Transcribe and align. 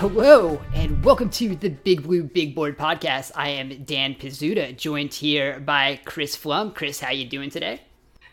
Hello, 0.00 0.60
and 0.72 1.04
welcome 1.04 1.28
to 1.28 1.54
the 1.54 1.68
Big 1.68 2.04
Blue 2.04 2.22
Big 2.22 2.54
Board 2.54 2.78
podcast. 2.78 3.32
I 3.34 3.50
am 3.50 3.84
Dan 3.84 4.14
Pizzuta, 4.14 4.74
joined 4.74 5.12
here 5.12 5.60
by 5.60 6.00
Chris 6.06 6.34
Pflum. 6.34 6.74
Chris, 6.74 7.00
how 7.00 7.10
you 7.10 7.26
doing 7.26 7.50
today? 7.50 7.82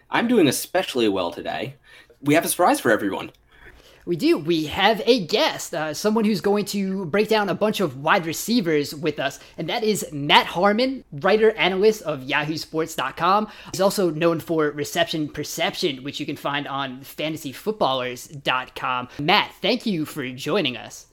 I'm 0.09 0.29
doing 0.29 0.47
especially 0.47 1.09
well 1.09 1.29
today. 1.29 1.75
We 2.21 2.35
have 2.35 2.45
a 2.45 2.47
surprise 2.47 2.79
for 2.79 2.89
everyone. 2.89 3.33
We 4.05 4.15
do. 4.15 4.37
We 4.37 4.67
have 4.67 5.01
a 5.05 5.25
guest, 5.25 5.75
uh, 5.75 5.93
someone 5.93 6.23
who's 6.23 6.39
going 6.39 6.63
to 6.67 7.05
break 7.07 7.27
down 7.27 7.49
a 7.49 7.53
bunch 7.53 7.81
of 7.81 7.97
wide 7.97 8.25
receivers 8.25 8.95
with 8.95 9.19
us, 9.19 9.37
and 9.57 9.67
that 9.67 9.83
is 9.83 10.09
Matt 10.13 10.45
Harmon, 10.45 11.03
writer 11.11 11.51
analyst 11.51 12.01
of 12.03 12.21
YahooSports.com. 12.21 13.49
He's 13.73 13.81
also 13.81 14.09
known 14.09 14.39
for 14.39 14.71
Reception 14.71 15.27
Perception, 15.27 16.05
which 16.05 16.21
you 16.21 16.25
can 16.25 16.37
find 16.37 16.65
on 16.65 17.01
FantasyFootballers.com. 17.01 19.09
Matt, 19.19 19.51
thank 19.61 19.85
you 19.85 20.05
for 20.05 20.29
joining 20.29 20.77
us. 20.77 21.07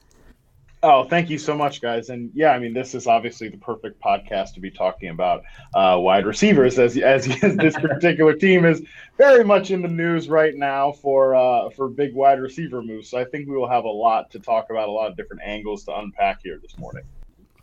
Oh, 0.87 1.03
thank 1.03 1.31
you 1.31 1.39
so 1.39 1.55
much, 1.55 1.81
guys. 1.81 2.09
And 2.09 2.29
yeah, 2.35 2.51
I 2.51 2.59
mean, 2.59 2.71
this 2.71 2.93
is 2.93 3.07
obviously 3.07 3.49
the 3.49 3.57
perfect 3.57 3.99
podcast 3.99 4.53
to 4.53 4.59
be 4.59 4.69
talking 4.69 5.09
about 5.09 5.41
uh, 5.73 5.97
wide 5.99 6.27
receivers, 6.27 6.77
as, 6.77 6.95
as 6.95 7.27
as 7.43 7.55
this 7.55 7.75
particular 7.75 8.33
team 8.35 8.65
is 8.65 8.83
very 9.17 9.43
much 9.43 9.71
in 9.71 9.81
the 9.81 9.87
news 9.87 10.29
right 10.29 10.53
now 10.55 10.91
for 10.91 11.33
uh, 11.33 11.71
for 11.71 11.89
big 11.89 12.13
wide 12.13 12.39
receiver 12.39 12.83
moves. 12.83 13.09
So 13.09 13.17
I 13.17 13.25
think 13.25 13.49
we 13.49 13.55
will 13.57 13.67
have 13.67 13.85
a 13.85 13.89
lot 13.89 14.29
to 14.29 14.39
talk 14.39 14.67
about, 14.69 14.87
a 14.87 14.91
lot 14.91 15.09
of 15.09 15.17
different 15.17 15.41
angles 15.43 15.85
to 15.85 15.97
unpack 15.97 16.41
here 16.43 16.59
this 16.61 16.77
morning. 16.77 17.03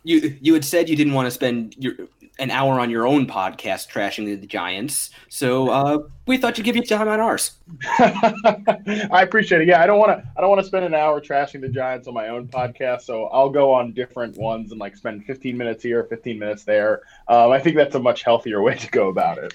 You 0.03 0.37
you 0.41 0.53
had 0.53 0.65
said 0.65 0.89
you 0.89 0.97
didn't 0.97 1.13
want 1.13 1.27
to 1.27 1.31
spend 1.31 1.77
your 1.79 1.93
an 2.39 2.49
hour 2.49 2.79
on 2.79 2.89
your 2.89 3.05
own 3.05 3.27
podcast 3.27 3.89
trashing 3.89 4.25
the 4.25 4.47
Giants. 4.47 5.11
So 5.29 5.69
uh, 5.69 5.99
we 6.25 6.37
thought 6.37 6.57
you'd 6.57 6.63
give 6.63 6.75
you 6.75 6.83
time 6.83 7.07
on 7.07 7.19
ours. 7.19 7.53
I 7.99 9.21
appreciate 9.21 9.61
it. 9.61 9.67
Yeah, 9.67 9.81
I 9.81 9.87
don't 9.87 9.99
want 9.99 10.17
to. 10.17 10.27
I 10.35 10.41
don't 10.41 10.49
want 10.49 10.61
to 10.61 10.67
spend 10.67 10.85
an 10.85 10.93
hour 10.93 11.21
trashing 11.21 11.61
the 11.61 11.69
Giants 11.69 12.07
on 12.07 12.13
my 12.13 12.29
own 12.29 12.47
podcast. 12.47 13.01
So 13.01 13.25
I'll 13.25 13.49
go 13.49 13.71
on 13.71 13.93
different 13.93 14.37
ones 14.37 14.71
and 14.71 14.79
like 14.79 14.95
spend 14.95 15.25
15 15.25 15.57
minutes 15.57 15.83
here, 15.83 16.03
15 16.03 16.39
minutes 16.39 16.63
there. 16.63 17.01
Um, 17.27 17.51
I 17.51 17.59
think 17.59 17.75
that's 17.75 17.95
a 17.95 17.99
much 17.99 18.23
healthier 18.23 18.61
way 18.61 18.75
to 18.75 18.89
go 18.89 19.09
about 19.09 19.37
it. 19.37 19.53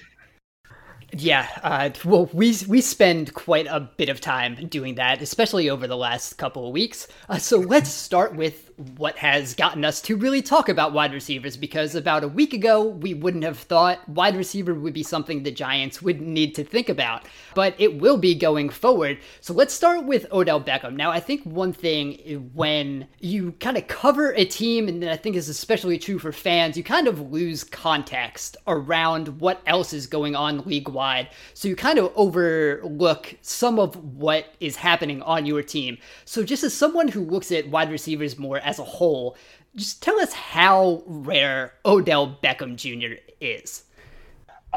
Yeah, 1.11 1.47
uh, 1.63 1.89
well, 2.05 2.29
we 2.33 2.55
we 2.67 2.81
spend 2.81 3.33
quite 3.33 3.65
a 3.65 3.79
bit 3.79 4.09
of 4.09 4.21
time 4.21 4.67
doing 4.67 4.95
that, 4.95 5.21
especially 5.23 5.69
over 5.69 5.87
the 5.87 5.97
last 5.97 6.37
couple 6.37 6.67
of 6.67 6.73
weeks. 6.73 7.07
Uh, 7.27 7.39
so 7.39 7.57
let's 7.57 7.89
start 7.89 8.35
with 8.35 8.68
what 8.97 9.17
has 9.17 9.53
gotten 9.53 9.83
us 9.83 10.01
to 10.01 10.15
really 10.15 10.41
talk 10.41 10.69
about 10.69 10.93
wide 10.93 11.13
receivers 11.13 11.57
because 11.57 11.95
about 11.95 12.23
a 12.23 12.27
week 12.27 12.53
ago 12.53 12.83
we 12.83 13.13
wouldn't 13.13 13.43
have 13.43 13.57
thought 13.57 14.07
wide 14.07 14.35
receiver 14.35 14.73
would 14.73 14.93
be 14.93 15.03
something 15.03 15.43
the 15.43 15.51
Giants 15.51 16.01
would 16.01 16.21
need 16.21 16.55
to 16.55 16.63
think 16.63 16.87
about, 16.87 17.25
but 17.55 17.75
it 17.77 17.99
will 17.99 18.17
be 18.17 18.35
going 18.35 18.69
forward. 18.69 19.19
So 19.41 19.53
let's 19.53 19.73
start 19.73 20.05
with 20.05 20.31
Odell 20.31 20.61
Beckham. 20.61 20.95
Now, 20.95 21.11
I 21.11 21.19
think 21.19 21.43
one 21.43 21.73
thing 21.73 22.51
when 22.53 23.07
you 23.19 23.51
kind 23.59 23.77
of 23.77 23.87
cover 23.87 24.33
a 24.33 24.45
team, 24.45 24.87
and 24.87 25.03
I 25.05 25.17
think 25.17 25.35
is 25.35 25.49
especially 25.49 25.97
true 25.97 26.19
for 26.19 26.31
fans, 26.31 26.77
you 26.77 26.83
kind 26.83 27.07
of 27.07 27.31
lose 27.31 27.63
context 27.63 28.55
around 28.67 29.39
what 29.39 29.61
else 29.65 29.93
is 29.93 30.07
going 30.07 30.35
on 30.35 30.59
league 30.59 30.89
wide. 30.89 31.29
So 31.53 31.67
you 31.67 31.75
kind 31.75 31.99
of 31.99 32.11
overlook 32.15 33.35
some 33.41 33.79
of 33.79 33.95
what 34.15 34.53
is 34.59 34.75
happening 34.77 35.21
on 35.23 35.45
your 35.45 35.63
team. 35.63 35.97
So 36.25 36.43
just 36.43 36.63
as 36.63 36.73
someone 36.73 37.09
who 37.09 37.21
looks 37.21 37.51
at 37.51 37.69
wide 37.69 37.91
receivers 37.91 38.37
more 38.37 38.59
as 38.69 38.77
a 38.77 38.83
whole. 38.83 39.35
Just 39.75 40.03
tell 40.03 40.19
us 40.19 40.31
how 40.31 41.03
rare 41.05 41.73
Odell 41.85 42.37
Beckham 42.43 42.75
Jr. 42.75 43.19
is. 43.41 43.83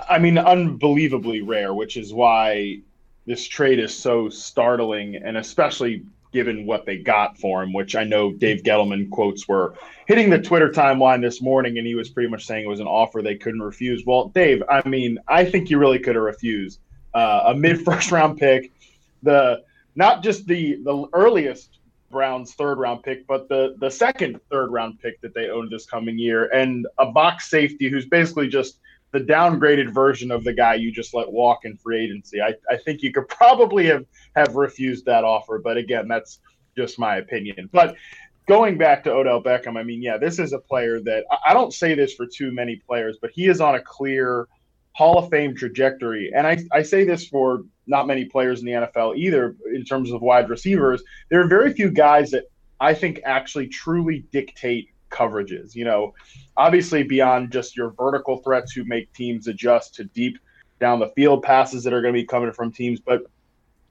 I 0.09 0.19
mean, 0.19 0.39
unbelievably 0.39 1.43
rare, 1.43 1.75
which 1.75 1.99
is 1.99 2.15
why 2.15 2.81
this 3.27 3.47
trade 3.47 3.79
is 3.79 3.95
so 3.95 4.31
startling, 4.31 5.17
and 5.17 5.37
especially 5.37 6.03
given 6.33 6.65
what 6.65 6.87
they 6.87 6.97
got 6.97 7.37
for 7.37 7.63
him, 7.63 7.75
which 7.75 7.95
I 7.95 8.05
know 8.05 8.33
Dave 8.33 8.63
Gettleman 8.63 9.11
quotes 9.11 9.47
were 9.47 9.75
hitting 10.07 10.31
the 10.31 10.41
Twitter 10.41 10.71
timeline 10.71 11.21
this 11.21 11.43
morning, 11.43 11.77
and 11.77 11.87
he 11.87 11.95
was 11.95 12.09
pretty 12.09 12.31
much 12.31 12.47
saying 12.47 12.65
it 12.65 12.69
was 12.69 12.81
an 12.81 12.87
offer 12.87 13.21
they 13.21 13.37
couldn't 13.37 13.61
refuse. 13.61 14.05
Well, 14.07 14.29
Dave, 14.29 14.63
I 14.71 14.89
mean, 14.89 15.19
I 15.29 15.45
think 15.45 15.69
you 15.69 15.79
really 15.79 15.99
could 15.99 16.15
have 16.15 16.25
refused 16.25 16.81
uh, 17.13 17.43
a 17.47 17.55
mid 17.55 17.85
first 17.85 18.11
round 18.11 18.39
pick, 18.39 18.73
the 19.23 19.63
not 19.95 20.23
just 20.23 20.47
the 20.47 20.77
the 20.83 21.07
earliest 21.13 21.79
Browns 22.13 22.55
third 22.55 22.79
round 22.79 23.03
pick, 23.03 23.27
but 23.27 23.49
the 23.49 23.75
the 23.81 23.91
second 23.91 24.41
third 24.51 24.71
round 24.71 25.01
pick 25.01 25.21
that 25.23 25.35
they 25.35 25.49
own 25.49 25.69
this 25.71 25.87
coming 25.87 26.19
year, 26.19 26.49
and 26.53 26.87
a 26.99 27.07
box 27.07 27.51
safety 27.51 27.89
who's 27.89 28.07
basically 28.07 28.47
just 28.47 28.79
the 29.13 29.21
downgraded 29.21 29.93
version 29.93 30.31
of 30.31 30.45
the 30.45 30.53
guy 30.53 30.75
you 30.75 30.93
just 30.93 31.15
let 31.15 31.31
walk 31.31 31.65
in 31.65 31.77
free 31.77 32.05
agency. 32.05 32.41
I, 32.41 32.55
I 32.71 32.77
think 32.77 33.03
you 33.03 33.13
could 33.13 33.29
probably 33.29 33.87
have 33.87 34.05
have 34.37 34.55
refused 34.55 35.07
that 35.07 35.25
offer, 35.25 35.59
but 35.59 35.77
again, 35.77 36.07
that's 36.07 36.41
just 36.77 36.99
my 36.99 37.17
opinion. 37.17 37.69
But 37.73 37.97
going 38.47 38.79
back 38.79 39.05
to 39.05 39.13
Odell 39.13 39.43
Beckham, 39.43 39.77
I 39.79 39.83
mean, 39.83 40.03
yeah, 40.03 40.19
this 40.19 40.39
is 40.39 40.53
a 40.53 40.59
player 40.59 41.01
that 41.01 41.25
I 41.47 41.53
don't 41.55 41.73
say 41.73 41.95
this 41.95 42.15
for 42.15 42.27
too 42.27 42.53
many 42.53 42.77
players, 42.77 43.19
but 43.21 43.31
he 43.33 43.47
is 43.47 43.61
on 43.61 43.75
a 43.75 43.81
clear 43.81 44.49
Hall 44.93 45.19
of 45.19 45.31
Fame 45.31 45.55
trajectory. 45.55 46.33
And 46.35 46.47
I, 46.47 46.59
I 46.73 46.83
say 46.83 47.05
this 47.05 47.27
for 47.27 47.65
not 47.87 48.07
many 48.07 48.25
players 48.25 48.61
in 48.61 48.67
the 48.67 48.73
NFL 48.73 49.17
either, 49.17 49.57
in 49.75 49.85
terms 49.85 50.13
of 50.13 50.23
wide 50.23 50.49
receivers. 50.49 51.03
There 51.29 51.41
are 51.41 51.49
very 51.49 51.73
few 51.73 51.91
guys 51.91 52.31
that 52.31 52.45
I 52.81 52.95
think 52.95 53.21
actually 53.25 53.69
truly 53.69 54.25
dictate 54.33 54.91
coverages. 55.11 55.75
You 55.75 55.85
know, 55.85 56.15
obviously 56.57 57.03
beyond 57.03 57.53
just 57.53 57.77
your 57.77 57.91
vertical 57.91 58.39
threats 58.39 58.73
who 58.73 58.85
make 58.85 59.13
teams 59.13 59.49
adjust 59.49 59.95
to 59.97 60.05
deep 60.05 60.39
down 60.81 60.99
the 60.99 61.09
field 61.11 61.43
passes 61.43 61.85
that 61.85 61.93
are 61.93 62.03
going 62.03 62.15
to 62.15 62.21
be 62.21 62.27
coming 62.27 62.53
from 62.53 62.73
teams, 62.73 63.01
but 63.01 63.23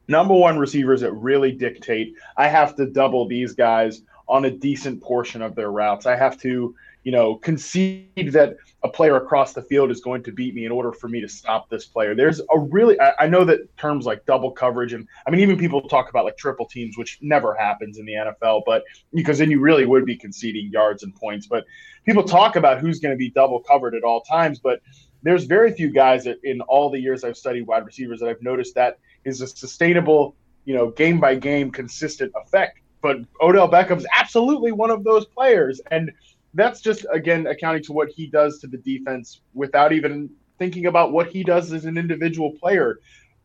number 0.07 0.33
one 0.33 0.59
receivers 0.59 1.01
that 1.01 1.13
really 1.13 1.51
dictate. 1.53 2.15
I 2.35 2.49
have 2.49 2.75
to 2.75 2.85
double 2.85 3.27
these 3.27 3.53
guys 3.53 4.01
on 4.27 4.45
a 4.45 4.51
decent 4.51 5.01
portion 5.01 5.41
of 5.41 5.55
their 5.55 5.71
routes. 5.71 6.05
I 6.05 6.17
have 6.17 6.37
to 6.41 6.75
you 7.03 7.11
know, 7.11 7.35
concede 7.35 8.31
that 8.31 8.57
a 8.83 8.89
player 8.89 9.15
across 9.15 9.53
the 9.53 9.61
field 9.61 9.89
is 9.89 10.01
going 10.01 10.23
to 10.23 10.31
beat 10.31 10.53
me 10.53 10.65
in 10.65 10.71
order 10.71 10.91
for 10.91 11.07
me 11.07 11.19
to 11.21 11.27
stop 11.27 11.69
this 11.69 11.85
player. 11.85 12.13
There's 12.13 12.39
a 12.39 12.59
really, 12.59 12.99
I, 12.99 13.13
I, 13.21 13.27
know 13.27 13.43
that 13.45 13.75
terms 13.77 14.05
like 14.05 14.25
double 14.25 14.51
coverage, 14.51 14.93
and 14.93 15.07
I 15.27 15.31
mean, 15.31 15.39
even 15.39 15.57
people 15.57 15.81
talk 15.81 16.09
about 16.09 16.25
like 16.25 16.37
triple 16.37 16.67
teams, 16.67 16.97
which 16.97 17.17
never 17.21 17.55
happens 17.55 17.97
in 17.97 18.05
the 18.05 18.13
NFL, 18.13 18.63
but 18.65 18.83
because 19.13 19.39
then 19.39 19.49
you 19.49 19.59
really 19.59 19.85
would 19.85 20.05
be 20.05 20.15
conceding 20.15 20.69
yards 20.71 21.03
and 21.03 21.15
points. 21.15 21.47
But 21.47 21.65
people 22.05 22.23
talk 22.23 22.55
about 22.55 22.79
who's 22.79 22.99
going 22.99 23.13
to 23.13 23.17
be 23.17 23.29
double 23.29 23.59
covered 23.61 23.95
at 23.95 24.03
all 24.03 24.21
times, 24.21 24.59
but 24.59 24.81
there's 25.23 25.45
very 25.45 25.71
few 25.71 25.89
guys 25.89 26.23
that 26.25 26.37
in 26.43 26.61
all 26.61 26.89
the 26.89 26.99
years 26.99 27.23
I've 27.23 27.37
studied 27.37 27.67
wide 27.67 27.85
receivers 27.85 28.19
that 28.19 28.29
I've 28.29 28.41
noticed 28.41 28.75
that 28.75 28.99
is 29.23 29.41
a 29.41 29.47
sustainable, 29.47 30.35
you 30.65 30.75
know, 30.75 30.89
game 30.89 31.19
by 31.19 31.35
game, 31.35 31.71
consistent 31.71 32.31
effect. 32.35 32.79
But 33.01 33.17
Odell 33.41 33.67
Beckham's 33.69 34.05
absolutely 34.17 34.71
one 34.71 34.91
of 34.91 35.03
those 35.03 35.25
players. 35.25 35.81
And 35.89 36.11
that's 36.53 36.81
just 36.81 37.05
again 37.11 37.47
accounting 37.47 37.83
to 37.83 37.93
what 37.93 38.09
he 38.09 38.27
does 38.27 38.59
to 38.59 38.67
the 38.67 38.77
defense 38.77 39.41
without 39.53 39.93
even 39.93 40.29
thinking 40.59 40.85
about 40.85 41.11
what 41.11 41.27
he 41.27 41.43
does 41.43 41.71
as 41.73 41.85
an 41.85 41.97
individual 41.97 42.51
player. 42.51 42.99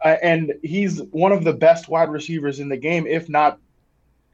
Uh, 0.04 0.16
and 0.22 0.52
he's 0.62 1.02
one 1.04 1.32
of 1.32 1.44
the 1.44 1.52
best 1.52 1.88
wide 1.88 2.10
receivers 2.10 2.60
in 2.60 2.68
the 2.68 2.76
game, 2.76 3.06
if 3.06 3.28
not 3.28 3.58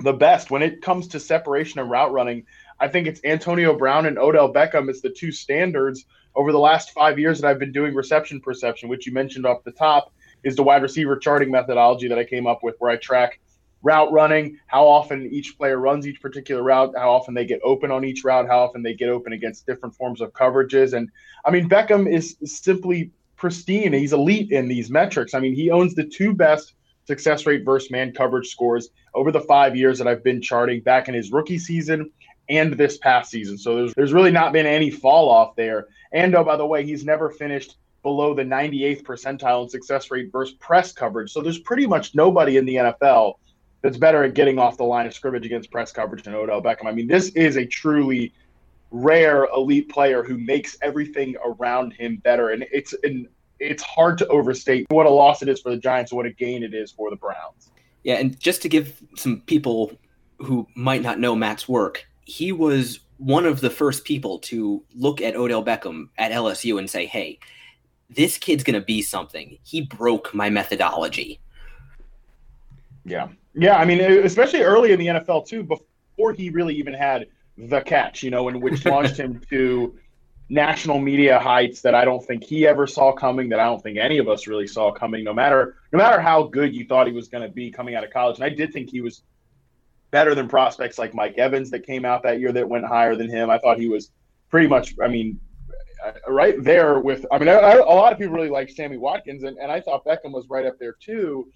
the 0.01 0.13
best. 0.13 0.51
When 0.51 0.63
it 0.63 0.83
comes 0.83 1.07
to 1.09 1.21
separation 1.21 1.79
and 1.79 1.89
route 1.89 2.13
running, 2.13 2.45
I 2.81 2.89
think 2.89 3.07
it's 3.07 3.21
Antonio 3.25 3.79
Brown 3.79 4.07
and 4.07 4.19
Odell 4.19 4.53
Beckham 4.53 4.91
as 4.91 5.01
the 5.01 5.11
two 5.11 5.31
standards 5.31 6.05
over 6.35 6.51
the 6.51 6.59
last 6.59 6.91
five 6.91 7.19
years 7.19 7.41
that 7.41 7.49
I've 7.49 7.59
been 7.61 7.73
doing 7.73 7.95
reception 7.95 8.41
perception, 8.41 8.89
which 8.89 9.07
you 9.07 9.13
mentioned 9.13 9.47
off 9.47 9.63
the 9.63 9.71
top, 9.71 10.13
is 10.43 10.57
the 10.57 10.63
wide 10.63 10.83
receiver 10.83 11.17
charting 11.17 11.51
methodology 11.51 12.09
that 12.09 12.19
I 12.19 12.25
came 12.25 12.49
up 12.49 12.65
with 12.65 12.75
where 12.81 12.91
I 12.91 12.97
track 12.97 13.39
route 13.83 14.13
running, 14.13 14.59
how 14.67 14.87
often 14.87 15.29
each 15.33 15.57
player 15.59 15.79
runs 15.79 16.07
each 16.07 16.21
particular 16.21 16.63
route, 16.63 16.95
how 16.97 17.11
often 17.11 17.35
they 17.35 17.45
get 17.45 17.61
open 17.65 17.91
on 17.91 18.05
each 18.05 18.25
route, 18.25 18.47
how 18.47 18.61
often 18.61 18.83
they 18.83 18.95
get 18.95 19.09
open 19.09 19.33
against 19.33 19.67
different 19.67 19.95
forms 19.95 20.21
of 20.21 20.33
coverages. 20.33 20.93
And 20.93 21.11
I 21.45 21.51
mean, 21.51 21.69
Beckham 21.69 22.11
is 22.11 22.37
simply 22.45 23.11
pristine. 23.37 23.93
He's 23.93 24.13
elite 24.13 24.53
in 24.53 24.69
these 24.69 24.91
metrics. 24.91 25.35
I 25.35 25.41
mean, 25.41 25.55
he 25.55 25.71
owns 25.71 25.95
the 25.95 26.05
two 26.05 26.33
best 26.33 26.75
success 27.07 27.47
rate 27.47 27.65
versus 27.65 27.91
man 27.91 28.13
coverage 28.13 28.49
scores 28.49 28.91
over 29.15 29.33
the 29.33 29.41
five 29.41 29.77
years 29.77 29.99
that 29.99 30.07
I've 30.07 30.23
been 30.23 30.41
charting 30.41 30.81
back 30.81 31.09
in 31.09 31.15
his 31.15 31.33
rookie 31.33 31.59
season 31.59 32.11
and 32.49 32.75
this 32.75 32.99
past 32.99 33.31
season. 33.31 33.59
So 33.59 33.77
there's 33.77 33.95
there's 33.95 34.13
really 34.13 34.31
not 34.31 34.53
been 34.53 34.67
any 34.67 34.91
fall 34.91 35.29
off 35.29 35.57
there. 35.57 35.89
And 36.13 36.35
oh, 36.35 36.45
by 36.45 36.57
the 36.57 36.67
way, 36.67 36.85
he's 36.85 37.05
never 37.05 37.31
finished 37.31 37.77
below 38.03 38.35
the 38.35 38.43
98th 38.43 39.03
percentile 39.03 39.65
in 39.65 39.69
success 39.69 40.11
rate 40.11 40.31
versus 40.33 40.55
press 40.57 40.93
coverage. 40.93 41.33
So 41.33 41.41
there's 41.41 41.61
pretty 41.61 41.87
much 41.87 42.15
nobody 42.15 42.57
in 42.57 42.67
the 42.67 42.75
NFL 42.77 43.35
that's 43.83 43.97
better 43.97 44.25
at 44.25 44.35
getting 44.35 44.59
off 44.59 44.77
the 44.77 44.85
line 44.85 45.07
of 45.07 45.15
scrimmage 45.15 45.45
against 45.45 45.71
press 45.71 45.93
coverage 45.93 46.23
than 46.23 46.35
Odell 46.35 46.63
Beckham. 46.63 46.87
I 46.87 46.93
mean, 46.93 47.09
this 47.09 47.31
is 47.31 47.57
a 47.57 47.67
truly 47.67 48.33
rare 48.93 49.47
elite 49.55 49.89
player 49.89 50.23
who 50.23 50.39
makes 50.39 50.77
everything 50.83 51.35
around 51.45 51.93
him 51.93 52.17
better. 52.17 52.51
And 52.51 52.65
it's 52.73 52.95
an 53.03 53.29
it's 53.59 53.83
hard 53.83 54.19
to 54.19 54.27
overstate 54.29 54.87
what 54.91 55.07
a 55.07 55.11
loss 55.11 55.43
it 55.43 55.49
is 55.49 55.61
for 55.61 55.71
the 55.71 55.77
Giants 55.77 56.11
and 56.11 56.17
what 56.17 56.27
a 56.27 56.31
gain 56.31 56.63
it 56.63 56.75
is 56.75 56.91
for 56.91 57.11
the 57.11 57.17
Browns. 57.17 57.71
Yeah, 58.03 58.17
and 58.17 58.39
just 58.39 58.63
to 58.63 58.69
give 58.69 59.01
some 59.17 59.41
people 59.43 59.93
who 60.39 60.67
might 60.75 61.03
not 61.03 61.21
know 61.21 61.37
Matt's 61.37 61.69
work, 61.69 62.05
he 62.23 62.51
was 62.51 62.99
one 63.19 63.47
of 63.47 63.61
the 63.61 63.71
first 63.71 64.05
people 64.05 64.41
to 64.41 64.83
look 64.95 65.21
at 65.21 65.37
Odell 65.37 65.65
Beckham 65.65 66.09
at 66.19 66.33
LSU 66.33 66.79
and 66.79 66.91
say, 66.91 67.07
"Hey, 67.07 67.39
this 68.11 68.37
kid's 68.37 68.65
going 68.65 68.79
to 68.79 68.85
be 68.85 69.03
something." 69.03 69.59
He 69.63 69.83
broke 69.83 70.35
my 70.35 70.51
methodology. 70.51 71.41
Yeah. 73.05 73.29
Yeah, 73.55 73.77
I 73.77 73.85
mean, 73.85 74.01
especially 74.01 74.63
early 74.63 74.93
in 74.93 74.99
the 74.99 75.07
NFL 75.07 75.47
too, 75.47 75.63
before 75.63 76.33
he 76.33 76.51
really 76.51 76.75
even 76.77 76.95
had 76.95 77.27
the 77.59 77.81
catch, 77.81 78.23
you 78.23 78.31
know, 78.31 78.49
and 78.49 78.63
which 78.63 78.85
launched 78.87 79.17
him 79.17 79.41
to 79.51 79.97
national 80.49 80.99
media 80.99 81.39
heights 81.39 81.81
that 81.83 81.95
I 81.95 82.05
don't 82.05 82.25
think 82.25 82.45
he 82.45 82.67
ever 82.67 82.87
saw 82.87 83.13
coming, 83.13 83.49
that 83.51 83.61
I 83.61 83.65
don't 83.65 83.83
think 83.83 83.99
any 83.99 84.19
of 84.19 84.29
us 84.29 84.47
really 84.47 84.67
saw 84.67 84.93
coming, 84.93 85.25
no 85.25 85.33
matter 85.33 85.77
no 85.93 85.99
matter 85.99 86.21
how 86.21 86.45
good 86.45 86.75
you 86.75 86.87
thought 86.87 87.07
he 87.07 87.13
was 87.13 87.29
going 87.29 87.43
to 87.43 87.53
be 87.53 87.71
coming 87.71 87.95
out 87.95 88.05
of 88.05 88.11
college. 88.11 88.37
And 88.37 88.45
I 88.45 88.51
did 88.51 88.73
think 88.73 88.91
he 88.91 89.01
was 89.01 89.23
better 90.13 90.35
than 90.35 90.47
prospects 90.47 90.99
like 90.99 91.15
Mike 91.15 91.39
Evans 91.39 91.71
that 91.71 91.85
came 91.85 92.05
out 92.05 92.23
that 92.23 92.39
year 92.39 92.53
that 92.53 92.69
went 92.69 92.85
higher 92.85 93.17
than 93.17 93.29
him. 93.29 93.51
I 93.51 93.59
thought 93.59 93.79
he 93.79 93.89
was 93.89 94.11
pretty 94.51 94.69
much, 94.69 94.95
I 95.03 95.09
mean, 95.09 95.41
uh, 96.05 96.13
right 96.29 96.63
there 96.63 97.01
with, 97.01 97.25
I 97.33 97.39
mean, 97.39 97.49
I, 97.49 97.55
I, 97.55 97.73
a 97.77 97.83
lot 97.83 98.13
of 98.13 98.19
people 98.19 98.35
really 98.35 98.51
like 98.51 98.69
Sammy 98.69 98.99
Watkins, 98.99 99.43
and, 99.43 99.57
and 99.59 99.73
I 99.73 99.81
thought 99.81 100.05
Beckham 100.05 100.33
was 100.33 100.47
right 100.49 100.67
up 100.67 100.79
there 100.79 100.95
too. 101.01 101.51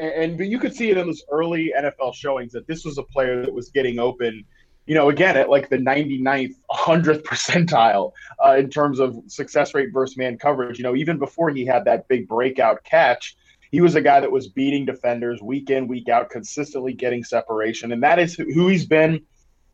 And, 0.00 0.38
you 0.38 0.58
could 0.58 0.74
see 0.74 0.90
it 0.90 0.96
in 0.96 1.06
those 1.06 1.24
early 1.30 1.72
NFL 1.76 2.14
showings 2.14 2.52
that 2.52 2.66
this 2.66 2.84
was 2.84 2.98
a 2.98 3.02
player 3.02 3.44
that 3.44 3.52
was 3.52 3.70
getting 3.70 3.98
open– 3.98 4.44
you 4.88 4.94
know, 4.94 5.10
again, 5.10 5.36
at 5.36 5.50
like 5.50 5.68
the 5.68 5.76
99th, 5.76 6.54
100th 6.70 7.22
percentile 7.22 8.12
uh, 8.44 8.56
in 8.56 8.70
terms 8.70 8.98
of 8.98 9.16
success 9.26 9.74
rate 9.74 9.90
versus 9.92 10.16
man 10.16 10.38
coverage. 10.38 10.78
You 10.78 10.82
know, 10.82 10.96
even 10.96 11.18
before 11.18 11.50
he 11.50 11.66
had 11.66 11.84
that 11.84 12.08
big 12.08 12.26
breakout 12.26 12.82
catch, 12.84 13.36
he 13.70 13.82
was 13.82 13.96
a 13.96 14.00
guy 14.00 14.18
that 14.18 14.32
was 14.32 14.48
beating 14.48 14.86
defenders 14.86 15.42
week 15.42 15.68
in, 15.68 15.88
week 15.88 16.08
out, 16.08 16.30
consistently 16.30 16.94
getting 16.94 17.22
separation. 17.22 17.92
And 17.92 18.02
that 18.02 18.18
is 18.18 18.34
who 18.34 18.68
he's 18.68 18.86
been 18.86 19.20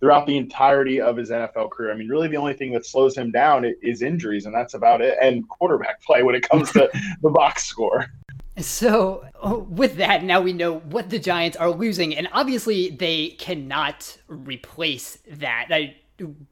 throughout 0.01 0.27
the 0.27 0.37
entirety 0.37 1.01
of 1.01 1.17
his 1.17 1.31
NFL 1.31 1.71
career. 1.71 1.93
I 1.93 1.97
mean, 1.97 2.09
really 2.09 2.27
the 2.27 2.37
only 2.37 2.55
thing 2.55 2.73
that 2.73 2.85
slows 2.85 3.17
him 3.17 3.31
down 3.31 3.65
is 3.83 4.03
injuries, 4.03 4.47
and 4.47 4.55
that's 4.55 4.75
about 4.75 5.01
it. 5.01 5.17
And 5.23 5.49
quarterback 5.49 6.03
play 6.07 6.25
when 6.25 6.35
it 6.35 6.49
comes 6.49 6.73
to 6.73 6.91
the 7.23 7.31
box 7.31 7.67
score. 7.67 8.07
So, 8.59 9.25
oh, 9.43 9.59
with 9.59 9.97
that, 9.97 10.23
now 10.23 10.41
we 10.41 10.53
know 10.53 10.79
what 10.79 11.11
the 11.11 11.19
Giants 11.19 11.57
are 11.57 11.71
losing, 11.71 12.15
and 12.15 12.29
obviously 12.33 12.91
they 12.91 13.31
cannot 13.31 14.17
replace 14.29 15.19
that. 15.29 15.67
I, 15.71 15.97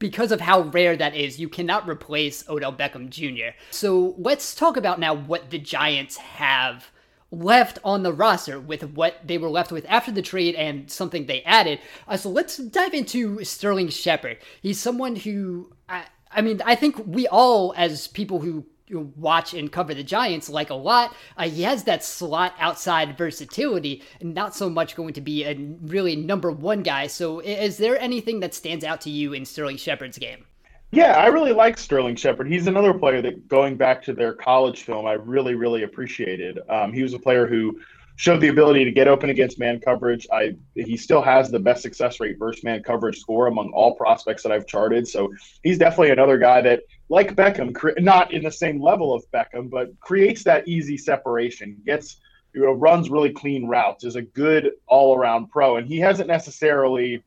because 0.01 0.33
of 0.33 0.41
how 0.41 0.63
rare 0.63 0.97
that 0.97 1.15
is, 1.15 1.39
you 1.39 1.49
cannot 1.49 1.89
replace 1.89 2.49
Odell 2.49 2.73
Beckham 2.73 3.09
Jr. 3.09 3.57
So, 3.71 4.17
let's 4.19 4.55
talk 4.55 4.77
about 4.77 4.99
now 4.99 5.15
what 5.15 5.51
the 5.51 5.59
Giants 5.59 6.17
have 6.17 6.91
left 7.31 7.79
on 7.85 8.03
the 8.03 8.13
roster 8.13 8.59
with 8.59 8.83
what 8.95 9.21
they 9.25 9.39
were 9.39 9.49
left 9.49 9.71
with 9.71 9.87
after 9.89 10.11
the 10.11 10.23
trade 10.23 10.57
and 10.57 10.91
something 10.91 11.27
they 11.27 11.43
added. 11.45 11.79
Uh, 12.09 12.17
so, 12.17 12.31
let's 12.31 12.57
dive 12.57 12.95
into 12.95 13.45
Sterling 13.45 13.91
Shepard. 13.91 14.39
He's 14.61 14.81
someone 14.81 15.15
who. 15.15 15.73
I, 15.89 16.07
I 16.35 16.41
mean, 16.41 16.63
I 16.65 16.75
think 16.75 16.97
we 17.07 17.29
all, 17.29 17.75
as 17.77 18.09
people 18.09 18.41
who 18.41 18.65
watch 19.01 19.55
and 19.55 19.71
cover 19.71 19.95
the 19.95 20.03
Giants 20.03 20.49
like 20.49 20.71
a 20.71 20.75
lot. 20.75 21.15
Uh, 21.37 21.49
he 21.49 21.63
has 21.63 21.85
that 21.85 22.05
slot 22.05 22.55
outside 22.59 23.17
versatility, 23.17 24.03
and 24.21 24.35
not 24.35 24.55
so 24.55 24.69
much 24.69 24.97
going 24.97 25.15
to 25.15 25.21
be 25.21 25.45
a 25.45 25.55
really 25.83 26.17
number 26.17 26.51
one 26.51 26.83
guy. 26.83 27.07
So, 27.07 27.41
is 27.41 27.77
there 27.77 27.99
anything 27.99 28.41
that 28.41 28.55
stands 28.55 28.85
out 28.85 29.01
to 29.03 29.11
you 29.11 29.33
in 29.33 29.45
Sterling 29.45 29.77
Shepard's 29.77 30.19
game? 30.19 30.45
Yeah, 30.91 31.13
I 31.13 31.29
really 31.29 31.53
like 31.53 31.79
Sterling 31.79 32.17
Shepard. 32.17 32.49
He's 32.49 32.67
another 32.67 32.93
player 32.93 33.23
that, 33.23 33.49
going 33.49 33.77
back 33.77 34.03
to 34.03 34.13
their 34.13 34.35
college 34.35 34.83
film, 34.83 35.07
I 35.07 35.15
really, 35.15 35.55
really 35.55 35.85
appreciated. 35.85 36.59
Um, 36.69 36.93
he 36.93 37.03
was 37.03 37.15
a 37.15 37.19
player 37.19 37.47
who 37.47 37.81
showed 38.17 38.41
the 38.41 38.49
ability 38.49 38.85
to 38.85 38.93
get 38.93 39.09
open 39.09 39.31
against 39.31 39.59
man 39.59 39.81
coverage. 39.81 40.27
I 40.33 40.55
he 40.75 40.97
still 40.97 41.23
has 41.23 41.51
the 41.51 41.59
best 41.59 41.83
success 41.83 42.21
rate 42.21 42.39
versus 42.39 42.63
man 42.63 42.83
coverage 42.83 43.19
score 43.19 43.47
among 43.47 43.73
all 43.73 43.95
prospects 43.95 44.43
that 44.43 44.53
I've 44.53 44.67
charted. 44.67 45.09
So 45.09 45.33
he's 45.63 45.79
definitely 45.79 46.11
another 46.11 46.39
guy 46.39 46.61
that, 46.61 46.83
like 47.13 47.35
Beckham, 47.35 47.75
cre- 47.75 47.91
not 47.99 48.33
in 48.33 48.43
the 48.43 48.51
same 48.51 48.81
level 48.81 49.13
of 49.13 49.23
Beckham, 49.35 49.69
but 49.69 49.89
creates 50.01 50.43
that 50.45 50.67
easy 50.67 50.97
separation, 50.97 51.77
gets 51.85 52.17
you 52.55 52.63
know 52.63 52.73
runs 52.73 53.11
really 53.11 53.31
clean 53.31 53.67
routes, 53.67 54.03
is 54.03 54.17
a 54.17 54.23
good 54.23 54.71
all 54.87 55.15
around 55.15 55.51
pro, 55.51 55.77
and 55.77 55.87
he 55.87 55.99
hasn't 55.99 56.27
necessarily, 56.27 57.23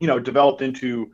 you 0.00 0.06
know, 0.06 0.18
developed 0.18 0.62
into 0.62 1.10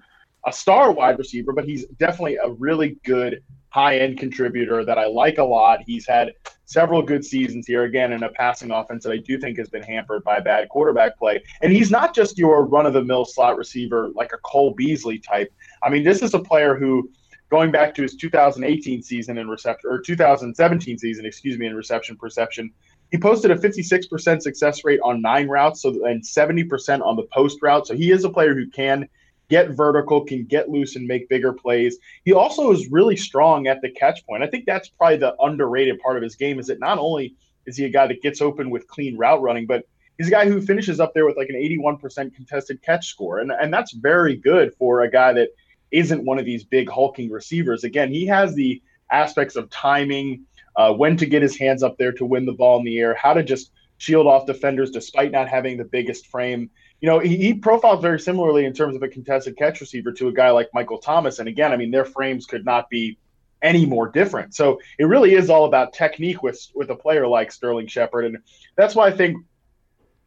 a 0.47 0.53
star 0.53 0.93
wide 0.93 1.19
receiver, 1.19 1.53
but 1.53 1.65
he's 1.65 1.85
definitely 1.99 2.37
a 2.37 2.51
really 2.53 2.97
good 3.05 3.43
high 3.71 3.99
end 3.99 4.21
contributor 4.21 4.85
that 4.85 4.97
I 4.97 5.07
like 5.07 5.39
a 5.39 5.45
lot. 5.45 5.81
He's 5.85 6.07
had 6.07 6.33
several 6.65 7.03
good 7.03 7.25
seasons 7.25 7.67
here, 7.67 7.83
again, 7.83 8.13
in 8.13 8.23
a 8.23 8.29
passing 8.29 8.71
offense 8.71 9.03
that 9.03 9.11
I 9.11 9.17
do 9.17 9.37
think 9.37 9.59
has 9.59 9.69
been 9.69 9.83
hampered 9.83 10.23
by 10.23 10.39
bad 10.39 10.69
quarterback 10.69 11.19
play. 11.19 11.43
And 11.61 11.73
he's 11.73 11.91
not 11.91 12.15
just 12.15 12.39
your 12.39 12.67
run 12.67 12.87
of 12.87 12.93
the 12.93 13.03
mill 13.03 13.25
slot 13.25 13.57
receiver 13.57 14.11
like 14.15 14.33
a 14.33 14.39
Cole 14.39 14.75
Beasley 14.75 15.19
type. 15.19 15.53
I 15.83 15.91
mean, 15.91 16.05
this 16.05 16.23
is 16.23 16.35
a 16.35 16.39
player 16.39 16.77
who, 16.77 17.11
going 17.55 17.71
back 17.71 17.95
to 17.95 18.03
his 18.03 18.17
2018 18.17 19.01
season 19.01 19.39
in 19.39 19.49
reception, 19.49 19.89
or 19.89 20.01
2017 20.01 20.99
season, 20.99 21.25
excuse 21.25 21.57
me, 21.57 21.67
in 21.67 21.77
reception 21.77 22.17
perception, 22.17 22.69
he 23.13 23.17
posted 23.17 23.53
a 23.53 23.55
56% 23.55 24.43
success 24.43 24.85
rate 24.85 24.99
on 25.05 25.23
nine 25.23 25.47
routes 25.47 25.83
so 25.83 26.05
and 26.05 26.21
70% 26.21 27.01
on 27.01 27.15
the 27.15 27.23
post 27.33 27.63
route. 27.63 27.87
So 27.87 27.95
he 27.95 28.11
is 28.11 28.25
a 28.25 28.29
player 28.29 28.57
who 28.57 28.69
can 28.69 29.09
get 29.49 29.71
vertical, 29.71 30.25
can 30.25 30.47
get 30.47 30.69
loose 30.69 30.97
and 30.97 31.07
make 31.07 31.29
bigger 31.29 31.53
plays. 31.53 31.97
He 32.25 32.33
also 32.33 32.73
is 32.73 32.91
really 32.91 33.17
strong 33.17 33.69
at 33.69 33.81
the 33.83 33.91
catch 33.93 34.27
point. 34.27 34.43
I 34.43 34.49
think 34.49 34.67
that's 34.67 34.89
probably 34.89 35.19
the 35.19 35.37
underrated 35.41 36.01
part 36.01 36.17
of 36.17 36.25
his 36.25 36.35
game 36.35 36.59
is 36.59 36.67
that 36.67 36.81
not 36.81 36.99
only 36.99 37.37
is 37.67 37.77
he 37.77 37.85
a 37.85 37.89
guy 37.89 38.09
that 38.09 38.21
gets 38.21 38.41
open 38.41 38.69
with 38.69 38.89
clean 38.89 39.17
route 39.17 39.43
running, 39.43 39.67
but 39.67 39.85
he's 40.19 40.27
a 40.27 40.33
guy 40.33 40.49
who 40.49 40.61
finishes 40.61 40.99
up 40.99 41.15
there 41.15 41.25
with 41.25 41.37
like 41.37 41.51
an 41.51 41.55
81% 41.55 42.35
contested 42.35 42.83
catch 42.83 43.07
score. 43.07 43.39
And, 43.39 43.53
and 43.53 43.73
that's 43.73 43.93
very 43.93 44.35
good 44.35 44.75
for 44.75 45.03
a 45.03 45.09
guy 45.09 45.33
that 45.35 45.51
isn't 45.95 46.25
one 46.25 46.39
of 46.39 46.45
these 46.45 46.65
big 46.65 46.91
hulking 46.91 47.31
receivers. 47.31 47.85
Again, 47.85 48.11
he 48.11 48.27
has 48.27 48.55
the 48.55 48.83
aspects 49.11 49.57
of 49.57 49.71
timing, 49.71 50.45
uh, 50.77 50.93
when 50.93 51.17
to 51.17 51.27
get 51.27 51.43
his 51.43 51.57
hands 51.59 51.83
up 51.83 51.97
there 51.99 52.13
to 52.13 52.27
win 52.27 52.47
the 52.47 52.53
ball 52.53 52.79
in 52.79 52.85
the 52.85 52.99
air, 52.99 53.15
how 53.15 53.33
to 53.33 53.43
just 53.43 53.71
shield 53.99 54.27
off 54.27 54.47
defenders 54.47 54.91
despite 54.91 55.31
not 55.31 55.49
having 55.49 55.79
the 55.79 55.85
biggest 55.85 56.27
frame 56.27 56.69
you 57.05 57.11
know, 57.11 57.19
he, 57.19 57.37
he 57.37 57.53
profiles 57.53 58.01
very 58.01 58.19
similarly 58.19 58.65
in 58.65 58.73
terms 58.73 58.97
of 58.97 59.03
a 59.03 59.09
contested 59.09 59.59
catch 59.59 59.79
receiver 59.83 60.11
to 60.13 60.29
a 60.29 60.33
guy 60.33 60.51
like 60.51 60.71
Michael 60.73 60.97
Thomas. 60.97 61.39
And 61.39 61.47
again, 61.47 61.71
I 61.71 61.77
mean, 61.77 61.91
their 61.91 62.07
frames 62.07 62.47
could 62.47 62.65
not 62.65 62.89
be 62.89 63.19
any 63.61 63.85
more 63.85 64.09
different. 64.09 64.55
So 64.55 64.81
it 64.99 65.05
really 65.05 65.35
is 65.35 65.51
all 65.51 65.67
about 65.67 65.93
technique 65.93 66.43
with 66.43 66.67
with 66.75 66.89
a 66.89 66.97
player 66.97 67.27
like 67.27 67.53
Sterling 67.53 67.89
Shepard, 67.89 68.25
and 68.25 68.39
that's 68.77 68.95
why 68.95 69.09
I 69.09 69.11
think, 69.11 69.37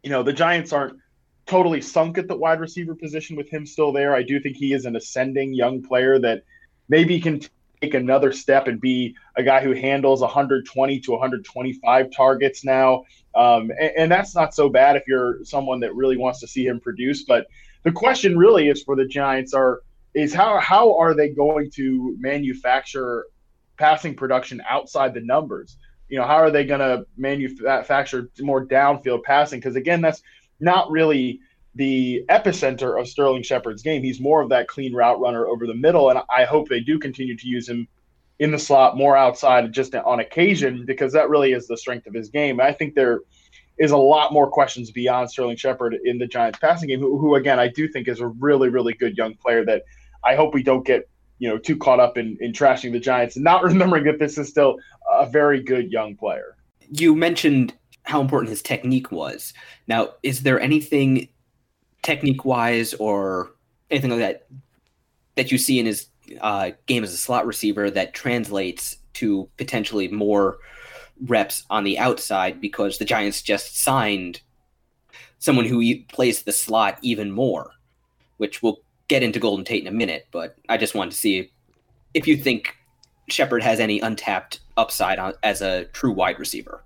you 0.04 0.12
know, 0.12 0.22
the 0.22 0.34
Giants 0.34 0.72
aren't 0.72 1.00
totally 1.48 1.82
sunk 1.82 2.18
at 2.18 2.28
the 2.28 2.36
wide 2.36 2.60
receiver 2.60 2.94
position 2.94 3.36
with 3.36 3.50
him 3.50 3.66
still 3.66 3.92
there. 3.92 4.14
I 4.14 4.24
do 4.24 4.40
think 4.40 4.58
he 4.58 4.74
is 4.74 4.86
an 4.86 4.96
ascending 4.96 5.54
young 5.54 5.82
player 5.82 6.20
that 6.20 6.44
maybe 6.90 7.20
can 7.20 7.42
take 7.82 7.94
another 7.94 8.32
step 8.32 8.68
and 8.68 8.82
be 8.82 9.16
a 9.36 9.44
guy 9.44 9.64
who 9.64 9.72
handles 9.72 10.22
120 10.22 11.00
to 11.00 11.12
125 11.12 12.12
targets 12.12 12.64
now. 12.64 13.04
Um, 13.36 13.72
and, 13.80 13.92
and, 13.98 14.12
that's 14.12 14.34
not 14.34 14.56
so 14.56 14.68
bad 14.68 14.96
if 14.96 15.04
you're 15.08 15.44
someone 15.44 15.80
that 15.82 15.94
really 15.96 16.18
wants 16.18 16.40
to 16.40 16.48
see 16.48 16.66
him 16.66 16.80
produce. 16.80 17.24
But 17.24 17.48
the 17.84 17.92
question 17.92 18.38
really 18.38 18.68
is 18.68 18.84
for 18.84 18.96
the 18.96 19.06
Giants 19.06 19.54
are 19.54 19.82
is 20.14 20.34
how 20.34 20.58
how 20.60 20.98
are 20.98 21.14
they 21.14 21.30
going 21.30 21.70
to 21.72 22.16
manufacture 22.20 23.28
passing 23.78 24.16
production 24.16 24.62
outside 24.68 25.14
the 25.14 25.22
numbers? 25.22 25.78
You 26.10 26.18
know, 26.18 26.26
how 26.26 26.38
are 26.38 26.50
they 26.50 26.66
going 26.66 26.80
to 26.80 27.06
manufacture 27.18 28.30
more 28.40 28.66
downfield 28.66 29.24
passing? 29.24 29.60
Because 29.60 29.76
again, 29.76 30.02
that's 30.02 30.24
not 30.60 30.90
really 30.90 31.40
the 31.76 32.24
epicenter 32.30 33.00
of 33.00 33.08
Sterling 33.08 33.44
Shepard's 33.44 33.84
game. 33.84 34.04
He's 34.04 34.20
more 34.20 34.42
of 34.42 34.50
that 34.50 34.68
clean 34.68 34.94
route 34.94 35.20
runner 35.20 35.46
over 35.46 35.68
the 35.68 35.76
middle, 35.76 36.10
and 36.10 36.20
I 36.30 36.46
hope 36.46 36.70
they 36.70 36.80
do 36.80 36.98
continue 37.00 37.38
to 37.38 37.48
use 37.48 37.70
him 37.70 37.88
in 38.40 38.52
the 38.52 38.60
slot 38.60 38.98
more 38.98 39.18
outside 39.18 39.72
just 39.74 39.96
on 39.96 40.20
occasion 40.20 40.86
because 40.86 41.14
that 41.14 41.30
really 41.30 41.54
is 41.54 41.68
the 41.68 41.78
strength 41.78 42.08
of 42.08 42.14
his 42.14 42.30
game. 42.30 42.60
I 42.62 42.72
think 42.72 42.94
there 42.94 43.22
is 43.80 43.92
a 43.92 43.98
lot 43.98 44.34
more 44.34 44.50
questions 44.50 44.92
beyond 44.92 45.30
Sterling 45.30 45.58
Shepard 45.58 45.96
in 46.04 46.18
the 46.18 46.28
Giants 46.28 46.60
passing 46.60 46.90
game, 46.90 47.00
who, 47.00 47.18
who 47.18 47.36
again 47.36 47.60
I 47.60 47.68
do 47.68 47.88
think 47.88 48.08
is 48.08 48.20
a 48.20 48.28
really 48.28 48.70
really 48.70 48.94
good 48.94 49.18
young 49.18 49.36
player 49.36 49.66
that 49.66 49.84
I 50.24 50.36
hope 50.36 50.54
we 50.54 50.64
don't 50.64 50.86
get 50.86 51.08
you 51.40 51.50
know, 51.50 51.58
too 51.58 51.78
caught 51.78 52.00
up 52.00 52.18
in, 52.18 52.38
in 52.42 52.52
trashing 52.52 52.92
the 52.92 53.00
Giants 53.00 53.36
and 53.36 53.44
not 53.44 53.64
remembering 53.64 54.06
that 54.06 54.20
this 54.20 54.38
is 54.38 54.50
still 54.50 54.78
a 55.12 55.28
very 55.28 55.62
good 55.62 55.92
young 55.92 56.16
player. 56.16 56.56
You 56.90 57.16
mentioned 57.16 57.74
how 58.08 58.22
important 58.22 58.50
his 58.50 58.62
technique 58.62 59.12
was. 59.12 59.54
Now, 59.86 60.14
is 60.24 60.44
there 60.44 60.62
anything 60.62 61.28
technique 62.04 62.46
wise 62.46 62.94
or 62.94 63.52
anything 63.92 64.12
like 64.12 64.20
that 64.20 64.48
that 65.36 65.52
you 65.52 65.58
see 65.58 65.78
in 65.78 65.86
his 65.86 66.08
uh, 66.40 66.72
game 66.86 67.04
as 67.04 67.14
a 67.14 67.18
slot 67.18 67.46
receiver 67.46 67.92
that 67.92 68.14
translates 68.14 68.98
to 69.14 69.50
potentially 69.58 70.08
more 70.08 70.58
reps 71.26 71.64
on 71.70 71.84
the 71.84 72.00
outside 72.00 72.62
because 72.62 72.98
the 72.98 73.06
Giants 73.06 73.42
just 73.42 73.78
signed 73.78 74.40
someone 75.40 75.66
who 75.66 75.84
plays 76.06 76.44
the 76.44 76.54
slot 76.54 76.98
even 77.02 77.30
more, 77.30 77.72
which 78.38 78.64
we'll 78.64 78.80
get 79.10 79.22
into 79.22 79.40
Golden 79.40 79.66
Tate 79.66 79.82
in 79.82 79.88
a 79.88 79.92
minute. 79.92 80.28
But 80.32 80.56
I 80.70 80.78
just 80.78 80.96
wanted 80.96 81.12
to 81.12 81.18
see 81.18 81.52
if 82.14 82.26
you 82.26 82.38
think 82.38 82.74
Shepard 83.28 83.64
has 83.64 83.82
any 83.82 84.00
untapped 84.00 84.62
upside 84.78 85.20
on, 85.20 85.34
as 85.44 85.62
a 85.62 85.86
true 85.86 86.14
wide 86.14 86.40
receiver. 86.40 86.84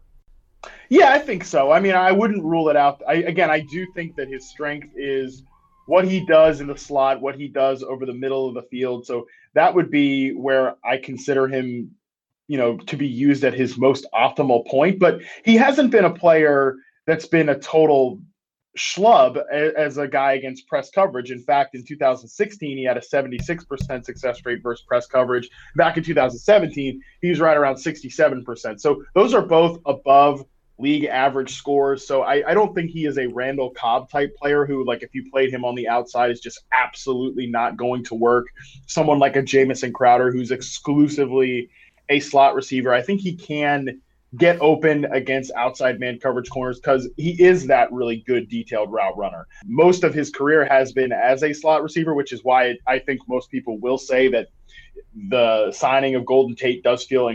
Yeah, 0.91 1.13
I 1.13 1.19
think 1.19 1.45
so. 1.45 1.71
I 1.71 1.79
mean, 1.79 1.95
I 1.95 2.11
wouldn't 2.11 2.43
rule 2.43 2.67
it 2.67 2.75
out. 2.75 3.01
I, 3.07 3.13
again, 3.13 3.49
I 3.49 3.61
do 3.61 3.87
think 3.95 4.17
that 4.17 4.27
his 4.27 4.49
strength 4.49 4.89
is 4.97 5.41
what 5.85 6.03
he 6.03 6.25
does 6.25 6.59
in 6.59 6.67
the 6.67 6.77
slot, 6.77 7.21
what 7.21 7.35
he 7.35 7.47
does 7.47 7.81
over 7.81 8.05
the 8.05 8.13
middle 8.13 8.45
of 8.45 8.55
the 8.55 8.63
field. 8.63 9.05
So 9.05 9.25
that 9.53 9.73
would 9.73 9.89
be 9.89 10.33
where 10.33 10.75
I 10.83 10.97
consider 10.97 11.47
him, 11.47 11.91
you 12.49 12.57
know, 12.57 12.75
to 12.75 12.97
be 12.97 13.07
used 13.07 13.45
at 13.45 13.53
his 13.53 13.77
most 13.77 14.05
optimal 14.13 14.67
point. 14.67 14.99
But 14.99 15.21
he 15.45 15.55
hasn't 15.55 15.91
been 15.91 16.03
a 16.03 16.13
player 16.13 16.75
that's 17.07 17.25
been 17.25 17.47
a 17.47 17.57
total 17.57 18.19
schlub 18.77 19.41
as 19.49 19.97
a 19.97 20.09
guy 20.09 20.33
against 20.33 20.67
press 20.67 20.89
coverage. 20.89 21.31
In 21.31 21.41
fact, 21.41 21.73
in 21.73 21.85
2016, 21.85 22.77
he 22.77 22.83
had 22.83 22.97
a 22.97 23.01
76% 23.01 24.03
success 24.03 24.41
rate 24.43 24.59
versus 24.61 24.83
press 24.85 25.07
coverage. 25.07 25.49
Back 25.77 25.95
in 25.95 26.03
2017, 26.03 27.01
he 27.21 27.29
was 27.29 27.39
right 27.39 27.55
around 27.55 27.75
67%. 27.75 28.81
So 28.81 29.05
those 29.15 29.33
are 29.33 29.41
both 29.41 29.79
above 29.85 30.43
league 30.81 31.05
average 31.05 31.55
scores. 31.55 32.05
So 32.07 32.23
I, 32.23 32.49
I, 32.49 32.53
don't 32.53 32.73
think 32.73 32.91
he 32.91 33.05
is 33.05 33.17
a 33.17 33.27
Randall 33.27 33.69
Cobb 33.71 34.09
type 34.09 34.35
player 34.35 34.65
who, 34.65 34.85
like, 34.85 35.03
if 35.03 35.13
you 35.13 35.29
played 35.31 35.53
him 35.53 35.63
on 35.63 35.75
the 35.75 35.87
outside, 35.87 36.31
is 36.31 36.39
just 36.39 36.61
absolutely 36.73 37.47
not 37.47 37.77
going 37.77 38.03
to 38.05 38.15
work. 38.15 38.47
Someone 38.87 39.19
like 39.19 39.35
a 39.35 39.41
Jamison 39.41 39.93
Crowder 39.93 40.31
who's 40.31 40.51
exclusively 40.51 41.69
a 42.09 42.19
slot 42.19 42.55
receiver. 42.55 42.93
I 42.93 43.01
think 43.01 43.21
he 43.21 43.35
can 43.35 44.01
get 44.37 44.57
open 44.61 45.05
against 45.05 45.51
outside 45.57 45.99
man 45.99 46.17
coverage 46.17 46.49
corners 46.49 46.79
because 46.79 47.09
he 47.17 47.31
is 47.41 47.67
that 47.67 47.91
really 47.91 48.23
good 48.25 48.47
detailed 48.49 48.91
route 48.91 49.17
runner. 49.17 49.45
Most 49.65 50.03
of 50.03 50.13
his 50.13 50.29
career 50.29 50.65
has 50.65 50.93
been 50.93 51.11
as 51.11 51.43
a 51.43 51.53
slot 51.53 51.83
receiver, 51.83 52.13
which 52.13 52.31
is 52.31 52.43
why 52.43 52.77
I 52.87 52.99
think 52.99 53.21
most 53.27 53.51
people 53.51 53.77
will 53.79 53.97
say 53.97 54.29
that 54.29 54.47
the 55.29 55.71
signing 55.71 56.15
of 56.15 56.25
Golden 56.25 56.55
Tate 56.55 56.83
does 56.83 57.03
feel 57.03 57.25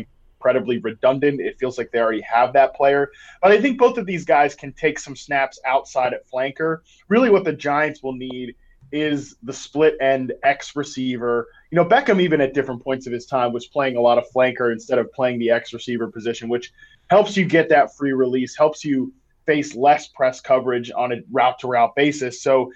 incredibly 0.47 0.79
redundant. 0.79 1.41
It 1.41 1.59
feels 1.59 1.77
like 1.77 1.91
they 1.91 1.99
already 1.99 2.21
have 2.21 2.53
that 2.53 2.77
player. 2.77 3.11
But 3.43 3.51
I 3.51 3.61
think 3.61 3.79
both 3.79 3.99
of 3.99 4.07
these 4.07 4.25
guys 4.25 4.55
can 4.55 4.73
take 4.73 4.99
some 4.99 5.17
snaps 5.17 5.59
outside 5.67 6.15
at 6.15 6.31
flanker. 6.31 6.79
Really, 7.09 7.31
what 7.31 7.43
the 7.43 7.53
Giants 7.53 8.01
will 8.03 8.13
need 8.13 8.55
is 8.93 9.35
the 9.43 9.53
split 9.53 9.97
end 10.01 10.33
X 10.45 10.77
receiver. 10.77 11.49
You 11.73 11.77
know, 11.77 11.85
Beckham, 11.85 12.21
even 12.21 12.41
at 12.41 12.55
different 12.55 12.85
points 12.85 13.09
of 13.09 13.13
his 13.13 13.27
time, 13.27 13.53
was 13.53 13.67
playing 13.67 13.97
a 13.97 14.01
lot 14.01 14.19
of 14.19 14.25
flanker 14.35 14.73
instead 14.73 14.99
of 14.99 15.13
playing 15.13 15.41
the 15.41 15.51
X 15.51 15.73
receiver 15.73 16.07
position, 16.07 16.49
which 16.49 16.73
helps 17.11 17.37
you 17.37 17.45
get 17.45 17.69
that 17.71 17.97
free 17.97 18.13
release, 18.13 18.57
helps 18.57 18.85
you 18.85 19.13
face 19.47 19.75
less 19.75 20.07
press 20.09 20.41
coverage 20.41 20.93
on 20.97 21.11
a 21.11 21.17
route 21.33 21.59
to 21.59 21.67
route 21.67 21.97
basis. 21.97 22.41
So 22.41 22.71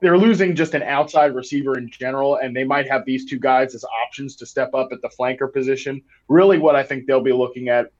they're 0.00 0.18
losing 0.18 0.54
just 0.56 0.74
an 0.74 0.82
outside 0.82 1.34
receiver 1.34 1.78
in 1.78 1.90
general, 1.90 2.36
and 2.36 2.54
they 2.54 2.64
might 2.64 2.88
have 2.88 3.04
these 3.04 3.24
two 3.24 3.38
guys 3.38 3.74
as 3.74 3.84
options 4.04 4.36
to 4.36 4.46
step 4.46 4.74
up 4.74 4.88
at 4.92 5.00
the 5.00 5.08
flanker 5.08 5.52
position. 5.52 6.02
Really, 6.28 6.58
what 6.58 6.74
I 6.74 6.82
think 6.82 7.06
they'll 7.06 7.20
be 7.20 7.32
looking 7.32 7.68
at 7.68 7.92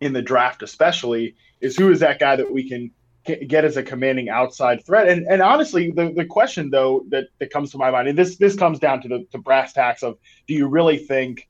in 0.00 0.12
the 0.12 0.22
draft, 0.22 0.62
especially, 0.62 1.36
is 1.60 1.76
who 1.76 1.90
is 1.90 2.00
that 2.00 2.18
guy 2.18 2.36
that 2.36 2.50
we 2.50 2.68
can 2.68 2.90
get 3.24 3.64
as 3.64 3.76
a 3.76 3.82
commanding 3.82 4.28
outside 4.28 4.84
threat. 4.84 5.08
And 5.08 5.26
and 5.26 5.40
honestly, 5.40 5.90
the, 5.90 6.12
the 6.12 6.24
question 6.24 6.70
though 6.70 7.04
that, 7.08 7.28
that 7.38 7.50
comes 7.50 7.70
to 7.72 7.78
my 7.78 7.90
mind, 7.90 8.08
and 8.08 8.18
this 8.18 8.36
this 8.36 8.54
comes 8.54 8.78
down 8.78 9.00
to 9.02 9.08
the 9.08 9.26
to 9.32 9.38
brass 9.38 9.72
tacks 9.72 10.02
of 10.02 10.18
do 10.46 10.54
you 10.54 10.66
really 10.66 10.98
think 10.98 11.48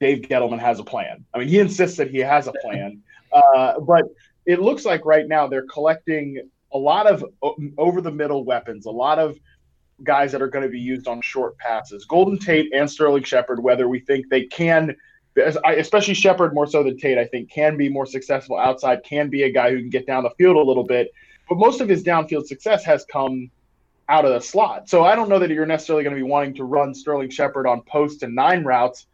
Dave 0.00 0.22
Gettleman 0.22 0.58
has 0.58 0.80
a 0.80 0.84
plan? 0.84 1.24
I 1.32 1.38
mean, 1.38 1.48
he 1.48 1.58
insists 1.60 1.96
that 1.98 2.10
he 2.10 2.18
has 2.18 2.48
a 2.48 2.52
plan, 2.52 3.02
uh, 3.32 3.78
but 3.80 4.06
it 4.46 4.60
looks 4.60 4.84
like 4.84 5.04
right 5.04 5.28
now 5.28 5.46
they're 5.46 5.66
collecting 5.66 6.48
a 6.72 6.78
lot 6.78 7.06
of 7.06 7.24
uh, 7.42 7.50
over 7.78 8.00
the 8.00 8.10
middle 8.10 8.44
weapons, 8.44 8.86
a 8.86 8.90
lot 8.90 9.18
of 9.18 9.38
guys 10.02 10.32
that 10.32 10.42
are 10.42 10.48
going 10.48 10.64
to 10.64 10.70
be 10.70 10.80
used 10.80 11.06
on 11.06 11.20
short 11.20 11.56
passes. 11.58 12.04
Golden 12.04 12.38
Tate 12.38 12.72
and 12.74 12.90
Sterling 12.90 13.22
Shepard, 13.22 13.62
whether 13.62 13.88
we 13.88 14.00
think 14.00 14.28
they 14.28 14.44
can, 14.44 14.96
especially 15.36 16.14
Shepard 16.14 16.54
more 16.54 16.66
so 16.66 16.82
than 16.82 16.98
Tate, 16.98 17.18
I 17.18 17.26
think 17.26 17.50
can 17.50 17.76
be 17.76 17.88
more 17.88 18.06
successful 18.06 18.58
outside, 18.58 19.04
can 19.04 19.28
be 19.28 19.44
a 19.44 19.52
guy 19.52 19.70
who 19.70 19.78
can 19.78 19.90
get 19.90 20.06
down 20.06 20.24
the 20.24 20.30
field 20.30 20.56
a 20.56 20.62
little 20.62 20.84
bit. 20.84 21.12
But 21.48 21.58
most 21.58 21.80
of 21.80 21.88
his 21.88 22.02
downfield 22.02 22.46
success 22.46 22.84
has 22.84 23.04
come 23.04 23.50
out 24.08 24.24
of 24.24 24.32
the 24.32 24.40
slot. 24.40 24.88
So 24.88 25.04
I 25.04 25.14
don't 25.14 25.28
know 25.28 25.38
that 25.38 25.50
you're 25.50 25.66
necessarily 25.66 26.04
going 26.04 26.16
to 26.16 26.22
be 26.22 26.28
wanting 26.28 26.54
to 26.54 26.64
run 26.64 26.94
Sterling 26.94 27.30
Shepard 27.30 27.66
on 27.66 27.82
post 27.82 28.22
and 28.22 28.34
nine 28.34 28.64
routes 28.64 29.06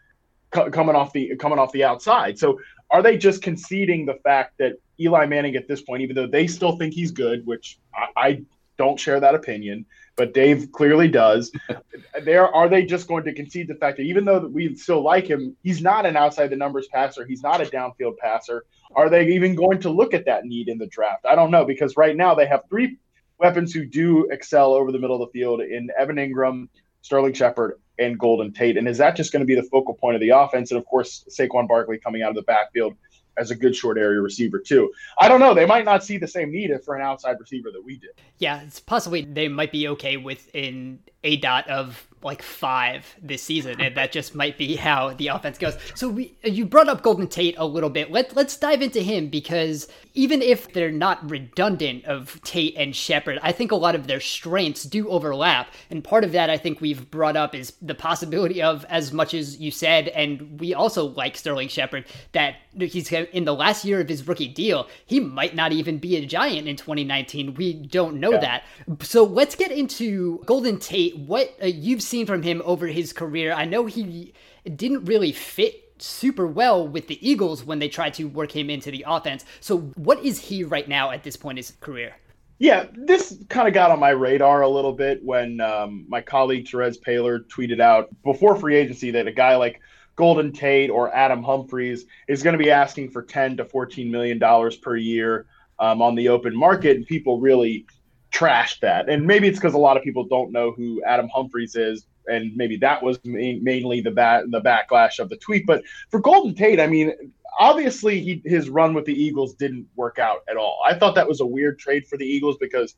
coming 0.50 0.97
off 0.97 1.12
the 1.12 1.37
coming 1.37 1.59
off 1.59 1.73
the 1.73 1.85
outside. 1.85 2.38
So 2.38 2.59
are 2.90 3.02
they 3.02 3.18
just 3.18 3.42
conceding 3.42 4.07
the 4.07 4.14
fact 4.25 4.59
that 4.59 4.75
Eli 5.00 5.26
Manning 5.26 5.57
at 5.57 5.68
this 5.68 5.83
point, 5.83 6.02
even 6.02 6.16
though 6.16 6.26
they 6.26 6.47
still 6.47 6.76
think 6.76 6.95
he's 6.95 7.11
good, 7.11 7.47
which 7.47 7.78
I, 7.95 8.07
I 8.16 8.42
don't 8.78 8.99
share 8.99 9.21
that 9.21 9.35
opinion, 9.35 9.85
but 10.16 10.33
Dave 10.35 10.73
clearly 10.73 11.09
does. 11.09 11.52
there 12.25 12.49
are 12.49 12.68
they 12.68 12.85
just 12.85 13.09
going 13.09 13.25
to 13.25 13.35
concede 13.35 13.68
the 13.68 13.75
fact 13.75 13.99
that 13.99 14.04
even 14.04 14.25
though 14.25 14.40
we 14.47 14.75
still 14.75 15.02
like 15.02 15.26
him, 15.26 15.57
he's 15.62 15.83
not 15.83 16.07
an 16.07 16.16
outside 16.16 16.49
the 16.49 16.57
numbers 16.57 16.88
passer, 16.88 17.26
he's 17.26 17.42
not 17.42 17.61
a 17.61 17.64
downfield 17.64 18.16
passer. 18.18 18.64
Are 18.95 19.11
they 19.11 19.28
even 19.28 19.54
going 19.54 19.80
to 19.80 19.90
look 19.90 20.14
at 20.14 20.25
that 20.26 20.45
need 20.45 20.68
in 20.68 20.78
the 20.78 20.87
draft? 20.87 21.26
I 21.26 21.35
don't 21.35 21.50
know 21.50 21.64
because 21.64 21.97
right 21.97 22.16
now 22.16 22.35
they 22.35 22.47
have 22.47 22.62
three 22.71 22.97
weapons 23.38 23.73
who 23.73 23.85
do 23.85 24.28
excel 24.30 24.73
over 24.73 24.90
the 24.90 24.99
middle 24.99 25.23
of 25.23 25.28
the 25.28 25.38
field 25.38 25.61
in 25.61 25.88
Evan 25.99 26.16
Engram, 26.16 26.68
Sterling 27.02 27.35
Shepard, 27.35 27.78
and 27.99 28.19
Golden 28.19 28.52
Tate. 28.52 28.76
And 28.76 28.88
is 28.88 28.99
that 28.99 29.17
just 29.17 29.33
going 29.33 29.40
to 29.40 29.47
be 29.47 29.55
the 29.55 29.62
focal 29.62 29.95
point 29.95 30.14
of 30.14 30.21
the 30.21 30.31
offense? 30.31 30.71
And 30.71 30.78
of 30.78 30.87
course, 30.87 31.25
Saquon 31.28 31.67
Barkley 31.69 31.99
coming 31.99 32.23
out 32.23 32.31
of 32.31 32.37
the 32.37 32.43
backfield 32.43 32.95
as 33.38 33.50
a 33.50 33.55
good 33.55 33.75
short 33.75 33.99
area 33.99 34.21
receiver 34.21 34.59
too. 34.59 34.93
I 35.21 35.28
don't 35.28 35.40
know. 35.40 35.55
They 35.55 35.67
might 35.67 35.85
not 35.85 36.05
see 36.05 36.19
the 36.19 36.26
same 36.26 36.50
need 36.50 36.73
for 36.85 36.97
an 36.97 37.02
outside 37.02 37.37
receiver 37.38 37.71
that 37.71 37.83
we 37.83 37.97
did. 37.97 38.11
Yeah, 38.38 38.62
it's 38.62 38.81
possibly 38.81 39.23
they 39.23 39.49
might 39.49 39.73
be 39.73 39.88
okay 39.88 40.17
with 40.17 40.52
in 40.55 40.99
a 41.25 41.37
dot 41.37 41.69
of 41.69 42.08
like 42.22 42.42
five 42.42 43.16
this 43.22 43.42
season, 43.42 43.80
and 43.80 43.96
that 43.96 44.12
just 44.12 44.34
might 44.34 44.58
be 44.58 44.76
how 44.76 45.14
the 45.14 45.28
offense 45.28 45.58
goes. 45.58 45.76
So 45.94 46.08
we, 46.08 46.37
you 46.42 46.64
brought 46.64 46.88
up 46.88 47.02
Golden 47.02 47.28
Tate 47.28 47.56
a 47.58 47.66
little 47.66 47.90
bit. 47.90 48.10
Let 48.10 48.34
let's 48.37 48.56
dive 48.56 48.82
into 48.82 49.00
him 49.00 49.28
because 49.28 49.88
even 50.14 50.42
if 50.42 50.72
they're 50.72 50.90
not 50.90 51.28
redundant 51.30 52.04
of 52.04 52.40
Tate 52.42 52.76
and 52.76 52.94
Shepard, 52.94 53.38
I 53.42 53.52
think 53.52 53.72
a 53.72 53.76
lot 53.76 53.94
of 53.94 54.06
their 54.06 54.20
strengths 54.20 54.84
do 54.84 55.08
overlap, 55.08 55.72
and 55.90 56.02
part 56.02 56.25
of 56.25 56.32
that 56.32 56.50
I 56.50 56.56
think 56.56 56.80
we've 56.80 57.10
brought 57.10 57.37
up 57.37 57.54
is 57.54 57.72
the 57.82 57.94
possibility 57.94 58.62
of 58.62 58.84
as 58.87 59.12
much 59.12 59.34
as 59.34 59.58
you 59.58 59.70
said, 59.70 60.08
and 60.08 60.60
we 60.60 60.75
also 60.75 61.06
like 61.06 61.37
Sterling 61.37 61.68
Shepard 61.68 62.04
that 62.32 62.56
he's 62.78 63.10
in 63.10 63.44
the 63.44 63.54
last 63.54 63.84
year 63.84 64.00
of 64.00 64.08
his 64.08 64.26
rookie 64.26 64.48
deal, 64.48 64.88
he 65.06 65.20
might 65.20 65.54
not 65.54 65.72
even 65.72 65.98
be 65.98 66.16
a 66.16 66.26
Giant 66.26 66.68
in 66.68 66.76
2019. 66.76 67.54
We 67.54 67.72
don't 67.72 68.20
know 68.20 68.32
yeah. 68.32 68.38
that. 68.38 68.64
So 69.02 69.25
let's 69.25 69.54
get 69.54 69.70
into 69.70 70.42
Golden 70.44 70.78
Tate. 70.78 71.18
What 71.18 71.54
uh, 71.62 71.66
you've 71.66 72.02
seen 72.09 72.27
from 72.27 72.43
him 72.43 72.62
over 72.65 72.87
his 72.87 73.12
career. 73.12 73.53
I 73.53 73.65
know 73.65 73.87
he 73.87 74.33
didn't 74.65 75.05
really 75.05 75.33
fit 75.33 75.85
super 76.03 76.47
well 76.47 76.87
with 76.87 77.09
the 77.09 77.29
Eagles 77.29 77.65
when 77.65 77.79
they 77.79 77.88
tried 77.88 78.15
to 78.15 78.25
work 78.25 78.53
him 78.53 78.71
into 78.71 78.91
the 78.91 79.05
offense. 79.07 79.45
So, 79.61 79.79
what 79.97 80.25
is 80.25 80.38
he 80.38 80.65
right 80.65 80.88
now 80.88 81.11
at 81.11 81.23
this 81.23 81.37
point 81.37 81.59
in 81.59 81.65
his 81.65 81.73
career? 81.81 82.17
Yeah, 82.59 82.87
this 82.93 83.38
kind 83.49 83.69
of 83.69 83.75
got 83.75 83.93
on 83.93 84.00
my 84.00 84.11
radar 84.11 84.62
a 84.62 84.69
little 84.69 84.93
bit 84.93 85.23
when 85.25 85.61
um, 85.61 86.05
my 86.09 86.21
colleague 86.21 86.67
Terez 86.67 86.99
Paylor 87.00 87.45
tweeted 87.47 87.81
out 87.81 88.09
before 88.25 88.57
free 88.57 88.77
agency 88.77 89.12
that 89.12 89.29
a 89.29 89.33
guy 89.33 89.55
like 89.55 89.81
Golden 90.17 90.53
Tate 90.53 90.91
or 90.91 91.15
Adam 91.15 91.45
Humphries 91.45 92.07
is 92.27 92.43
going 92.43 92.59
to 92.59 92.62
be 92.62 92.73
asking 92.73 93.11
for 93.11 93.23
10 93.23 93.59
to 93.59 93.65
14 93.65 94.11
million 94.11 94.38
dollars 94.41 94.77
per 94.77 94.97
year 94.97 95.47
um, 95.79 96.03
on 96.03 96.17
the 96.17 96.29
open 96.29 96.57
market, 96.57 96.97
and 96.97 97.07
people 97.07 97.38
really 97.38 97.87
trashed 98.32 98.80
that. 98.80 99.08
And 99.08 99.26
maybe 99.26 99.49
it's 99.49 99.58
because 99.58 99.75
a 99.75 99.78
lot 99.78 99.97
of 99.97 100.02
people 100.02 100.25
don't 100.25 100.52
know 100.52 100.73
who 100.73 101.02
Adam 101.04 101.28
Humphries 101.28 101.76
is, 101.76 102.06
and 102.26 102.54
maybe 102.56 102.76
that 102.78 103.02
was 103.02 103.18
ma- 103.25 103.58
mainly 103.61 104.00
the 104.00 104.11
bat 104.11 104.44
the 104.50 104.61
backlash 104.61 105.18
of 105.18 105.28
the 105.28 105.37
tweet. 105.37 105.66
But 105.66 105.82
for 106.11 106.20
Golden 106.20 106.54
Tate, 106.54 106.80
I 106.80 106.87
mean, 106.87 107.12
obviously 107.58 108.20
he, 108.20 108.42
his 108.44 108.68
run 108.68 108.94
with 108.94 109.04
the 109.04 109.14
Eagles 109.14 109.54
didn't 109.54 109.87
work 109.97 110.18
out 110.18 110.40
at 110.49 110.56
all. 110.56 110.80
I 110.85 110.94
thought 110.94 111.14
that 111.14 111.28
was 111.28 111.40
a 111.40 111.47
weird 111.47 111.78
trade 111.78 112.06
for 112.06 112.16
the 112.16 112.26
Eagles 112.26 112.56
because 112.61 112.94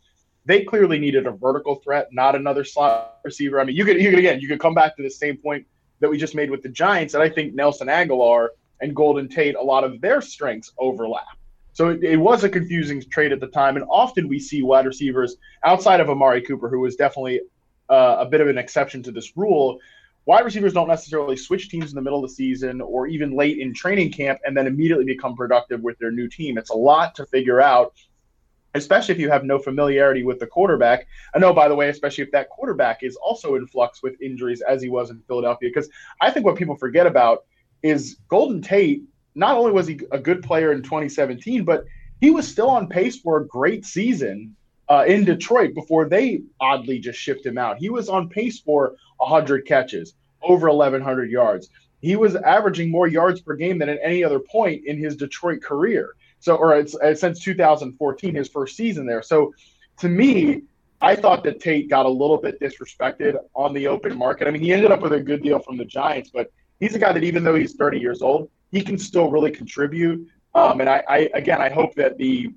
they 0.46 0.64
clearly 0.64 0.98
needed 0.98 1.26
a 1.26 1.30
vertical 1.30 1.76
threat, 1.76 2.08
not 2.12 2.34
another 2.34 2.64
slot 2.64 3.18
receiver. 3.24 3.60
I 3.60 3.64
mean, 3.64 3.76
you 3.76 3.84
could 3.84 4.00
you 4.00 4.10
could 4.10 4.18
again 4.18 4.40
you 4.40 4.48
could 4.48 4.60
come 4.60 4.74
back 4.74 4.96
to 4.96 5.02
the 5.02 5.10
same 5.10 5.36
point 5.36 5.66
that 6.00 6.10
we 6.10 6.18
just 6.18 6.34
made 6.34 6.50
with 6.50 6.62
the 6.62 6.68
Giants, 6.68 7.14
and 7.14 7.22
I 7.22 7.28
think 7.28 7.54
Nelson 7.54 7.88
Agholor 7.88 8.48
and 8.80 8.96
Golden 8.96 9.28
Tate, 9.28 9.54
a 9.56 9.62
lot 9.62 9.84
of 9.84 10.00
their 10.00 10.20
strengths 10.22 10.72
overlap. 10.78 11.26
So 11.72 11.90
it, 11.90 12.02
it, 12.02 12.16
was 12.16 12.42
a 12.44 12.48
confusing 12.48 13.02
trade 13.10 13.32
at 13.32 13.40
the 13.40 13.46
time, 13.46 13.76
and 13.76 13.84
often 13.88 14.28
we 14.28 14.38
see 14.40 14.62
wide 14.62 14.86
receivers 14.86 15.36
outside 15.64 16.00
of 16.00 16.10
Amari 16.10 16.42
Cooper, 16.42 16.68
who 16.68 16.80
was 16.80 16.96
definitely 16.96 17.40
uh, 17.88 18.16
a 18.20 18.26
bit 18.26 18.40
of 18.40 18.48
an 18.48 18.58
exception 18.58 19.02
to 19.04 19.12
this 19.12 19.36
rule, 19.36 19.80
wide 20.26 20.44
receivers 20.44 20.72
don't 20.72 20.88
necessarily 20.88 21.36
switch 21.36 21.68
teams 21.68 21.90
in 21.90 21.96
the 21.96 22.02
middle 22.02 22.22
of 22.22 22.30
the 22.30 22.34
season 22.34 22.80
or 22.80 23.06
even 23.06 23.36
late 23.36 23.58
in 23.58 23.74
training 23.74 24.12
camp 24.12 24.38
and 24.44 24.56
then 24.56 24.66
immediately 24.66 25.04
become 25.04 25.34
productive 25.34 25.80
with 25.80 25.98
their 25.98 26.12
new 26.12 26.28
team. 26.28 26.58
It's 26.58 26.70
a 26.70 26.74
lot 26.74 27.14
to 27.16 27.26
figure 27.26 27.60
out, 27.60 27.94
especially 28.74 29.14
if 29.14 29.20
you 29.20 29.30
have 29.30 29.44
no 29.44 29.58
familiarity 29.58 30.22
with 30.22 30.38
the 30.38 30.46
quarterback. 30.46 31.06
I 31.34 31.38
know, 31.38 31.52
by 31.52 31.68
the 31.68 31.74
way, 31.74 31.88
especially 31.88 32.24
if 32.24 32.30
that 32.32 32.48
quarterback 32.48 33.02
is 33.02 33.16
also 33.16 33.56
in 33.56 33.66
flux 33.66 34.02
with 34.02 34.20
injuries 34.20 34.60
as 34.60 34.82
he 34.82 34.88
was 34.88 35.10
in 35.10 35.20
Philadelphia. 35.26 35.68
Because 35.68 35.90
I 36.20 36.30
think 36.30 36.46
what 36.46 36.56
people 36.56 36.76
forget 36.76 37.06
about 37.06 37.44
is 37.82 38.18
Golden 38.28 38.62
Tate, 38.62 39.02
not 39.40 39.56
only 39.56 39.72
was 39.72 39.86
he 39.86 39.98
a 40.12 40.18
good 40.18 40.42
player 40.42 40.70
in 40.70 40.82
2017, 40.82 41.64
but 41.64 41.86
he 42.20 42.30
was 42.30 42.46
still 42.46 42.68
on 42.68 42.86
pace 42.86 43.18
for 43.18 43.38
a 43.38 43.46
great 43.46 43.86
season 43.86 44.54
uh, 44.90 45.04
in 45.08 45.24
Detroit 45.24 45.74
before 45.74 46.04
they 46.04 46.42
oddly 46.60 46.98
just 46.98 47.18
shipped 47.18 47.46
him 47.46 47.56
out. 47.56 47.78
He 47.78 47.88
was 47.88 48.10
on 48.10 48.28
pace 48.28 48.60
for 48.60 48.96
100 49.16 49.66
catches, 49.66 50.12
over 50.42 50.68
1,100 50.68 51.30
yards. 51.30 51.70
He 52.02 52.16
was 52.16 52.36
averaging 52.36 52.90
more 52.90 53.08
yards 53.08 53.40
per 53.40 53.54
game 53.54 53.78
than 53.78 53.88
at 53.88 53.98
any 54.02 54.22
other 54.22 54.40
point 54.40 54.84
in 54.84 54.98
his 54.98 55.16
Detroit 55.16 55.62
career. 55.62 56.16
So, 56.40 56.56
or 56.56 56.76
it's, 56.76 56.94
it's 57.02 57.22
since 57.22 57.40
2014, 57.40 58.34
his 58.34 58.48
first 58.48 58.76
season 58.76 59.06
there. 59.06 59.22
So, 59.22 59.54
to 60.00 60.08
me, 60.08 60.62
I 61.00 61.16
thought 61.16 61.44
that 61.44 61.60
Tate 61.60 61.88
got 61.88 62.04
a 62.04 62.10
little 62.10 62.36
bit 62.36 62.60
disrespected 62.60 63.38
on 63.54 63.72
the 63.72 63.86
open 63.86 64.18
market. 64.18 64.48
I 64.48 64.50
mean, 64.50 64.62
he 64.62 64.72
ended 64.72 64.90
up 64.90 65.00
with 65.00 65.14
a 65.14 65.20
good 65.20 65.42
deal 65.42 65.58
from 65.60 65.78
the 65.78 65.84
Giants, 65.86 66.30
but 66.30 66.52
he's 66.78 66.94
a 66.94 66.98
guy 66.98 67.12
that 67.14 67.24
even 67.24 67.42
though 67.42 67.54
he's 67.54 67.74
30 67.74 67.98
years 67.98 68.20
old, 68.20 68.50
he 68.70 68.82
can 68.82 68.98
still 68.98 69.30
really 69.30 69.50
contribute. 69.50 70.28
Um, 70.54 70.80
and 70.80 70.88
I, 70.88 71.02
I, 71.08 71.30
again, 71.34 71.60
I 71.60 71.68
hope 71.68 71.94
that 71.94 72.18
the 72.18 72.52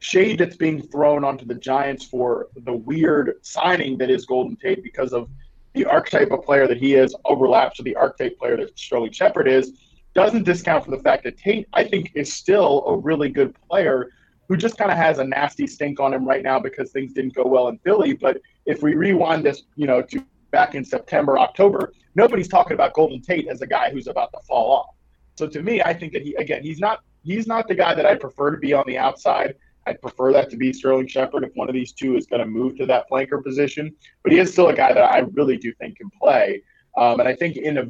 shade 0.00 0.38
that's 0.38 0.56
being 0.56 0.82
thrown 0.82 1.24
onto 1.24 1.44
the 1.44 1.54
Giants 1.54 2.04
for 2.04 2.48
the 2.64 2.72
weird 2.72 3.34
signing 3.42 3.98
that 3.98 4.10
is 4.10 4.26
Golden 4.26 4.56
Tate 4.56 4.82
because 4.82 5.12
of 5.12 5.28
the 5.74 5.84
archetype 5.84 6.30
of 6.30 6.42
player 6.44 6.66
that 6.66 6.76
he 6.76 6.94
is 6.94 7.14
overlaps 7.24 7.78
with 7.78 7.84
the 7.84 7.96
archetype 7.96 8.38
player 8.38 8.56
that 8.56 8.78
Sterling 8.78 9.12
Shepard 9.12 9.48
is, 9.48 9.72
doesn't 10.14 10.44
discount 10.44 10.84
for 10.84 10.90
the 10.90 10.98
fact 10.98 11.24
that 11.24 11.36
Tate, 11.36 11.68
I 11.72 11.84
think, 11.84 12.12
is 12.14 12.32
still 12.32 12.84
a 12.86 12.96
really 12.96 13.28
good 13.28 13.54
player 13.68 14.10
who 14.48 14.56
just 14.56 14.78
kind 14.78 14.90
of 14.90 14.96
has 14.96 15.18
a 15.18 15.24
nasty 15.24 15.66
stink 15.66 16.00
on 16.00 16.14
him 16.14 16.26
right 16.26 16.42
now 16.42 16.58
because 16.58 16.90
things 16.90 17.12
didn't 17.12 17.34
go 17.34 17.46
well 17.46 17.68
in 17.68 17.78
Philly. 17.78 18.14
But 18.14 18.40
if 18.66 18.82
we 18.82 18.94
rewind 18.94 19.44
this, 19.44 19.62
you 19.76 19.86
know, 19.86 20.00
to 20.02 20.24
back 20.50 20.74
in 20.74 20.84
September, 20.84 21.38
October, 21.38 21.92
nobody's 22.14 22.48
talking 22.48 22.72
about 22.72 22.94
Golden 22.94 23.20
Tate 23.20 23.48
as 23.48 23.60
a 23.60 23.66
guy 23.66 23.90
who's 23.90 24.06
about 24.06 24.32
to 24.32 24.40
fall 24.46 24.72
off. 24.72 24.94
So 25.38 25.46
to 25.46 25.62
me, 25.62 25.80
I 25.80 25.94
think 25.94 26.12
that 26.12 26.22
he 26.22 26.34
again, 26.34 26.62
he's 26.62 26.80
not 26.80 27.00
he's 27.22 27.46
not 27.46 27.68
the 27.68 27.74
guy 27.74 27.94
that 27.94 28.04
I 28.04 28.16
prefer 28.16 28.50
to 28.50 28.58
be 28.58 28.72
on 28.72 28.84
the 28.86 28.98
outside. 28.98 29.54
I'd 29.86 30.02
prefer 30.02 30.32
that 30.32 30.50
to 30.50 30.56
be 30.56 30.72
Sterling 30.72 31.06
Shepard 31.06 31.44
if 31.44 31.52
one 31.54 31.68
of 31.68 31.74
these 31.74 31.92
two 31.92 32.16
is 32.16 32.26
going 32.26 32.40
to 32.40 32.46
move 32.46 32.76
to 32.76 32.86
that 32.86 33.08
flanker 33.10 33.42
position. 33.42 33.94
But 34.22 34.32
he 34.32 34.38
is 34.38 34.52
still 34.52 34.68
a 34.68 34.74
guy 34.74 34.92
that 34.92 35.02
I 35.02 35.20
really 35.32 35.56
do 35.56 35.72
think 35.74 35.96
can 35.96 36.10
play. 36.10 36.62
Um, 36.96 37.20
and 37.20 37.28
I 37.28 37.34
think 37.34 37.56
in 37.56 37.78
a, 37.78 37.84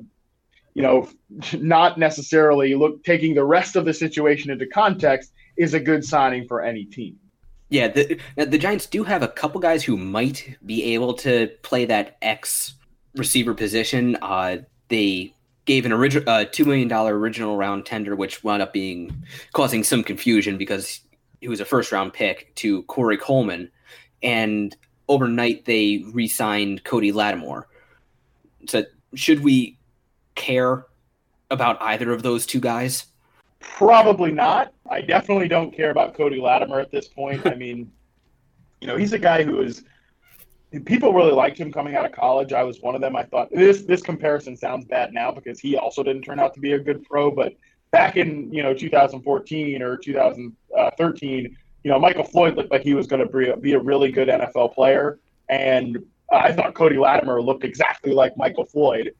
you 0.74 0.82
know, 0.82 1.08
not 1.54 1.98
necessarily 1.98 2.74
look 2.74 3.02
taking 3.02 3.34
the 3.34 3.44
rest 3.44 3.74
of 3.74 3.84
the 3.84 3.94
situation 3.94 4.50
into 4.50 4.66
context 4.66 5.32
is 5.56 5.74
a 5.74 5.80
good 5.80 6.04
signing 6.04 6.46
for 6.46 6.62
any 6.62 6.84
team. 6.84 7.18
Yeah, 7.70 7.88
the 7.88 8.18
the 8.36 8.58
Giants 8.58 8.86
do 8.86 9.02
have 9.04 9.22
a 9.22 9.28
couple 9.28 9.60
guys 9.60 9.84
who 9.84 9.96
might 9.96 10.56
be 10.64 10.94
able 10.94 11.14
to 11.14 11.48
play 11.62 11.84
that 11.86 12.16
X 12.22 12.74
receiver 13.14 13.54
position. 13.54 14.16
Uh, 14.22 14.58
they 14.88 15.34
gave 15.68 15.84
an 15.84 15.92
original 15.92 16.28
uh, 16.28 16.44
two 16.46 16.64
million 16.64 16.88
dollar 16.88 17.16
original 17.16 17.56
round 17.56 17.86
tender, 17.86 18.16
which 18.16 18.42
wound 18.42 18.62
up 18.62 18.72
being 18.72 19.22
causing 19.52 19.84
some 19.84 20.02
confusion 20.02 20.58
because 20.58 21.02
he 21.40 21.46
was 21.46 21.60
a 21.60 21.64
first 21.64 21.92
round 21.92 22.12
pick 22.12 22.52
to 22.56 22.82
Corey 22.84 23.18
Coleman, 23.18 23.70
and 24.22 24.74
overnight 25.08 25.66
they 25.66 26.04
re-signed 26.12 26.82
Cody 26.82 27.12
Latimer. 27.12 27.68
So 28.66 28.84
should 29.14 29.44
we 29.44 29.78
care 30.34 30.86
about 31.50 31.80
either 31.80 32.12
of 32.12 32.22
those 32.22 32.46
two 32.46 32.60
guys? 32.60 33.06
Probably 33.60 34.32
not. 34.32 34.72
I 34.90 35.02
definitely 35.02 35.48
don't 35.48 35.74
care 35.74 35.90
about 35.90 36.14
Cody 36.14 36.40
Latimer 36.40 36.80
at 36.80 36.90
this 36.90 37.08
point. 37.08 37.46
I 37.46 37.54
mean, 37.54 37.92
you 38.80 38.86
know, 38.86 38.96
he's 38.96 39.12
a 39.12 39.18
guy 39.18 39.42
who 39.42 39.60
is 39.60 39.84
people 40.84 41.12
really 41.12 41.32
liked 41.32 41.58
him 41.58 41.72
coming 41.72 41.96
out 41.96 42.04
of 42.04 42.12
college. 42.12 42.52
I 42.52 42.62
was 42.62 42.80
one 42.80 42.94
of 42.94 43.00
them. 43.00 43.16
I 43.16 43.24
thought 43.24 43.50
this 43.50 43.82
this 43.82 44.02
comparison 44.02 44.56
sounds 44.56 44.84
bad 44.84 45.12
now 45.12 45.30
because 45.30 45.58
he 45.58 45.76
also 45.76 46.02
didn't 46.02 46.22
turn 46.22 46.38
out 46.38 46.54
to 46.54 46.60
be 46.60 46.72
a 46.72 46.78
good 46.78 47.04
pro, 47.04 47.30
but 47.30 47.54
back 47.90 48.16
in 48.16 48.52
you 48.52 48.62
know 48.62 48.74
2014 48.74 49.82
or 49.82 49.96
2013, 49.96 51.56
you 51.84 51.90
know 51.90 51.98
Michael 51.98 52.24
Floyd 52.24 52.56
looked 52.56 52.70
like 52.70 52.82
he 52.82 52.94
was 52.94 53.06
going 53.06 53.26
to 53.26 53.56
be 53.56 53.72
a 53.72 53.78
really 53.78 54.12
good 54.12 54.28
NFL 54.28 54.74
player, 54.74 55.18
and 55.48 55.98
I 56.30 56.52
thought 56.52 56.74
Cody 56.74 56.98
Latimer 56.98 57.40
looked 57.40 57.64
exactly 57.64 58.12
like 58.12 58.36
Michael 58.36 58.66
Floyd 58.66 59.14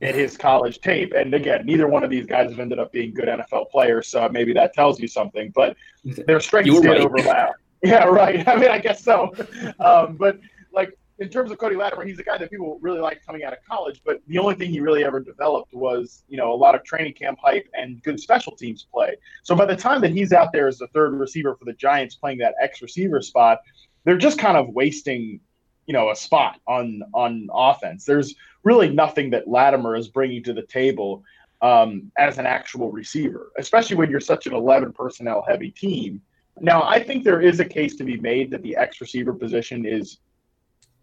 in 0.00 0.14
his 0.14 0.36
college 0.36 0.80
tape. 0.80 1.12
And 1.12 1.34
again, 1.34 1.66
neither 1.66 1.88
one 1.88 2.04
of 2.04 2.10
these 2.10 2.26
guys 2.26 2.50
have 2.50 2.60
ended 2.60 2.78
up 2.78 2.92
being 2.92 3.12
good 3.14 3.28
NFL 3.28 3.70
players, 3.70 4.08
so 4.08 4.28
maybe 4.28 4.52
that 4.54 4.72
tells 4.72 5.00
you 5.00 5.08
something. 5.08 5.52
But 5.54 5.76
their 6.04 6.40
strengths 6.40 6.80
did 6.80 6.88
right. 6.88 7.00
overlap. 7.00 7.52
Yeah, 7.80 8.06
right. 8.06 8.46
I 8.48 8.56
mean, 8.56 8.70
I 8.70 8.80
guess 8.80 9.04
so. 9.04 9.32
Um, 9.78 10.16
but 10.16 10.40
like 10.72 10.96
in 11.18 11.28
terms 11.28 11.50
of 11.50 11.58
Cody 11.58 11.74
Latimer, 11.74 12.04
he's 12.04 12.18
a 12.18 12.22
guy 12.22 12.38
that 12.38 12.50
people 12.50 12.78
really 12.80 13.00
like 13.00 13.24
coming 13.26 13.42
out 13.42 13.52
of 13.52 13.58
college, 13.68 14.00
but 14.04 14.20
the 14.28 14.38
only 14.38 14.54
thing 14.54 14.70
he 14.70 14.80
really 14.80 15.04
ever 15.04 15.18
developed 15.18 15.74
was, 15.74 16.22
you 16.28 16.36
know, 16.36 16.52
a 16.52 16.54
lot 16.54 16.74
of 16.74 16.84
training 16.84 17.12
camp 17.14 17.38
hype 17.42 17.68
and 17.74 18.02
good 18.02 18.20
special 18.20 18.54
teams 18.54 18.86
play. 18.92 19.16
So 19.42 19.56
by 19.56 19.66
the 19.66 19.74
time 19.74 20.00
that 20.02 20.12
he's 20.12 20.32
out 20.32 20.52
there 20.52 20.68
as 20.68 20.78
the 20.78 20.86
third 20.88 21.14
receiver 21.14 21.56
for 21.56 21.64
the 21.64 21.72
Giants 21.72 22.14
playing 22.14 22.38
that 22.38 22.54
X 22.60 22.82
receiver 22.82 23.20
spot, 23.20 23.60
they're 24.04 24.16
just 24.16 24.38
kind 24.38 24.56
of 24.56 24.68
wasting, 24.68 25.40
you 25.86 25.92
know, 25.92 26.10
a 26.10 26.16
spot 26.16 26.60
on 26.68 27.02
on 27.12 27.48
offense. 27.52 28.04
There's 28.04 28.36
really 28.62 28.88
nothing 28.88 29.30
that 29.30 29.48
Latimer 29.48 29.96
is 29.96 30.08
bringing 30.08 30.44
to 30.44 30.52
the 30.52 30.62
table 30.62 31.24
um, 31.62 32.12
as 32.16 32.38
an 32.38 32.46
actual 32.46 32.92
receiver, 32.92 33.50
especially 33.58 33.96
when 33.96 34.08
you're 34.08 34.20
such 34.20 34.46
an 34.46 34.54
11 34.54 34.92
personnel 34.92 35.44
heavy 35.46 35.72
team. 35.72 36.22
Now, 36.60 36.82
I 36.84 37.02
think 37.02 37.24
there 37.24 37.40
is 37.40 37.58
a 37.58 37.64
case 37.64 37.96
to 37.96 38.04
be 38.04 38.18
made 38.18 38.50
that 38.52 38.62
the 38.62 38.76
X 38.76 39.00
receiver 39.00 39.32
position 39.32 39.84
is 39.84 40.18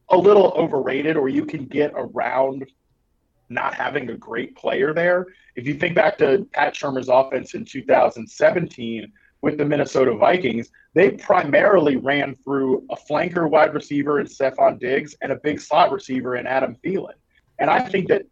a 0.09 0.17
little 0.17 0.53
overrated 0.55 1.17
or 1.17 1.29
you 1.29 1.45
can 1.45 1.65
get 1.65 1.91
around 1.95 2.65
not 3.49 3.73
having 3.73 4.09
a 4.09 4.17
great 4.17 4.55
player 4.55 4.93
there. 4.93 5.27
If 5.55 5.67
you 5.67 5.75
think 5.75 5.95
back 5.95 6.17
to 6.19 6.47
Pat 6.53 6.73
Shurmur's 6.73 7.09
offense 7.09 7.53
in 7.53 7.65
2017 7.65 9.11
with 9.41 9.57
the 9.57 9.65
Minnesota 9.65 10.15
Vikings, 10.15 10.69
they 10.93 11.11
primarily 11.11 11.97
ran 11.97 12.35
through 12.35 12.85
a 12.89 12.95
flanker 12.95 13.49
wide 13.49 13.73
receiver 13.73 14.19
in 14.19 14.27
Stefon 14.27 14.79
Diggs 14.79 15.15
and 15.21 15.31
a 15.31 15.35
big 15.35 15.59
slot 15.59 15.91
receiver 15.91 16.35
in 16.35 16.47
Adam 16.47 16.75
Thielen. 16.83 17.13
And 17.59 17.69
I 17.69 17.79
think 17.87 18.07
that, 18.09 18.23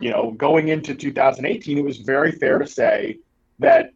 you 0.00 0.10
know, 0.10 0.32
going 0.32 0.68
into 0.68 0.94
2018, 0.94 1.78
it 1.78 1.84
was 1.84 1.98
very 1.98 2.32
fair 2.32 2.58
to 2.58 2.66
say 2.66 3.18
that 3.58 3.92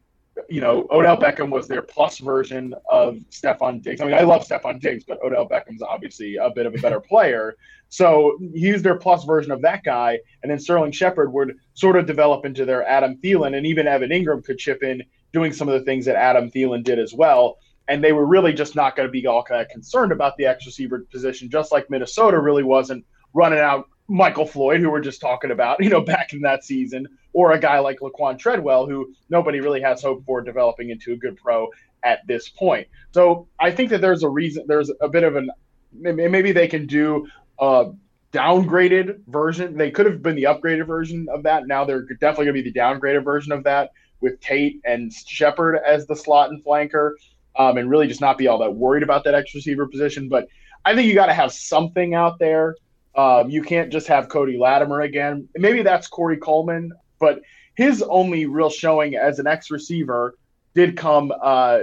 you 0.48 0.60
know, 0.60 0.86
Odell 0.90 1.16
Beckham 1.16 1.50
was 1.50 1.68
their 1.68 1.82
plus 1.82 2.18
version 2.18 2.74
of 2.90 3.16
Stefon 3.30 3.82
Diggs. 3.82 4.00
I 4.00 4.04
mean, 4.04 4.14
I 4.14 4.22
love 4.22 4.46
Stefon 4.46 4.80
Diggs, 4.80 5.04
but 5.04 5.22
Odell 5.22 5.48
Beckham's 5.48 5.82
obviously 5.82 6.36
a 6.36 6.50
bit 6.50 6.66
of 6.66 6.74
a 6.74 6.78
better 6.78 7.00
player. 7.00 7.56
So 7.88 8.38
he's 8.54 8.82
their 8.82 8.96
plus 8.96 9.24
version 9.24 9.50
of 9.52 9.62
that 9.62 9.84
guy. 9.84 10.18
And 10.42 10.50
then 10.50 10.58
Sterling 10.58 10.92
Shepard 10.92 11.32
would 11.32 11.56
sort 11.74 11.96
of 11.96 12.06
develop 12.06 12.44
into 12.44 12.64
their 12.64 12.86
Adam 12.86 13.16
Thielen, 13.16 13.56
and 13.56 13.66
even 13.66 13.86
Evan 13.86 14.10
Engram 14.10 14.44
could 14.44 14.58
chip 14.58 14.82
in 14.82 15.02
doing 15.32 15.52
some 15.52 15.68
of 15.68 15.78
the 15.78 15.84
things 15.84 16.04
that 16.06 16.16
Adam 16.16 16.50
Thielen 16.50 16.84
did 16.84 16.98
as 16.98 17.12
well. 17.14 17.58
And 17.88 18.04
they 18.04 18.12
were 18.12 18.26
really 18.26 18.52
just 18.52 18.76
not 18.76 18.96
going 18.96 19.08
to 19.08 19.12
be 19.12 19.26
all 19.26 19.42
kind 19.42 19.62
of 19.62 19.68
concerned 19.68 20.12
about 20.12 20.36
the 20.36 20.46
X 20.46 20.66
receiver 20.66 21.06
position, 21.10 21.50
just 21.50 21.72
like 21.72 21.88
Minnesota 21.88 22.38
really 22.38 22.62
wasn't 22.62 23.04
running 23.32 23.58
out 23.58 23.88
Michael 24.08 24.46
Floyd, 24.46 24.80
who 24.80 24.90
we're 24.90 25.00
just 25.00 25.20
talking 25.20 25.50
about, 25.50 25.80
you 25.82 25.90
know, 25.90 26.00
back 26.00 26.32
in 26.32 26.40
that 26.42 26.64
season, 26.64 27.06
or 27.32 27.52
a 27.52 27.58
guy 27.58 27.78
like 27.78 28.00
Laquan 28.00 28.38
Treadwell, 28.38 28.86
who 28.86 29.14
nobody 29.28 29.60
really 29.60 29.80
has 29.80 30.02
hope 30.02 30.24
for 30.24 30.40
developing 30.40 30.90
into 30.90 31.12
a 31.12 31.16
good 31.16 31.36
pro 31.36 31.68
at 32.02 32.26
this 32.26 32.48
point. 32.48 32.88
So 33.12 33.48
I 33.60 33.70
think 33.70 33.90
that 33.90 34.00
there's 34.00 34.22
a 34.22 34.28
reason, 34.28 34.64
there's 34.66 34.90
a 35.00 35.08
bit 35.08 35.24
of 35.24 35.36
an, 35.36 35.50
maybe 35.92 36.52
they 36.52 36.68
can 36.68 36.86
do 36.86 37.26
a 37.58 37.90
downgraded 38.32 39.20
version. 39.26 39.76
They 39.76 39.90
could 39.90 40.06
have 40.06 40.22
been 40.22 40.36
the 40.36 40.44
upgraded 40.44 40.86
version 40.86 41.26
of 41.30 41.42
that. 41.44 41.66
Now 41.66 41.84
they're 41.84 42.02
definitely 42.02 42.46
going 42.46 42.56
to 42.56 42.62
be 42.62 42.70
the 42.70 42.78
downgraded 42.78 43.24
version 43.24 43.52
of 43.52 43.64
that 43.64 43.92
with 44.20 44.40
Tate 44.40 44.80
and 44.84 45.12
Shepard 45.12 45.78
as 45.86 46.06
the 46.06 46.16
slot 46.16 46.50
and 46.50 46.62
flanker, 46.64 47.12
um, 47.56 47.78
and 47.78 47.88
really 47.88 48.06
just 48.06 48.20
not 48.20 48.36
be 48.36 48.48
all 48.48 48.58
that 48.58 48.74
worried 48.74 49.02
about 49.02 49.24
that 49.24 49.34
X 49.34 49.54
receiver 49.54 49.86
position. 49.86 50.28
But 50.28 50.48
I 50.84 50.94
think 50.94 51.08
you 51.08 51.14
got 51.14 51.26
to 51.26 51.34
have 51.34 51.52
something 51.52 52.14
out 52.14 52.38
there 52.38 52.74
um, 53.18 53.50
you 53.50 53.62
can't 53.62 53.90
just 53.90 54.06
have 54.06 54.28
Cody 54.28 54.56
Latimer 54.56 55.00
again. 55.00 55.48
Maybe 55.56 55.82
that's 55.82 56.06
Corey 56.06 56.36
Coleman, 56.36 56.92
but 57.18 57.42
his 57.74 58.00
only 58.00 58.46
real 58.46 58.70
showing 58.70 59.16
as 59.16 59.40
an 59.40 59.48
ex 59.48 59.72
receiver 59.72 60.36
did 60.76 60.96
come 60.96 61.32
uh, 61.42 61.80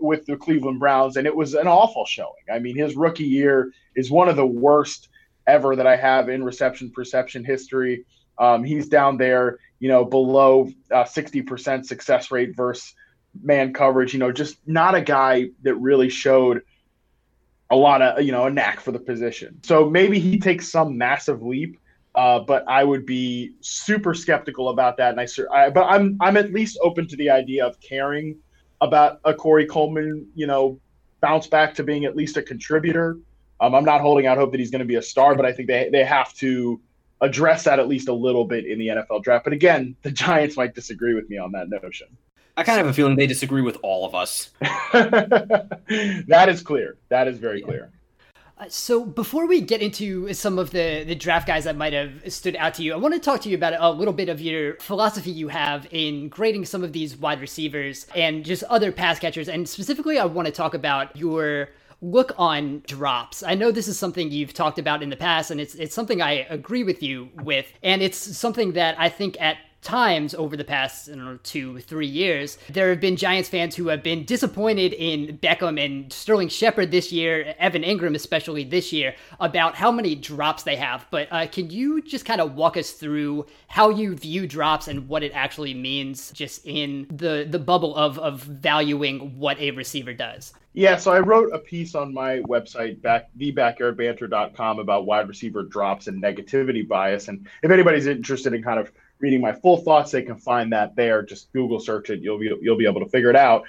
with 0.00 0.24
the 0.24 0.34
Cleveland 0.38 0.80
Browns, 0.80 1.18
and 1.18 1.26
it 1.26 1.36
was 1.36 1.52
an 1.52 1.66
awful 1.66 2.06
showing. 2.06 2.32
I 2.50 2.58
mean, 2.58 2.74
his 2.74 2.96
rookie 2.96 3.24
year 3.24 3.70
is 3.96 4.10
one 4.10 4.30
of 4.30 4.36
the 4.36 4.46
worst 4.46 5.10
ever 5.46 5.76
that 5.76 5.86
I 5.86 5.94
have 5.94 6.30
in 6.30 6.42
reception 6.42 6.90
perception 6.90 7.44
history. 7.44 8.06
Um, 8.38 8.64
he's 8.64 8.88
down 8.88 9.18
there, 9.18 9.58
you 9.80 9.90
know, 9.90 10.06
below 10.06 10.72
uh, 10.90 11.04
60% 11.04 11.84
success 11.84 12.30
rate 12.30 12.56
versus 12.56 12.94
man 13.42 13.74
coverage. 13.74 14.14
You 14.14 14.20
know, 14.20 14.32
just 14.32 14.56
not 14.66 14.94
a 14.94 15.02
guy 15.02 15.50
that 15.64 15.74
really 15.74 16.08
showed 16.08 16.62
a 17.70 17.76
lot 17.76 18.00
of 18.02 18.22
you 18.22 18.32
know 18.32 18.46
a 18.46 18.50
knack 18.50 18.80
for 18.80 18.92
the 18.92 18.98
position. 18.98 19.60
So 19.62 19.88
maybe 19.88 20.18
he 20.18 20.38
takes 20.38 20.68
some 20.68 20.96
massive 20.96 21.42
leap 21.42 21.78
Uh, 22.14 22.40
but 22.40 22.64
I 22.66 22.82
would 22.82 23.06
be 23.06 23.52
super 23.60 24.12
skeptical 24.12 24.70
about 24.70 24.96
that. 24.96 25.16
And 25.16 25.20
I, 25.20 25.26
I, 25.56 25.70
but 25.70 25.84
I'm 25.84 26.16
I'm 26.20 26.36
at 26.36 26.52
least 26.52 26.78
open 26.82 27.06
to 27.08 27.16
the 27.16 27.30
idea 27.30 27.64
of 27.64 27.78
caring 27.80 28.36
about 28.80 29.20
a 29.24 29.32
Corey 29.34 29.66
Coleman, 29.66 30.26
you 30.34 30.46
know, 30.46 30.80
bounce 31.20 31.46
back 31.46 31.74
to 31.74 31.84
being 31.84 32.04
at 32.06 32.16
least 32.16 32.36
a 32.36 32.42
contributor. 32.42 33.18
Um, 33.60 33.74
I'm 33.74 33.84
not 33.84 34.00
holding 34.00 34.26
out 34.26 34.36
hope 34.38 34.50
that 34.52 34.60
he's 34.60 34.70
going 34.70 34.80
to 34.80 34.86
be 34.86 34.96
a 34.96 35.02
star, 35.02 35.34
but 35.36 35.44
I 35.46 35.52
think 35.52 35.68
they 35.68 35.90
they 35.92 36.04
have 36.04 36.32
to 36.34 36.80
address 37.20 37.64
that 37.64 37.78
at 37.78 37.88
least 37.88 38.08
a 38.08 38.12
little 38.12 38.44
bit 38.44 38.64
in 38.66 38.78
the 38.78 38.88
NFL 38.88 39.22
draft. 39.22 39.44
But 39.44 39.52
again, 39.52 39.94
the 40.02 40.10
Giants 40.24 40.56
might 40.56 40.74
disagree 40.74 41.14
with 41.14 41.28
me 41.28 41.38
on 41.38 41.52
that 41.52 41.68
notion. 41.68 42.08
I 42.58 42.64
kind 42.64 42.80
of 42.80 42.86
have 42.86 42.92
a 42.92 42.96
feeling 42.96 43.14
they 43.14 43.28
disagree 43.28 43.62
with 43.62 43.78
all 43.82 44.04
of 44.04 44.16
us. 44.16 44.50
that 44.60 46.46
is 46.48 46.60
clear. 46.60 46.96
That 47.08 47.28
is 47.28 47.38
very 47.38 47.60
yeah. 47.60 47.66
clear. 47.66 47.90
Uh, 48.58 48.64
so 48.68 49.04
before 49.04 49.46
we 49.46 49.60
get 49.60 49.80
into 49.80 50.34
some 50.34 50.58
of 50.58 50.72
the, 50.72 51.04
the 51.04 51.14
draft 51.14 51.46
guys 51.46 51.62
that 51.62 51.76
might 51.76 51.92
have 51.92 52.10
stood 52.32 52.56
out 52.56 52.74
to 52.74 52.82
you, 52.82 52.92
I 52.92 52.96
want 52.96 53.14
to 53.14 53.20
talk 53.20 53.40
to 53.42 53.48
you 53.48 53.56
about 53.56 53.74
a 53.78 53.90
little 53.92 54.12
bit 54.12 54.28
of 54.28 54.40
your 54.40 54.74
philosophy 54.78 55.30
you 55.30 55.46
have 55.46 55.86
in 55.92 56.28
grading 56.28 56.64
some 56.64 56.82
of 56.82 56.92
these 56.92 57.16
wide 57.16 57.40
receivers 57.40 58.08
and 58.16 58.44
just 58.44 58.64
other 58.64 58.90
pass 58.90 59.20
catchers. 59.20 59.48
And 59.48 59.68
specifically, 59.68 60.18
I 60.18 60.24
want 60.24 60.46
to 60.46 60.52
talk 60.52 60.74
about 60.74 61.16
your 61.16 61.68
look 62.00 62.32
on 62.38 62.82
drops. 62.88 63.44
I 63.44 63.54
know 63.54 63.70
this 63.70 63.86
is 63.86 63.96
something 63.96 64.32
you've 64.32 64.54
talked 64.54 64.80
about 64.80 65.00
in 65.00 65.10
the 65.10 65.16
past, 65.16 65.52
and 65.52 65.60
it's 65.60 65.76
it's 65.76 65.94
something 65.94 66.20
I 66.22 66.46
agree 66.50 66.82
with 66.82 67.02
you 67.02 67.28
with, 67.42 67.66
and 67.84 68.02
it's 68.02 68.18
something 68.18 68.72
that 68.72 68.98
I 68.98 69.08
think 69.08 69.36
at 69.40 69.58
times 69.82 70.34
over 70.34 70.56
the 70.56 70.64
past 70.64 71.08
know, 71.08 71.38
two, 71.42 71.78
three 71.80 72.06
years, 72.06 72.58
there 72.68 72.90
have 72.90 73.00
been 73.00 73.16
Giants 73.16 73.48
fans 73.48 73.76
who 73.76 73.88
have 73.88 74.02
been 74.02 74.24
disappointed 74.24 74.92
in 74.92 75.38
Beckham 75.38 75.82
and 75.82 76.12
Sterling 76.12 76.48
Shepard 76.48 76.90
this 76.90 77.12
year, 77.12 77.54
Evan 77.58 77.82
Engram 77.82 78.14
especially 78.14 78.64
this 78.64 78.92
year, 78.92 79.14
about 79.40 79.74
how 79.74 79.92
many 79.92 80.14
drops 80.14 80.62
they 80.62 80.76
have. 80.76 81.06
But 81.10 81.28
uh, 81.30 81.46
can 81.46 81.70
you 81.70 82.02
just 82.02 82.24
kind 82.24 82.40
of 82.40 82.54
walk 82.54 82.76
us 82.76 82.92
through 82.92 83.46
how 83.68 83.90
you 83.90 84.14
view 84.14 84.46
drops 84.46 84.88
and 84.88 85.08
what 85.08 85.22
it 85.22 85.32
actually 85.32 85.74
means, 85.74 86.30
just 86.32 86.66
in 86.66 87.06
the 87.10 87.46
the 87.48 87.58
bubble 87.58 87.94
of 87.96 88.18
of 88.18 88.42
valuing 88.42 89.38
what 89.38 89.58
a 89.58 89.70
receiver 89.72 90.12
does? 90.12 90.52
Yeah, 90.74 90.96
so 90.96 91.10
I 91.10 91.18
wrote 91.18 91.52
a 91.52 91.58
piece 91.58 91.94
on 91.94 92.14
my 92.14 92.38
website, 92.40 93.02
back 93.02 93.30
thebackyardbanter.com, 93.36 94.78
about 94.78 95.06
wide 95.06 95.26
receiver 95.26 95.64
drops 95.64 96.06
and 96.06 96.22
negativity 96.22 96.86
bias. 96.86 97.26
And 97.26 97.48
if 97.62 97.70
anybody's 97.70 98.06
interested 98.06 98.54
in 98.54 98.62
kind 98.62 98.78
of 98.78 98.92
reading 99.20 99.40
my 99.40 99.52
full 99.52 99.78
thoughts, 99.78 100.10
they 100.10 100.22
can 100.22 100.36
find 100.36 100.72
that 100.72 100.94
there. 100.96 101.22
Just 101.22 101.52
Google 101.52 101.80
search 101.80 102.10
it; 102.10 102.20
you'll 102.20 102.38
be 102.38 102.50
you'll 102.60 102.76
be 102.76 102.86
able 102.86 103.00
to 103.00 103.08
figure 103.08 103.30
it 103.30 103.36
out. 103.36 103.64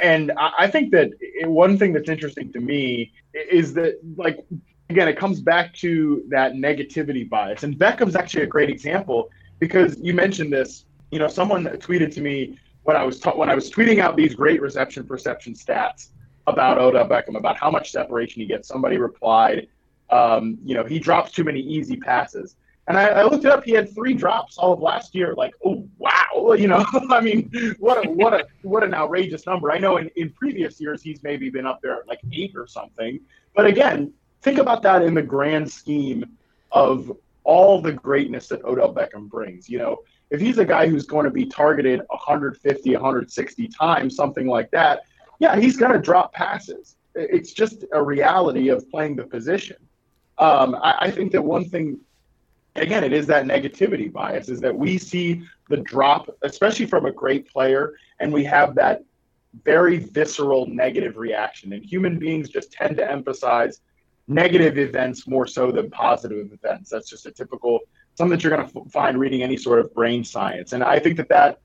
And 0.00 0.32
I 0.36 0.68
think 0.68 0.92
that 0.92 1.10
one 1.44 1.78
thing 1.78 1.92
that's 1.92 2.08
interesting 2.08 2.52
to 2.52 2.60
me 2.60 3.12
is 3.34 3.74
that 3.74 3.98
like 4.16 4.44
again, 4.92 5.08
it 5.08 5.16
comes 5.16 5.40
back 5.40 5.74
to 5.74 6.24
that 6.28 6.52
negativity 6.52 7.28
bias. 7.28 7.62
And 7.62 7.76
Beckham's 7.76 8.14
actually 8.14 8.42
a 8.42 8.46
great 8.46 8.70
example 8.70 9.30
because 9.58 9.98
you 10.00 10.14
mentioned 10.14 10.52
this. 10.52 10.84
You 11.10 11.18
know, 11.18 11.28
someone 11.28 11.64
tweeted 11.64 12.12
to 12.14 12.20
me 12.20 12.58
when 12.84 12.96
I 12.96 13.04
was 13.04 13.20
ta- 13.20 13.36
when 13.36 13.50
I 13.50 13.54
was 13.54 13.70
tweeting 13.70 13.98
out 13.98 14.16
these 14.16 14.34
great 14.34 14.60
reception 14.60 15.06
perception 15.06 15.54
stats 15.54 16.10
about 16.46 16.78
Odell 16.78 17.06
Beckham 17.06 17.36
about 17.36 17.56
how 17.58 17.70
much 17.70 17.92
separation 17.92 18.40
he 18.40 18.46
gets. 18.46 18.68
Somebody 18.68 18.98
replied, 18.98 19.68
um, 20.10 20.58
you 20.64 20.74
know, 20.74 20.84
he 20.84 20.98
drops 20.98 21.32
too 21.32 21.44
many 21.44 21.60
easy 21.60 21.96
passes. 21.96 22.56
And 22.88 22.98
I, 22.98 23.08
I, 23.08 23.22
looked 23.22 23.44
it 23.44 23.50
up. 23.50 23.62
He 23.62 23.72
had 23.72 23.94
three 23.94 24.12
drops 24.12 24.58
all 24.58 24.72
of 24.72 24.80
last 24.80 25.14
year. 25.14 25.34
Like, 25.34 25.54
oh 25.64 25.88
wow, 25.98 26.52
you 26.58 26.66
know, 26.66 26.84
I 27.10 27.20
mean, 27.20 27.50
what 27.78 28.04
a 28.04 28.10
what 28.10 28.34
a 28.34 28.46
what 28.62 28.82
an 28.82 28.94
outrageous 28.94 29.46
number. 29.46 29.70
I 29.70 29.78
know 29.78 29.98
in, 29.98 30.10
in 30.16 30.30
previous 30.30 30.80
years 30.80 31.02
he's 31.02 31.22
maybe 31.22 31.48
been 31.48 31.66
up 31.66 31.80
there 31.82 31.94
at 31.98 32.08
like 32.08 32.20
eight 32.32 32.52
or 32.56 32.66
something. 32.66 33.20
But 33.54 33.66
again, 33.66 34.12
think 34.40 34.58
about 34.58 34.82
that 34.82 35.02
in 35.02 35.14
the 35.14 35.22
grand 35.22 35.70
scheme 35.70 36.24
of 36.72 37.12
all 37.44 37.80
the 37.80 37.92
greatness 37.92 38.48
that 38.48 38.64
Odell 38.64 38.92
Beckham 38.92 39.28
brings. 39.28 39.68
You 39.68 39.78
know, 39.78 39.98
if 40.30 40.40
he's 40.40 40.58
a 40.58 40.64
guy 40.64 40.88
who's 40.88 41.06
going 41.06 41.24
to 41.24 41.30
be 41.30 41.46
targeted 41.46 42.00
150, 42.08 42.92
160 42.92 43.68
times, 43.68 44.16
something 44.16 44.46
like 44.46 44.70
that, 44.70 45.02
yeah, 45.38 45.56
he's 45.56 45.76
going 45.76 45.92
to 45.92 45.98
drop 45.98 46.32
passes. 46.32 46.96
It's 47.14 47.52
just 47.52 47.84
a 47.92 48.02
reality 48.02 48.68
of 48.68 48.88
playing 48.90 49.16
the 49.16 49.24
position. 49.24 49.76
Um, 50.38 50.74
I, 50.76 50.96
I 51.00 51.10
think 51.10 51.32
that 51.32 51.42
one 51.42 51.68
thing 51.68 52.00
again, 52.76 53.04
it 53.04 53.12
is 53.12 53.26
that 53.26 53.44
negativity 53.44 54.12
bias 54.12 54.48
is 54.48 54.60
that 54.60 54.76
we 54.76 54.98
see 54.98 55.42
the 55.68 55.78
drop, 55.78 56.28
especially 56.42 56.86
from 56.86 57.06
a 57.06 57.12
great 57.12 57.48
player, 57.48 57.94
and 58.20 58.32
we 58.32 58.44
have 58.44 58.74
that 58.76 59.02
very 59.64 59.98
visceral 59.98 60.66
negative 60.66 61.16
reaction. 61.16 61.72
And 61.72 61.84
human 61.84 62.18
beings 62.18 62.48
just 62.48 62.72
tend 62.72 62.96
to 62.96 63.10
emphasize 63.10 63.80
negative 64.28 64.78
events 64.78 65.26
more 65.26 65.46
so 65.46 65.70
than 65.70 65.90
positive 65.90 66.52
events. 66.52 66.90
That's 66.90 67.10
just 67.10 67.26
a 67.26 67.30
typical 67.30 67.80
something 68.14 68.36
that 68.36 68.44
you're 68.44 68.54
going 68.54 68.68
to 68.68 68.80
f- 68.80 68.92
find 68.92 69.18
reading 69.18 69.42
any 69.42 69.56
sort 69.56 69.78
of 69.78 69.92
brain 69.94 70.22
science. 70.22 70.72
And 70.72 70.84
I 70.84 70.98
think 70.98 71.16
that 71.16 71.28
that 71.30 71.60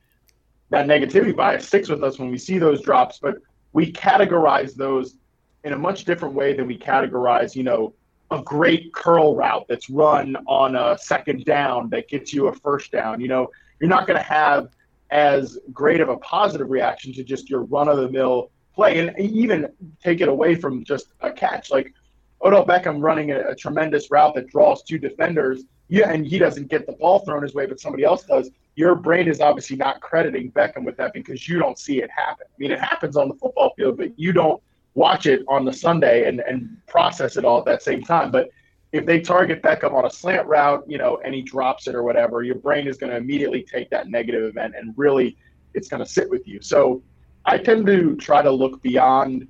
that 0.70 0.86
negativity 0.86 1.36
bias 1.36 1.68
sticks 1.68 1.90
with 1.90 2.04
us 2.04 2.20
when 2.20 2.30
we 2.30 2.38
see 2.38 2.58
those 2.58 2.82
drops, 2.82 3.20
but 3.20 3.38
we 3.74 3.92
categorize 3.92 4.76
those 4.76 5.16
in 5.64 5.74
a 5.74 5.78
much 5.78 6.06
different 6.06 6.34
way 6.36 6.54
than 6.54 6.68
we 6.68 6.78
categorize, 6.78 7.56
you 7.56 7.64
know, 7.64 7.94
a 8.32 8.42
great 8.42 8.94
curl 8.94 9.36
route 9.36 9.66
that's 9.70 9.90
run 9.90 10.36
on 10.48 10.76
a 10.76 10.98
second 10.98 11.46
down 11.46 11.90
that 11.90 12.10
gets 12.10 12.34
you 12.34 12.48
a 12.48 12.54
first 12.54 12.92
down. 12.92 13.22
You 13.22 13.28
know, 13.28 13.48
you're 13.80 13.90
not 13.90 14.08
going 14.08 14.18
to 14.18 14.24
have 14.24 14.70
as 15.12 15.58
great 15.72 16.02
of 16.02 16.10
a 16.10 16.18
positive 16.18 16.70
reaction 16.70 17.14
to 17.14 17.24
just 17.24 17.50
your 17.50 17.64
run 17.64 17.88
of 17.88 17.98
the 17.98 18.10
mill 18.10 18.52
play 18.76 19.00
and 19.00 19.18
even 19.20 19.72
take 20.04 20.22
it 20.22 20.28
away 20.28 20.56
from 20.56 20.84
just 20.84 21.14
a 21.22 21.32
catch. 21.32 21.72
Like 21.72 21.94
Odell 22.42 22.66
Beckham 22.66 23.02
running 23.02 23.32
a, 23.32 23.50
a, 23.50 23.56
tremendous 23.56 24.12
route 24.12 24.36
that 24.36 24.48
draws 24.48 24.84
two 24.84 24.98
defenders, 24.98 25.64
yeah, 25.88 26.12
and 26.12 26.28
he 26.28 26.38
doesn't 26.38 26.68
get 26.68 26.86
the 26.86 26.92
ball 26.94 27.20
thrown 27.20 27.42
his 27.42 27.56
way, 27.56 27.66
but 27.66 27.80
somebody 27.80 28.04
else 28.04 28.24
does. 28.24 28.52
Your 28.76 28.94
brain 28.94 29.28
is 29.28 29.42
obviously 29.42 29.78
not 29.78 30.02
crediting 30.02 30.52
Beckham 30.52 30.84
with 30.86 30.98
that 30.98 31.14
because 31.14 31.48
you 31.48 31.58
don't 31.58 31.80
see 31.80 32.02
it 32.02 32.12
happen. 32.12 32.46
I 32.48 32.56
mean, 32.60 32.72
it 32.72 32.80
happens 32.80 33.18
on 33.18 33.30
the 33.30 33.36
football 33.36 33.74
field, 33.76 33.98
but 33.98 34.18
you 34.20 34.34
don't 34.34 34.62
watch 34.98 35.28
it 35.28 35.44
on 35.48 35.64
the 35.64 35.72
Sunday 35.72 36.28
and, 36.28 36.40
and 36.40 36.76
process 36.88 37.38
it 37.38 37.46
all 37.46 37.60
at 37.60 37.66
that 37.66 37.84
same 37.84 38.02
time. 38.02 38.32
But 38.32 38.50
if 38.92 39.06
they 39.06 39.22
target 39.22 39.62
Beckham 39.62 39.94
on 39.94 40.06
a 40.06 40.10
slant 40.10 40.48
route, 40.48 40.84
you 40.88 40.98
know, 40.98 41.22
and 41.24 41.36
he 41.36 41.44
drops 41.44 41.88
it 41.88 41.94
or 41.94 42.02
whatever, 42.02 42.42
your 42.42 42.56
brain 42.56 42.88
is 42.88 42.98
going 42.98 43.12
to 43.12 43.18
immediately 43.18 43.62
take 43.62 43.92
that 43.92 44.10
negative 44.10 44.44
event 44.44 44.74
and 44.76 44.96
really 44.98 45.38
it's 45.76 45.88
going 45.88 46.04
to 46.04 46.10
sit 46.10 46.28
with 46.28 46.48
you. 46.48 46.60
So 46.64 47.04
I 47.46 47.60
tend 47.60 47.86
to 47.86 48.16
try 48.16 48.42
to 48.42 48.50
look 48.50 48.82
beyond 48.82 49.48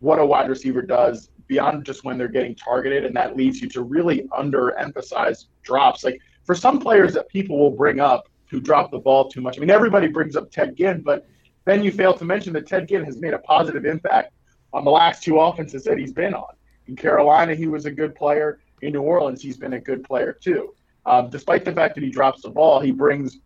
what 0.00 0.18
a 0.18 0.26
wide 0.26 0.50
receiver 0.50 0.82
does, 0.82 1.30
beyond 1.46 1.86
just 1.86 2.04
when 2.04 2.18
they're 2.18 2.28
getting 2.28 2.54
targeted. 2.54 3.06
And 3.06 3.16
that 3.16 3.34
leads 3.34 3.62
you 3.62 3.70
to 3.70 3.82
really 3.82 4.28
underemphasize 4.38 5.46
drops. 5.62 6.04
Like 6.04 6.20
for 6.44 6.54
some 6.54 6.78
players 6.78 7.14
that 7.14 7.30
people 7.30 7.58
will 7.58 7.70
bring 7.70 7.98
up 7.98 8.28
who 8.50 8.60
drop 8.60 8.90
the 8.90 8.98
ball 8.98 9.30
too 9.30 9.40
much. 9.40 9.56
I 9.56 9.60
mean, 9.60 9.70
everybody 9.70 10.08
brings 10.08 10.36
up 10.36 10.50
Ted 10.50 10.76
Ginn, 10.76 11.00
but 11.00 11.26
then 11.64 11.82
you 11.82 11.90
fail 11.90 12.12
to 12.12 12.26
mention 12.26 12.52
that 12.52 12.66
Ted 12.66 12.88
Ginn 12.88 13.04
has 13.04 13.16
made 13.16 13.32
a 13.32 13.38
positive 13.38 13.86
impact 13.86 14.34
on 14.72 14.84
the 14.84 14.90
last 14.90 15.22
two 15.22 15.38
offenses 15.38 15.84
that 15.84 15.98
he's 15.98 16.12
been 16.12 16.34
on. 16.34 16.54
In 16.86 16.96
Carolina, 16.96 17.54
he 17.54 17.66
was 17.66 17.86
a 17.86 17.90
good 17.90 18.14
player. 18.14 18.60
In 18.80 18.92
New 18.92 19.02
Orleans, 19.02 19.40
he's 19.40 19.56
been 19.56 19.74
a 19.74 19.80
good 19.80 20.02
player 20.04 20.32
too. 20.32 20.74
Um, 21.06 21.30
despite 21.30 21.64
the 21.64 21.72
fact 21.72 21.94
that 21.94 22.04
he 22.04 22.10
drops 22.10 22.42
the 22.42 22.50
ball, 22.50 22.80
he 22.80 22.90
brings 22.90 23.38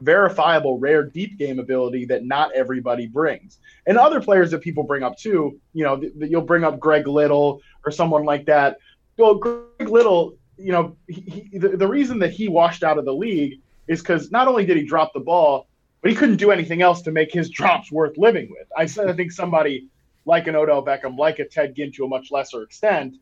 verifiable 0.00 0.78
rare 0.78 1.02
deep 1.02 1.38
game 1.38 1.58
ability 1.58 2.04
that 2.06 2.24
not 2.24 2.52
everybody 2.52 3.06
brings. 3.06 3.58
And 3.86 3.96
other 3.96 4.20
players 4.20 4.50
that 4.50 4.60
people 4.60 4.82
bring 4.82 5.02
up 5.02 5.16
too, 5.16 5.58
you 5.72 5.84
know, 5.84 5.98
th- 5.98 6.12
you'll 6.18 6.42
bring 6.42 6.64
up 6.64 6.78
Greg 6.78 7.06
Little 7.06 7.60
or 7.84 7.92
someone 7.92 8.24
like 8.24 8.46
that. 8.46 8.78
Well, 9.16 9.36
Greg 9.36 9.88
Little, 9.88 10.36
you 10.58 10.72
know, 10.72 10.96
he, 11.08 11.48
he, 11.52 11.58
the, 11.58 11.70
the 11.70 11.88
reason 11.88 12.18
that 12.20 12.32
he 12.32 12.48
washed 12.48 12.82
out 12.82 12.98
of 12.98 13.04
the 13.04 13.14
league 13.14 13.60
is 13.86 14.00
because 14.00 14.30
not 14.30 14.48
only 14.48 14.64
did 14.64 14.76
he 14.76 14.84
drop 14.84 15.12
the 15.12 15.20
ball, 15.20 15.68
but 16.02 16.10
he 16.10 16.16
couldn't 16.16 16.36
do 16.36 16.50
anything 16.50 16.82
else 16.82 17.00
to 17.02 17.10
make 17.10 17.32
his 17.32 17.48
drops 17.48 17.90
worth 17.90 18.18
living 18.18 18.50
with. 18.50 18.68
I, 18.76 18.82
I 18.82 19.12
think 19.14 19.32
somebody 19.32 19.88
like 20.24 20.46
an 20.46 20.56
Odell 20.56 20.84
Beckham, 20.84 21.16
like 21.18 21.38
a 21.38 21.44
Ted 21.44 21.74
Ginn 21.74 21.92
to 21.92 22.04
a 22.04 22.08
much 22.08 22.30
lesser 22.30 22.62
extent, 22.62 23.16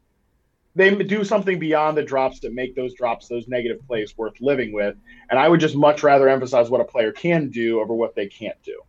they 0.75 0.95
do 0.95 1.25
something 1.25 1.59
beyond 1.59 1.97
the 1.97 2.03
drops 2.03 2.41
that 2.41 2.55
make 2.55 2.75
those 2.75 2.95
drops, 2.95 3.29
those 3.29 3.47
negative 3.47 3.87
plays 3.87 4.17
worth 4.17 4.41
living 4.41 4.73
with. 4.73 4.97
And 5.31 5.39
I 5.39 5.49
would 5.49 5.61
just 5.61 5.77
much 5.77 6.03
rather 6.03 6.29
emphasize 6.29 6.71
what 6.71 6.81
a 6.81 6.85
player 6.85 7.13
can 7.13 7.51
do 7.51 7.81
over 7.81 7.95
what 7.95 8.15
they 8.15 8.27
can't 8.27 8.61
do. 8.63 8.81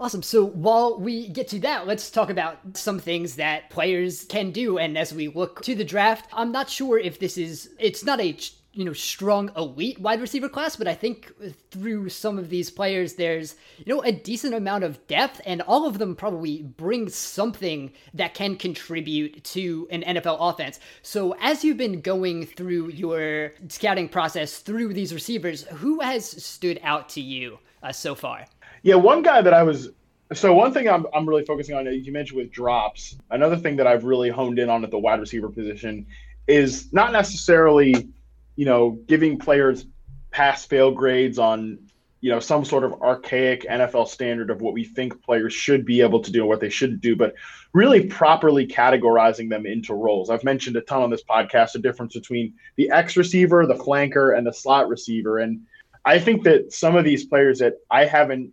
Awesome. 0.00 0.22
So 0.22 0.46
while 0.46 0.98
we 0.98 1.28
get 1.28 1.48
to 1.48 1.58
that, 1.60 1.86
let's 1.86 2.10
talk 2.10 2.30
about 2.30 2.58
some 2.76 3.00
things 3.00 3.34
that 3.36 3.68
players 3.68 4.24
can 4.24 4.52
do. 4.52 4.78
And 4.78 4.96
as 4.96 5.12
we 5.12 5.26
look 5.28 5.62
to 5.62 5.74
the 5.74 5.84
draft, 5.84 6.30
I'm 6.32 6.52
not 6.52 6.70
sure 6.70 6.98
if 6.98 7.18
this 7.18 7.36
is, 7.36 7.70
it's 7.80 8.04
not 8.04 8.20
a 8.20 8.36
you 8.72 8.84
know 8.84 8.92
strong 8.92 9.50
elite 9.56 9.98
wide 9.98 10.20
receiver 10.20 10.48
class 10.48 10.76
but 10.76 10.86
i 10.86 10.94
think 10.94 11.32
through 11.70 12.08
some 12.08 12.38
of 12.38 12.50
these 12.50 12.70
players 12.70 13.14
there's 13.14 13.56
you 13.78 13.94
know 13.94 14.02
a 14.02 14.12
decent 14.12 14.54
amount 14.54 14.84
of 14.84 15.04
depth 15.06 15.40
and 15.46 15.62
all 15.62 15.86
of 15.86 15.98
them 15.98 16.14
probably 16.14 16.62
bring 16.62 17.08
something 17.08 17.92
that 18.14 18.34
can 18.34 18.56
contribute 18.56 19.42
to 19.44 19.86
an 19.90 20.02
NFL 20.02 20.38
offense. 20.40 20.80
So 21.02 21.34
as 21.40 21.64
you've 21.64 21.76
been 21.76 22.00
going 22.00 22.46
through 22.46 22.88
your 22.90 23.52
scouting 23.68 24.08
process 24.08 24.58
through 24.58 24.94
these 24.94 25.14
receivers 25.14 25.62
who 25.62 26.00
has 26.00 26.24
stood 26.44 26.80
out 26.82 27.08
to 27.10 27.20
you 27.20 27.58
uh, 27.82 27.92
so 27.92 28.14
far? 28.14 28.46
Yeah 28.82 28.96
one 28.96 29.22
guy 29.22 29.42
that 29.42 29.54
i 29.54 29.62
was 29.62 29.90
so 30.34 30.52
one 30.54 30.74
thing 30.74 30.88
I'm, 30.88 31.06
I'm 31.14 31.26
really 31.26 31.44
focusing 31.44 31.74
on 31.74 31.86
you 31.86 32.12
mentioned 32.12 32.38
with 32.38 32.50
drops. 32.50 33.16
Another 33.30 33.56
thing 33.56 33.76
that 33.76 33.86
i've 33.86 34.04
really 34.04 34.30
honed 34.30 34.58
in 34.58 34.68
on 34.70 34.84
at 34.84 34.90
the 34.90 34.98
wide 34.98 35.20
receiver 35.20 35.48
position 35.48 36.06
is 36.46 36.92
not 36.92 37.12
necessarily 37.12 38.08
you 38.58 38.64
know, 38.64 38.98
giving 39.06 39.38
players 39.38 39.86
pass 40.32 40.66
fail 40.66 40.90
grades 40.90 41.38
on 41.38 41.78
you 42.20 42.28
know 42.28 42.40
some 42.40 42.64
sort 42.64 42.82
of 42.82 42.92
archaic 43.00 43.62
NFL 43.62 44.08
standard 44.08 44.50
of 44.50 44.60
what 44.60 44.74
we 44.74 44.82
think 44.82 45.22
players 45.22 45.54
should 45.54 45.84
be 45.84 46.00
able 46.00 46.20
to 46.20 46.32
do 46.32 46.40
and 46.40 46.48
what 46.48 46.58
they 46.58 46.68
shouldn't 46.68 47.00
do, 47.00 47.14
but 47.14 47.34
really 47.72 48.08
properly 48.08 48.66
categorizing 48.66 49.48
them 49.48 49.64
into 49.64 49.94
roles. 49.94 50.28
I've 50.28 50.42
mentioned 50.42 50.74
a 50.74 50.80
ton 50.80 51.02
on 51.02 51.08
this 51.08 51.22
podcast 51.22 51.72
the 51.74 51.78
difference 51.78 52.14
between 52.14 52.52
the 52.74 52.90
X 52.90 53.16
receiver, 53.16 53.64
the 53.64 53.76
flanker, 53.76 54.36
and 54.36 54.44
the 54.44 54.52
slot 54.52 54.88
receiver, 54.88 55.38
and 55.38 55.60
I 56.04 56.18
think 56.18 56.42
that 56.42 56.72
some 56.72 56.96
of 56.96 57.04
these 57.04 57.26
players 57.26 57.60
that 57.60 57.74
I 57.92 58.06
haven't 58.06 58.52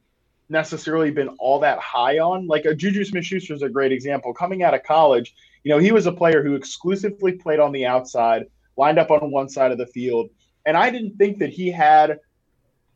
necessarily 0.49 1.09
been 1.09 1.29
all 1.39 1.57
that 1.61 1.79
high 1.79 2.19
on, 2.19 2.45
like 2.45 2.65
a 2.65 2.75
Juju 2.75 3.05
Smith-Schuster 3.05 3.55
is 3.55 3.63
a 3.63 3.69
great 3.69 3.91
example. 3.91 4.35
Coming 4.35 4.61
out 4.61 4.75
of 4.75 4.83
college, 4.83 5.33
you 5.63 5.71
know, 5.71 5.79
he 5.79 5.91
was 5.91 6.05
a 6.05 6.11
player 6.11 6.43
who 6.43 6.53
exclusively 6.53 7.31
played 7.31 7.59
on 7.59 7.71
the 7.71 7.87
outside, 7.87 8.45
lined 8.77 8.99
up 8.99 9.11
on 9.11 9.31
one 9.31 9.49
side 9.49 9.71
of 9.71 9.77
the 9.77 9.87
field, 9.87 10.29
and 10.65 10.75
I 10.75 10.89
didn't 10.89 11.17
think 11.17 11.39
that 11.39 11.49
he 11.49 11.71
had 11.71 12.19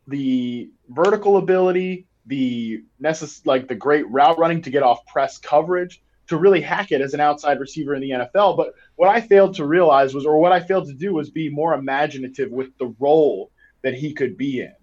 the 0.08 0.72
vertical 0.90 1.38
ability, 1.38 2.08
the 2.26 2.84
necess- 3.02 3.46
like 3.46 3.68
the 3.68 3.76
great 3.76 4.10
route 4.10 4.40
running 4.40 4.62
to 4.64 4.70
get 4.70 4.84
off 4.84 5.06
press 5.06 5.38
coverage 5.38 6.02
to 6.28 6.38
really 6.38 6.62
hack 6.62 6.92
it 6.92 7.02
as 7.02 7.14
an 7.14 7.20
outside 7.20 7.60
receiver 7.60 7.96
in 7.96 8.02
the 8.02 8.12
NFL. 8.12 8.56
But 8.56 8.74
what 8.96 9.10
I 9.10 9.20
failed 9.20 9.56
to 9.56 9.66
realize 9.66 10.14
was, 10.14 10.26
or 10.26 10.40
what 10.40 10.52
I 10.52 10.60
failed 10.60 10.88
to 10.88 10.94
do 10.94 11.14
was 11.14 11.32
be 11.32 11.50
more 11.50 11.74
imaginative 11.74 12.52
with 12.52 12.78
the 12.78 12.94
role 13.00 13.52
that 13.82 13.96
he 13.96 14.14
could 14.14 14.38
be 14.38 14.62
in. 14.62 14.74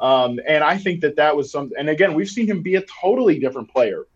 Um, 0.00 0.40
and 0.46 0.64
I 0.64 0.78
think 0.78 1.02
that 1.02 1.16
that 1.16 1.36
was 1.36 1.52
something. 1.52 1.76
And 1.78 1.88
again, 1.88 2.14
we've 2.14 2.28
seen 2.28 2.46
him 2.46 2.62
be 2.62 2.76
a 2.76 2.82
totally 3.02 3.38
different 3.38 3.70
player 3.70 4.06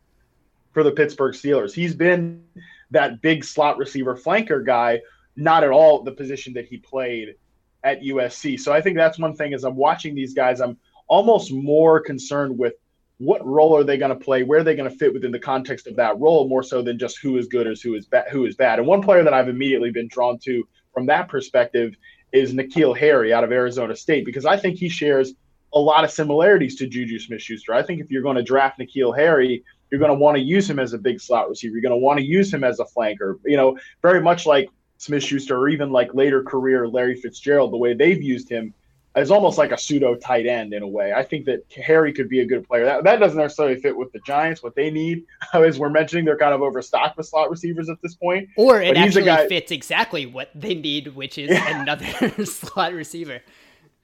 for 0.72 0.82
the 0.82 0.92
Pittsburgh 0.92 1.34
Steelers. 1.34 1.72
He's 1.72 1.94
been 1.94 2.42
that 2.90 3.20
big 3.20 3.44
slot 3.44 3.76
receiver 3.76 4.16
flanker 4.16 4.64
guy, 4.64 5.00
not 5.38 5.62
at 5.62 5.70
all 5.70 6.02
the 6.02 6.10
position 6.10 6.52
that 6.54 6.66
he 6.66 6.76
played 6.76 7.36
at 7.84 8.02
USC. 8.02 8.58
So 8.58 8.72
I 8.72 8.80
think 8.80 8.96
that's 8.96 9.18
one 9.18 9.34
thing 9.34 9.54
as 9.54 9.64
I'm 9.64 9.76
watching 9.76 10.14
these 10.14 10.34
guys, 10.34 10.60
I'm 10.60 10.76
almost 11.06 11.52
more 11.52 12.00
concerned 12.00 12.58
with 12.58 12.74
what 13.18 13.44
role 13.46 13.76
are 13.76 13.84
they 13.84 13.96
going 13.96 14.16
to 14.16 14.24
play, 14.24 14.42
where 14.42 14.60
are 14.60 14.64
they 14.64 14.74
going 14.74 14.90
to 14.90 14.96
fit 14.96 15.12
within 15.12 15.30
the 15.30 15.38
context 15.38 15.86
of 15.86 15.96
that 15.96 16.18
role, 16.18 16.48
more 16.48 16.62
so 16.62 16.82
than 16.82 16.98
just 16.98 17.18
who 17.18 17.36
is 17.36 17.46
good 17.46 17.66
or 17.66 17.74
who 17.74 17.94
is 17.94 18.06
bad. 18.06 18.26
Who 18.30 18.46
is 18.46 18.56
bad. 18.56 18.80
And 18.80 18.88
one 18.88 19.00
player 19.00 19.22
that 19.22 19.32
I've 19.32 19.48
immediately 19.48 19.90
been 19.90 20.08
drawn 20.08 20.38
to 20.40 20.66
from 20.92 21.06
that 21.06 21.28
perspective 21.28 21.94
is 22.32 22.52
N'Keal 22.52 22.96
Harry 22.98 23.32
out 23.32 23.44
of 23.44 23.52
Arizona 23.52 23.94
State 23.94 24.24
because 24.24 24.44
I 24.44 24.56
think 24.56 24.76
he 24.76 24.88
shares 24.88 25.34
a 25.72 25.78
lot 25.78 26.02
of 26.02 26.10
similarities 26.10 26.76
to 26.76 26.86
Juju 26.86 27.18
Smith-Schuster. 27.18 27.72
I 27.72 27.82
think 27.82 28.00
if 28.00 28.10
you're 28.10 28.22
going 28.22 28.36
to 28.36 28.42
draft 28.42 28.80
N'Keal 28.80 29.16
Harry, 29.16 29.64
you're 29.90 30.00
going 30.00 30.10
to 30.10 30.18
want 30.18 30.36
to 30.36 30.42
use 30.42 30.68
him 30.68 30.78
as 30.78 30.92
a 30.92 30.98
big 30.98 31.20
slot 31.20 31.48
receiver. 31.48 31.74
You're 31.74 31.82
going 31.82 31.98
to 31.98 32.04
want 32.04 32.18
to 32.18 32.24
use 32.24 32.52
him 32.52 32.64
as 32.64 32.80
a 32.80 32.84
flanker. 32.84 33.38
You 33.44 33.56
know, 33.56 33.78
very 34.02 34.20
much 34.20 34.46
like 34.46 34.68
Smith 34.98 35.22
Schuster 35.22 35.56
or 35.56 35.68
even 35.68 35.90
like 35.90 36.12
later 36.14 36.42
career 36.42 36.86
Larry 36.88 37.14
Fitzgerald, 37.14 37.72
the 37.72 37.76
way 37.76 37.94
they've 37.94 38.22
used 38.22 38.48
him 38.48 38.74
is 39.16 39.30
almost 39.30 39.58
like 39.58 39.72
a 39.72 39.78
pseudo 39.78 40.14
tight 40.14 40.46
end 40.46 40.72
in 40.72 40.82
a 40.82 40.88
way. 40.88 41.12
I 41.12 41.22
think 41.22 41.46
that 41.46 41.64
Harry 41.84 42.12
could 42.12 42.28
be 42.28 42.40
a 42.40 42.46
good 42.46 42.66
player. 42.66 42.84
That, 42.84 43.04
that 43.04 43.18
doesn't 43.18 43.38
necessarily 43.38 43.80
fit 43.80 43.96
with 43.96 44.12
the 44.12 44.20
Giants. 44.20 44.62
What 44.62 44.74
they 44.74 44.90
need, 44.90 45.24
as 45.54 45.78
we're 45.78 45.88
mentioning, 45.88 46.24
they're 46.24 46.36
kind 46.36 46.54
of 46.54 46.62
overstocked 46.62 47.16
with 47.16 47.26
slot 47.26 47.50
receivers 47.50 47.88
at 47.88 48.00
this 48.02 48.14
point. 48.14 48.48
Or 48.56 48.80
it 48.82 48.96
actually 48.96 49.24
guy... 49.24 49.48
fits 49.48 49.72
exactly 49.72 50.26
what 50.26 50.50
they 50.54 50.74
need, 50.74 51.14
which 51.14 51.38
is 51.38 51.50
another 51.50 52.06
slot 52.44 52.92
receiver. 52.92 53.40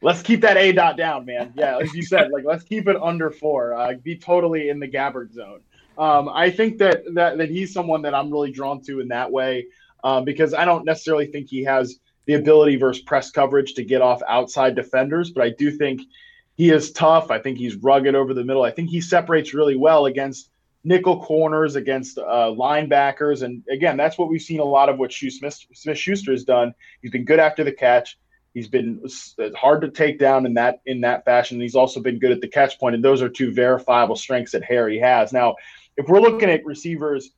Let's 0.00 0.22
keep 0.22 0.42
that 0.42 0.56
A 0.56 0.72
dot 0.72 0.96
down, 0.96 1.24
man. 1.24 1.52
Yeah, 1.56 1.78
as 1.78 1.94
you 1.94 2.02
said, 2.02 2.30
like 2.30 2.44
let's 2.44 2.62
keep 2.62 2.88
it 2.88 2.96
under 3.00 3.30
four. 3.30 3.74
Uh, 3.74 3.94
be 4.02 4.16
totally 4.16 4.68
in 4.68 4.78
the 4.78 4.86
Gabbard 4.86 5.32
zone. 5.32 5.60
Um, 5.96 6.28
I 6.28 6.50
think 6.50 6.78
that, 6.78 7.04
that 7.14 7.38
that 7.38 7.48
he's 7.48 7.72
someone 7.72 8.02
that 8.02 8.14
I'm 8.14 8.30
really 8.30 8.50
drawn 8.50 8.82
to 8.82 9.00
in 9.00 9.08
that 9.08 9.30
way 9.30 9.66
um, 10.04 10.24
because 10.24 10.54
I 10.54 10.64
don't 10.64 10.84
necessarily 10.84 11.26
think 11.26 11.48
he 11.48 11.64
has 11.64 11.98
the 12.26 12.34
ability 12.34 12.76
versus 12.76 13.02
press 13.02 13.30
coverage 13.30 13.74
to 13.74 13.84
get 13.84 14.02
off 14.02 14.22
outside 14.28 14.76
defenders, 14.76 15.30
but 15.30 15.42
I 15.42 15.50
do 15.50 15.70
think 15.70 16.02
he 16.56 16.70
is 16.70 16.92
tough. 16.92 17.30
I 17.30 17.40
think 17.40 17.58
he's 17.58 17.74
rugged 17.76 18.14
over 18.14 18.32
the 18.32 18.44
middle. 18.44 18.62
I 18.62 18.70
think 18.70 18.90
he 18.90 19.00
separates 19.00 19.54
really 19.54 19.76
well 19.76 20.06
against 20.06 20.50
nickel 20.84 21.20
corners, 21.22 21.74
against 21.74 22.18
uh, 22.18 22.52
linebackers, 22.56 23.42
and 23.42 23.62
again, 23.70 23.96
that's 23.96 24.18
what 24.18 24.28
we've 24.28 24.42
seen 24.42 24.60
a 24.60 24.64
lot 24.64 24.88
of 24.88 24.98
what 24.98 25.12
Smith 25.12 25.98
Schuster 25.98 26.30
has 26.30 26.44
done. 26.44 26.74
He's 27.02 27.10
been 27.10 27.24
good 27.24 27.40
after 27.40 27.64
the 27.64 27.72
catch. 27.72 28.18
He's 28.52 28.68
been 28.68 29.02
hard 29.56 29.80
to 29.80 29.88
take 29.88 30.18
down 30.20 30.46
in 30.46 30.54
that 30.54 30.80
in 30.86 31.00
that 31.00 31.24
fashion. 31.24 31.60
He's 31.60 31.74
also 31.74 32.00
been 32.00 32.20
good 32.20 32.30
at 32.30 32.40
the 32.40 32.46
catch 32.46 32.78
point, 32.78 32.94
and 32.94 33.02
those 33.02 33.20
are 33.20 33.28
two 33.28 33.52
verifiable 33.52 34.14
strengths 34.14 34.52
that 34.52 34.62
Harry 34.62 34.98
has. 34.98 35.32
Now, 35.32 35.56
if 35.96 36.06
we're 36.06 36.20
looking 36.20 36.50
at 36.50 36.64
receivers 36.64 37.30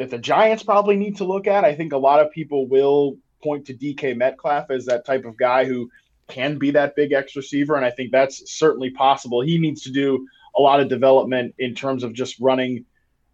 that 0.00 0.08
the 0.08 0.18
Giants 0.18 0.62
probably 0.62 0.96
need 0.96 1.18
to 1.18 1.24
look 1.24 1.46
at. 1.46 1.62
I 1.62 1.74
think 1.74 1.92
a 1.92 1.98
lot 1.98 2.20
of 2.20 2.32
people 2.32 2.66
will 2.66 3.18
point 3.42 3.66
to 3.66 3.74
DK 3.74 4.16
Metcalf 4.16 4.70
as 4.70 4.86
that 4.86 5.04
type 5.04 5.26
of 5.26 5.36
guy 5.36 5.66
who 5.66 5.90
can 6.26 6.56
be 6.56 6.70
that 6.70 6.96
big 6.96 7.12
X 7.12 7.36
receiver, 7.36 7.76
and 7.76 7.84
I 7.84 7.90
think 7.90 8.10
that's 8.10 8.50
certainly 8.50 8.88
possible. 8.88 9.42
He 9.42 9.58
needs 9.58 9.82
to 9.82 9.90
do 9.90 10.26
a 10.56 10.62
lot 10.62 10.80
of 10.80 10.88
development 10.88 11.54
in 11.58 11.74
terms 11.74 12.02
of 12.02 12.14
just 12.14 12.40
running, 12.40 12.86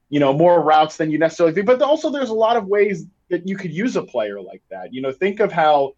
you 0.08 0.18
know, 0.18 0.32
more 0.32 0.60
routes 0.60 0.96
than 0.96 1.12
you 1.12 1.20
necessarily 1.20 1.54
think. 1.54 1.68
But 1.68 1.80
also, 1.82 2.10
there's 2.10 2.30
a 2.30 2.34
lot 2.34 2.56
of 2.56 2.66
ways 2.66 3.06
that 3.28 3.46
you 3.46 3.56
could 3.56 3.72
use 3.72 3.94
a 3.94 4.02
player 4.02 4.40
like 4.40 4.62
that. 4.72 4.92
You 4.92 5.02
know, 5.02 5.12
think 5.12 5.38
of 5.38 5.52
how 5.52 5.92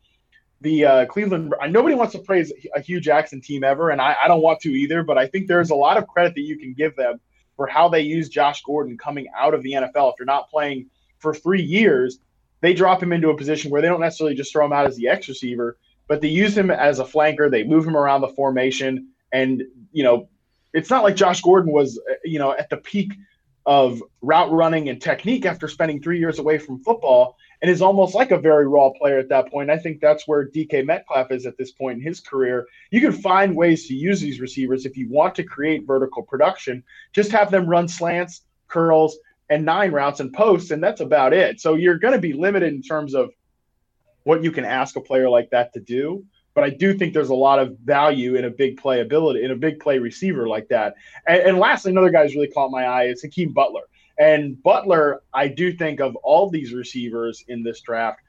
the 0.61 0.85
uh, 0.85 1.07
Cleveland. 1.07 1.55
Nobody 1.71 1.95
wants 1.95 2.13
to 2.13 2.19
praise 2.19 2.53
a 2.77 2.81
Hue 2.83 3.01
Jackson 3.01 3.41
team 3.41 3.65
ever, 3.65 3.89
and 3.89 4.03
I, 4.03 4.17
I 4.23 4.29
don't 4.29 4.43
want 4.43 4.61
to 4.61 4.69
either. 4.69 5.03
But 5.03 5.17
I 5.17 5.29
think 5.29 5.49
there's 5.49 5.71
a 5.71 5.75
lot 5.75 5.97
of 5.97 6.07
credit 6.07 6.35
that 6.35 6.43
you 6.43 6.59
can 6.59 6.75
give 6.75 6.95
them 6.95 7.21
for 7.59 7.67
how 7.67 7.89
they 7.89 8.01
use 8.01 8.29
Josh 8.29 8.63
Gordon 8.63 8.97
coming 8.97 9.27
out 9.37 9.53
of 9.53 9.65
the 9.65 9.73
NFL. 9.73 10.13
If 10.13 10.15
you're 10.21 10.27
not 10.27 10.49
playing 10.49 10.87
for 11.19 11.35
three 11.35 11.61
years, 11.61 12.21
they 12.61 12.73
drop 12.73 13.03
him 13.03 13.13
into 13.13 13.31
a 13.31 13.37
position 13.37 13.73
where 13.73 13.83
they 13.83 13.89
don't 13.89 14.01
necessarily 14.01 14.37
just 14.37 14.53
throw 14.53 14.65
him 14.65 14.73
out 14.73 14.87
as 14.87 14.97
the 14.97 15.09
X 15.09 15.29
receiver, 15.29 15.77
but 16.07 16.21
they 16.21 16.29
use 16.29 16.57
him 16.57 16.71
as 16.71 17.01
a 17.01 17.05
flanker. 17.05 17.51
They 17.51 17.65
move 17.65 17.85
him 17.85 17.97
around 17.97 18.21
the 18.21 18.29
formation, 18.29 19.09
and 19.33 19.65
you 19.93 20.05
know, 20.05 20.29
it's 20.73 20.89
not 20.89 21.03
like 21.03 21.17
Josh 21.17 21.41
Gordon 21.41 21.73
was, 21.73 22.01
you 22.25 22.39
know, 22.39 22.53
at 22.53 22.71
the 22.71 22.77
peak 22.77 23.13
of 23.67 24.05
route 24.23 24.53
running 24.53 24.89
and 24.89 25.03
technique 25.03 25.45
after 25.45 25.67
spending 25.67 26.01
three 26.01 26.21
years 26.21 26.39
away 26.39 26.59
from 26.59 26.83
football 26.85 27.37
and 27.61 27.71
is 27.71 27.83
almost 27.83 28.15
like 28.15 28.31
a 28.31 28.39
very 28.39 28.69
raw 28.69 28.91
player 28.91 29.19
at 29.19 29.29
that 29.31 29.51
point. 29.51 29.71
I 29.71 29.79
think 29.79 30.01
that's 30.01 30.29
where 30.29 30.49
DK 30.49 30.85
Metcalf 30.87 31.33
is 31.33 31.47
at 31.47 31.57
this 31.57 31.73
point 31.73 31.99
in 31.99 32.05
his 32.05 32.21
career. 32.21 32.67
You 32.91 33.01
can 33.01 33.13
find 33.13 33.57
ways 33.57 33.89
to 33.89 33.95
use 33.95 34.21
these 34.21 34.41
receivers 34.41 34.87
if 34.87 34.97
you 34.97 35.09
want 35.09 35.35
to 35.37 35.43
create 35.43 35.87
vertical 35.87 36.23
production. 36.23 36.85
Just 37.13 37.33
have 37.33 37.51
them 37.51 37.67
run 37.67 37.89
slants, 37.89 38.43
curls, 38.69 39.19
and 39.51 39.65
nine 39.65 39.93
routes 39.93 40.21
and 40.21 40.33
posts, 40.33 40.71
and 40.71 40.83
that's 40.83 41.01
about 41.01 41.33
it. 41.33 41.61
So 41.61 41.75
you're 41.75 41.99
going 41.99 42.15
to 42.15 42.21
be 42.21 42.33
limited 42.33 42.73
in 42.73 42.83
terms 42.83 43.15
of 43.15 43.31
what 44.25 44.45
you 44.45 44.53
can 44.53 44.65
ask 44.65 44.95
a 44.97 45.01
player 45.01 45.29
like 45.29 45.51
that 45.51 45.73
to 45.75 45.81
do. 45.81 46.25
But 46.55 46.65
I 46.65 46.71
do 46.71 46.93
think 46.93 47.15
there's 47.15 47.29
a 47.29 47.35
lot 47.35 47.61
of 47.61 47.79
value 47.79 48.35
in 48.35 48.45
a 48.45 48.51
big 48.51 48.79
play 48.79 49.01
ability, 49.01 49.45
in 49.45 49.51
a 49.53 49.57
big 49.57 49.81
play 49.81 49.99
receiver 49.99 50.49
like 50.49 50.69
that. 50.69 50.95
And, 51.27 51.41
and 51.43 51.59
lastly, 51.59 51.93
another 51.93 52.11
guy 52.11 52.25
who's 52.25 52.35
really 52.35 52.49
caught 52.49 52.71
my 52.71 52.85
eye 52.85 53.05
is 53.05 53.23
Hakeem 53.23 53.53
Butler. 53.53 53.83
And 54.19 54.61
Butler, 54.63 55.23
I 55.33 55.49
do 55.49 55.73
think 55.73 56.01
of 56.01 56.17
all 56.17 56.51
these 56.51 56.73
receivers 56.73 57.45
in 57.49 57.63
this 57.63 57.81
draft, 57.81 58.21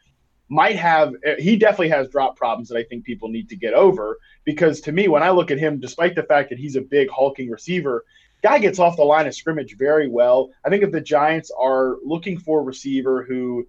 might 0.50 0.76
have 0.76 1.14
he 1.38 1.56
definitely 1.56 1.90
has 1.90 2.10
drop 2.10 2.36
problems 2.36 2.70
that 2.70 2.78
I 2.78 2.84
think 2.84 3.06
people 3.06 3.30
need 3.30 3.50
to 3.50 3.56
get 3.56 3.74
over. 3.74 4.18
Because 4.46 4.82
to 4.82 4.92
me 4.92 5.08
when 5.08 5.24
I 5.24 5.30
look 5.30 5.52
at 5.52 5.60
him 5.60 5.80
despite 5.80 6.16
the 6.16 6.24
fact 6.24 6.50
that 6.50 6.60
he's 6.60 6.76
a 6.76 6.82
big 6.82 7.10
hulking 7.10 7.50
receiver 7.50 8.04
guy 8.42 8.58
gets 8.58 8.80
off 8.80 8.96
the 8.96 9.04
line 9.04 9.28
of 9.28 9.36
scrimmage 9.36 9.76
very 9.78 10.08
well. 10.08 10.50
I 10.66 10.70
think 10.70 10.84
if 10.84 10.92
the 10.92 11.02
Giants 11.02 11.52
are 11.60 11.98
looking 12.04 12.40
for 12.40 12.62
a 12.62 12.64
receiver 12.64 13.24
who 13.24 13.68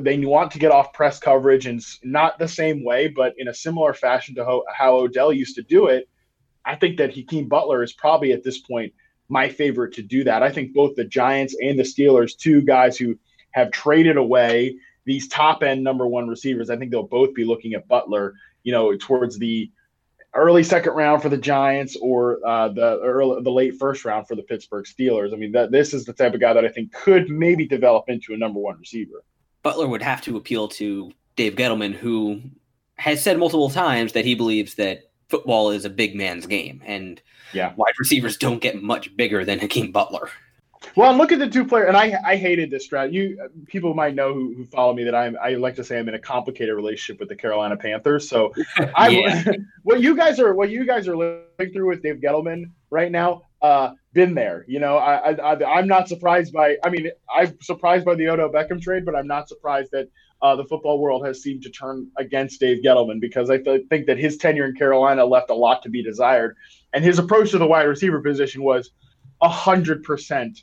they 0.00 0.18
want 0.18 0.50
to 0.52 0.58
get 0.58 0.70
off 0.70 0.92
press 0.92 1.18
coverage 1.18 1.66
and 1.66 1.82
not 2.04 2.38
the 2.38 2.48
same 2.48 2.84
way 2.84 3.08
but 3.08 3.34
in 3.38 3.48
a 3.48 3.54
similar 3.54 3.94
fashion 3.94 4.34
to 4.34 4.62
how 4.74 4.96
Odell 4.96 5.32
used 5.32 5.56
to 5.56 5.62
do 5.62 5.86
it 5.86 6.08
I 6.64 6.76
think 6.76 6.98
that 6.98 7.14
Hakeem 7.14 7.48
Butler 7.48 7.82
is 7.82 7.92
probably 7.92 8.32
at 8.32 8.44
this 8.44 8.58
point 8.58 8.92
my 9.32 9.48
favorite 9.48 9.94
to 9.94 10.02
do 10.02 10.22
that. 10.24 10.42
I 10.42 10.52
think 10.52 10.74
both 10.74 10.94
the 10.94 11.04
Giants 11.04 11.56
and 11.60 11.78
the 11.78 11.82
Steelers, 11.82 12.36
two 12.36 12.60
guys 12.60 12.98
who 12.98 13.18
have 13.52 13.70
traded 13.70 14.16
away 14.16 14.76
these 15.04 15.26
top 15.26 15.62
end 15.62 15.82
number 15.82 16.06
one 16.06 16.28
receivers, 16.28 16.70
I 16.70 16.76
think 16.76 16.90
they'll 16.90 17.02
both 17.02 17.34
be 17.34 17.44
looking 17.44 17.72
at 17.72 17.88
Butler, 17.88 18.34
you 18.62 18.72
know, 18.72 18.94
towards 18.96 19.38
the 19.38 19.70
early 20.34 20.62
second 20.62 20.92
round 20.92 21.22
for 21.22 21.28
the 21.28 21.38
Giants 21.38 21.96
or 22.00 22.46
uh, 22.46 22.68
the 22.68 23.00
early, 23.00 23.42
the 23.42 23.50
late 23.50 23.78
first 23.78 24.04
round 24.04 24.28
for 24.28 24.36
the 24.36 24.42
Pittsburgh 24.42 24.84
Steelers. 24.84 25.32
I 25.32 25.36
mean, 25.36 25.52
that 25.52 25.72
this 25.72 25.94
is 25.94 26.04
the 26.04 26.12
type 26.12 26.34
of 26.34 26.40
guy 26.40 26.52
that 26.52 26.64
I 26.64 26.68
think 26.68 26.92
could 26.92 27.28
maybe 27.28 27.66
develop 27.66 28.04
into 28.08 28.34
a 28.34 28.36
number 28.36 28.60
one 28.60 28.78
receiver. 28.78 29.24
Butler 29.62 29.88
would 29.88 30.02
have 30.02 30.20
to 30.22 30.36
appeal 30.36 30.68
to 30.68 31.10
Dave 31.36 31.54
Gettleman, 31.54 31.94
who 31.94 32.42
has 32.96 33.22
said 33.22 33.38
multiple 33.38 33.70
times 33.70 34.12
that 34.12 34.24
he 34.24 34.34
believes 34.34 34.74
that 34.74 35.10
football 35.32 35.70
is 35.70 35.86
a 35.86 35.90
big 35.90 36.14
man's 36.14 36.46
game, 36.46 36.82
and 36.84 37.20
yeah, 37.54 37.72
wide 37.74 37.94
receivers 37.98 38.36
don't 38.36 38.60
get 38.60 38.82
much 38.82 39.16
bigger 39.16 39.44
than 39.46 39.58
Hakeem 39.58 39.90
Butler. 39.90 40.28
Well, 40.94 41.16
look 41.16 41.32
at 41.32 41.38
the 41.38 41.48
two 41.48 41.64
players, 41.64 41.88
and 41.88 41.96
I 41.96 42.14
I 42.22 42.36
hated 42.36 42.70
this 42.70 42.86
draft. 42.86 43.12
You 43.12 43.38
people 43.66 43.94
might 43.94 44.14
know 44.14 44.34
who, 44.34 44.54
who 44.54 44.66
follow 44.66 44.92
me 44.92 45.04
that 45.04 45.14
I'm 45.14 45.38
I 45.42 45.54
like 45.54 45.74
to 45.76 45.84
say 45.84 45.98
I'm 45.98 46.08
in 46.08 46.14
a 46.14 46.18
complicated 46.18 46.74
relationship 46.74 47.18
with 47.18 47.30
the 47.30 47.36
Carolina 47.36 47.78
Panthers. 47.78 48.28
So 48.28 48.52
I 48.76 49.44
what 49.84 50.02
you 50.02 50.14
guys 50.14 50.38
are 50.38 50.54
what 50.54 50.68
you 50.68 50.84
guys 50.84 51.08
are 51.08 51.16
living 51.16 51.72
through 51.72 51.88
with 51.88 52.02
Dave 52.02 52.20
Gettleman 52.22 52.64
right 52.90 53.10
now. 53.10 53.42
uh, 53.62 53.94
been 54.12 54.34
there. 54.34 54.64
You 54.68 54.80
know, 54.80 54.98
I, 54.98 55.32
I, 55.32 55.54
I 55.54 55.78
am 55.78 55.86
not 55.86 56.08
surprised 56.08 56.52
by. 56.52 56.76
I 56.84 56.90
mean, 56.90 57.10
I'm 57.34 57.56
surprised 57.62 58.04
by 58.04 58.14
the 58.14 58.28
Odell 58.28 58.50
Beckham 58.50 58.82
trade, 58.82 59.06
but 59.06 59.14
I'm 59.14 59.26
not 59.26 59.48
surprised 59.48 59.90
that 59.92 60.08
uh, 60.42 60.56
the 60.56 60.64
football 60.64 60.98
world 60.98 61.24
has 61.24 61.42
seemed 61.42 61.62
to 61.62 61.70
turn 61.70 62.08
against 62.18 62.60
Dave 62.60 62.82
Gettleman 62.84 63.20
because 63.20 63.48
I 63.48 63.58
th- 63.58 63.86
think 63.88 64.06
that 64.06 64.18
his 64.18 64.36
tenure 64.36 64.66
in 64.66 64.74
Carolina 64.74 65.24
left 65.24 65.50
a 65.50 65.54
lot 65.54 65.82
to 65.84 65.88
be 65.88 66.02
desired, 66.02 66.56
and 66.92 67.04
his 67.04 67.18
approach 67.18 67.52
to 67.52 67.58
the 67.58 67.66
wide 67.66 67.84
receiver 67.84 68.20
position 68.20 68.62
was 68.62 68.90
hundred 69.40 70.04
percent 70.04 70.62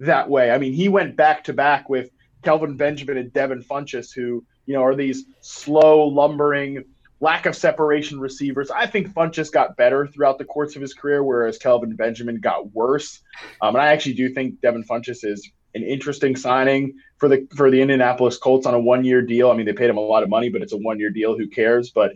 that 0.00 0.28
way. 0.28 0.50
I 0.50 0.58
mean, 0.58 0.72
he 0.72 0.88
went 0.88 1.16
back 1.16 1.44
to 1.44 1.52
back 1.52 1.88
with 1.88 2.10
Kelvin 2.42 2.76
Benjamin 2.76 3.16
and 3.16 3.32
Devin 3.32 3.62
Funchess, 3.62 4.12
who 4.14 4.44
you 4.66 4.74
know 4.74 4.82
are 4.82 4.94
these 4.94 5.24
slow, 5.40 6.06
lumbering 6.06 6.84
lack 7.20 7.46
of 7.46 7.56
separation 7.56 8.20
receivers. 8.20 8.70
I 8.70 8.86
think 8.86 9.12
Funchess 9.12 9.50
got 9.50 9.76
better 9.76 10.06
throughout 10.06 10.38
the 10.38 10.44
course 10.44 10.76
of 10.76 10.82
his 10.82 10.94
career, 10.94 11.22
whereas 11.22 11.58
Kelvin 11.58 11.96
Benjamin 11.96 12.40
got 12.40 12.72
worse. 12.72 13.20
Um, 13.60 13.74
and 13.74 13.82
I 13.82 13.88
actually 13.88 14.14
do 14.14 14.28
think 14.32 14.60
Devin 14.60 14.84
Funchess 14.84 15.24
is 15.24 15.50
an 15.78 15.84
interesting 15.84 16.36
signing 16.36 16.94
for 17.18 17.28
the 17.28 17.46
for 17.54 17.70
the 17.70 17.80
Indianapolis 17.80 18.36
Colts 18.36 18.66
on 18.66 18.74
a 18.74 18.78
one 18.78 19.04
year 19.04 19.22
deal. 19.22 19.50
I 19.50 19.56
mean, 19.56 19.66
they 19.66 19.72
paid 19.72 19.90
him 19.90 19.96
a 19.96 20.00
lot 20.00 20.22
of 20.22 20.28
money, 20.28 20.48
but 20.48 20.62
it's 20.62 20.72
a 20.72 20.76
one 20.76 20.98
year 20.98 21.10
deal. 21.10 21.36
Who 21.36 21.48
cares? 21.48 21.90
But 21.90 22.12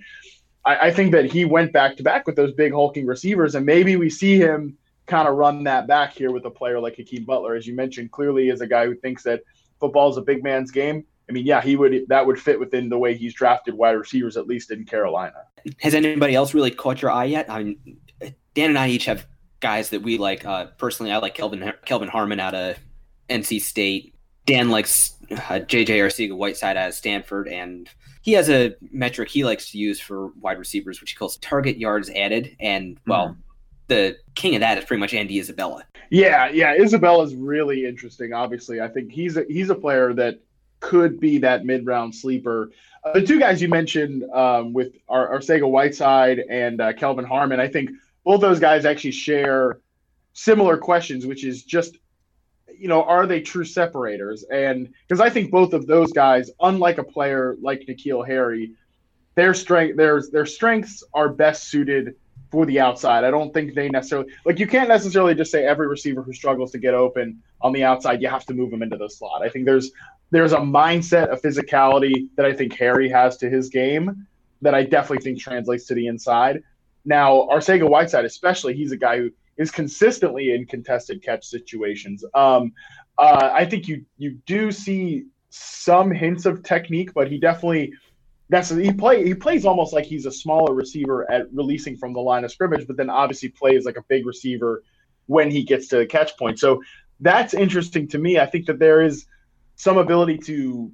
I, 0.65 0.89
I 0.89 0.91
think 0.93 1.13
that 1.13 1.27
he 1.27 1.45
went 1.45 1.73
back 1.73 1.97
to 1.97 2.03
back 2.03 2.27
with 2.27 2.37
those 2.37 2.53
big 2.53 2.73
hulking 2.73 3.07
receivers, 3.07 3.55
and 3.55 3.67
maybe 3.67 3.97
we 3.97 4.11
see 4.11 4.37
him 4.39 4.77
kind 5.07 5.29
of 5.29 5.37
run 5.37 5.65
that 5.65 5.87
back 5.87 6.13
here 6.13 6.31
with 6.31 6.45
a 6.45 6.51
player 6.51 6.79
like 6.79 6.97
Hakeem 6.97 7.25
Butler, 7.25 7.55
as 7.55 7.67
you 7.67 7.75
mentioned. 7.75 8.13
Clearly, 8.13 8.49
is 8.49 8.61
a 8.61 8.67
guy 8.67 8.87
who 8.87 8.95
thinks 8.95 9.23
that 9.25 9.43
football 9.81 10.11
is 10.11 10.17
a 10.17 10.23
big 10.23 10.43
man's 10.43 10.71
game. 10.71 11.05
I 11.29 11.33
mean, 11.33 11.47
yeah, 11.47 11.61
he 11.61 11.77
would 11.77 12.05
that 12.09 12.27
would 12.27 12.41
fit 12.41 12.59
within 12.59 12.89
the 12.89 12.99
way 12.99 13.15
he's 13.15 13.35
drafted 13.35 13.75
wide 13.75 13.93
receivers, 13.93 14.37
at 14.37 14.47
least 14.47 14.71
in 14.71 14.85
Carolina. 14.85 15.45
Has 15.81 15.95
anybody 15.95 16.35
else 16.35 16.55
really 16.55 16.71
caught 16.71 17.03
your 17.03 17.11
eye 17.11 17.25
yet? 17.25 17.49
I 17.49 17.63
mean, 17.63 17.99
Dan 18.55 18.71
and 18.71 18.79
I 18.79 18.89
each 18.89 19.07
have 19.07 19.27
guys 19.61 19.91
that 19.91 20.03
we 20.03 20.19
like. 20.19 20.45
Uh, 20.45 20.67
personally, 20.79 21.13
I 21.13 21.19
like 21.19 21.35
Kelvin 21.35 21.73
Kelvin 21.85 22.09
Harmon 22.09 22.41
out 22.41 22.55
of 22.55 22.77
NC 23.33 23.61
State. 23.61 24.15
Dan 24.45 24.71
likes 24.71 25.15
uh, 25.31 25.61
JJ 25.61 25.87
Arcega 25.87 26.37
Whiteside 26.37 26.77
out 26.77 26.89
of 26.89 26.95
Stanford, 26.95 27.49
and 27.49 27.89
he 28.23 28.33
has 28.33 28.49
a 28.51 28.75
metric 28.91 29.29
he 29.29 29.45
likes 29.45 29.71
to 29.71 29.79
use 29.79 30.01
for 30.01 30.29
wide 30.41 30.59
receivers, 30.59 31.01
which 31.01 31.11
he 31.11 31.17
calls 31.17 31.37
target 31.39 31.79
yards 31.79 32.11
added. 32.11 32.57
And 32.61 32.99
well, 33.07 33.29
mm-hmm. 33.29 33.41
the 33.89 34.17
king 34.35 34.55
of 34.55 34.61
that 34.61 34.79
is 34.79 34.85
pretty 34.85 35.01
much 35.01 35.15
Andy 35.15 35.39
Isabella. 35.39 35.85
Yeah, 36.11 36.49
yeah, 36.51 36.75
Isabella 36.75 37.25
is 37.25 37.35
really 37.35 37.87
interesting. 37.87 38.33
Obviously, 38.33 38.81
I 38.81 38.89
think 38.89 39.11
he's 39.11 39.37
a, 39.37 39.45
he's 39.49 39.71
a 39.71 39.75
player 39.75 40.13
that 40.15 40.41
could 40.81 41.19
be 41.19 41.39
that 41.39 41.65
mid 41.65 41.87
round 41.87 42.15
sleeper. 42.15 42.71
Uh, 43.05 43.13
the 43.15 43.23
two 43.23 43.41
guys 43.41 43.63
you 43.63 43.69
mentioned 43.69 44.25
um, 44.33 44.73
with 44.73 44.93
our, 45.09 45.39
Arcega 45.39 45.69
Whiteside 45.69 46.41
and 46.51 46.81
uh, 46.81 46.93
Kelvin 46.93 47.25
Harmon, 47.25 47.61
I 47.61 47.69
think 47.69 47.91
both 48.25 48.41
those 48.41 48.61
guys 48.61 48.85
actually 48.85 49.13
share 49.13 49.81
similar 50.35 50.77
questions, 50.77 51.27
which 51.27 51.45
is 51.45 51.63
just, 51.65 51.97
you 52.83 52.89
know, 52.89 53.05
are 53.05 53.29
they 53.29 53.41
true 53.41 53.65
separators? 53.65 54.43
And 54.43 54.93
because 55.07 55.21
I 55.21 55.31
think 55.31 55.53
both 55.53 55.73
of 55.73 55.87
those 55.87 56.13
guys, 56.13 56.51
unlike 56.61 56.99
a 56.99 57.05
player 57.05 57.57
like 57.63 57.83
N'Keal 57.89 58.27
Harry, 58.27 58.73
their 59.37 59.55
strength, 59.55 59.97
their 59.97 60.21
their 60.33 60.47
strengths 60.47 61.05
are 61.15 61.29
best 61.29 61.71
suited 61.71 62.17
for 62.51 62.67
the 62.67 62.81
outside. 62.81 63.23
I 63.23 63.31
don't 63.31 63.55
think 63.55 63.75
they 63.75 63.89
necessarily 63.89 64.33
like 64.45 64.59
you 64.59 64.67
can't 64.67 64.89
necessarily 64.89 65.37
just 65.37 65.53
say 65.53 65.65
every 65.65 65.87
receiver 65.87 66.23
who 66.23 66.33
struggles 66.33 66.73
to 66.73 66.79
get 66.79 66.93
open 66.93 67.41
on 67.61 67.73
the 67.73 67.85
outside, 67.85 68.21
you 68.21 68.29
have 68.29 68.45
to 68.47 68.55
move 68.55 68.73
them 68.73 68.83
into 68.83 68.97
the 68.97 69.09
slot. 69.09 69.43
I 69.43 69.49
think 69.49 69.65
there's 69.65 69.93
there's 70.33 70.53
a 70.53 70.59
mindset, 70.59 71.33
a 71.33 71.37
physicality 71.37 72.31
that 72.35 72.45
I 72.45 72.53
think 72.53 72.77
Harry 72.79 73.09
has 73.11 73.37
to 73.39 73.49
his 73.49 73.69
game 73.69 74.27
that 74.61 74.75
I 74.75 74.83
definitely 74.83 75.23
think 75.23 75.39
translates 75.39 75.87
to 75.87 75.95
the 75.95 76.09
inside. 76.09 76.65
Now, 77.05 77.49
Arcega 77.49 77.89
Whiteside, 77.89 78.25
especially, 78.25 78.75
he's 78.75 78.91
a 78.91 78.97
guy 78.97 79.19
who 79.19 79.31
is 79.57 79.71
consistently 79.71 80.55
in 80.55 80.67
contested 80.67 81.23
catch 81.23 81.45
situations. 81.45 82.25
Um, 82.35 82.73
uh, 83.19 83.51
I 83.53 83.65
think 83.65 83.89
you 83.89 84.05
you 84.17 84.39
do 84.47 84.73
see 84.73 85.25
some 85.51 86.11
hints 86.11 86.47
of 86.47 86.63
technique, 86.63 87.13
but 87.15 87.31
he 87.31 87.39
definitely 87.39 87.93
that's 88.49 88.71
he 88.71 88.93
play 88.93 89.25
he 89.25 89.35
plays 89.35 89.65
almost 89.65 89.93
like 89.93 90.05
he's 90.05 90.27
a 90.27 90.33
smaller 90.33 90.75
receiver 90.75 91.31
at 91.31 91.53
releasing 91.53 91.97
from 91.97 92.13
the 92.13 92.21
line 92.21 92.45
of 92.45 92.51
scrimmage, 92.51 92.87
but 92.87 92.97
then 92.97 93.11
obviously 93.11 93.49
plays 93.49 93.85
like 93.85 93.97
a 93.97 94.03
big 94.09 94.27
receiver 94.27 94.83
when 95.27 95.51
he 95.51 95.63
gets 95.63 95.89
to 95.89 95.97
the 95.99 96.07
catch 96.07 96.37
point. 96.37 96.59
So 96.59 96.83
that's 97.21 97.55
interesting 97.55 98.09
to 98.09 98.19
me. 98.19 98.39
I 98.39 98.47
think 98.47 98.67
that 98.67 98.79
there 98.79 99.03
is 99.03 99.27
some 99.77 99.99
ability 99.99 100.39
to 100.39 100.93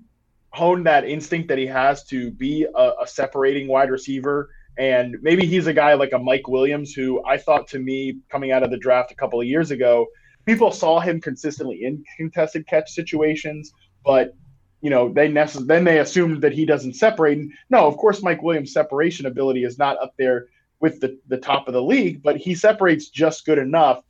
hone 0.51 0.85
that 0.85 1.05
instinct 1.05 1.49
that 1.49 1.59
he 1.59 1.67
has 1.67 2.05
to 2.05 2.31
be 2.31 2.65
a, 2.65 2.93
a, 3.03 3.07
separating 3.07 3.69
wide 3.69 3.91
receiver. 3.91 4.51
And 4.79 5.17
maybe 5.23 5.45
he's 5.45 5.67
a 5.67 5.73
guy 5.73 5.95
like 5.95 6.13
a 6.13 6.19
Mike 6.19 6.47
Williams, 6.47 6.93
who 6.93 7.23
I 7.25 7.37
thought 7.37 7.67
to 7.69 7.81
me 7.81 8.19
coming 8.31 8.53
out 8.53 8.63
of 8.63 8.71
the 8.71 8.79
draft 8.79 9.11
a 9.11 9.17
couple 9.17 9.41
of 9.41 9.47
years 9.47 9.73
ago, 9.73 10.07
people 10.47 10.71
saw 10.71 11.01
him 11.01 11.21
consistently 11.21 11.81
in 11.83 12.03
contested 12.17 12.67
catch 12.69 12.91
situations, 12.91 13.73
but 14.05 14.35
you 14.81 14.91
know 14.91 15.13
they 15.13 15.29
then 15.33 15.85
they 15.85 15.99
assumed 15.99 16.41
that 16.43 16.53
he 16.53 16.65
doesn't 16.65 16.95
separate. 16.95 17.39
And 17.39 17.53
no, 17.71 17.87
of 17.87 17.97
course, 17.97 18.23
Mike 18.23 18.43
Williams' 18.43 18.73
separation 18.73 19.27
ability 19.27 19.65
is 19.65 19.79
not 19.79 20.01
up 20.01 20.15
there 20.17 20.47
with 20.81 21.01
the, 21.01 21.19
the 21.27 21.39
top 21.39 21.67
of 21.67 21.75
the 21.75 21.83
league, 21.83 22.23
but 22.23 22.37
he 22.37 22.55
separates 22.55 23.09
just 23.09 23.45
good 23.45 23.59
enough 23.59 24.03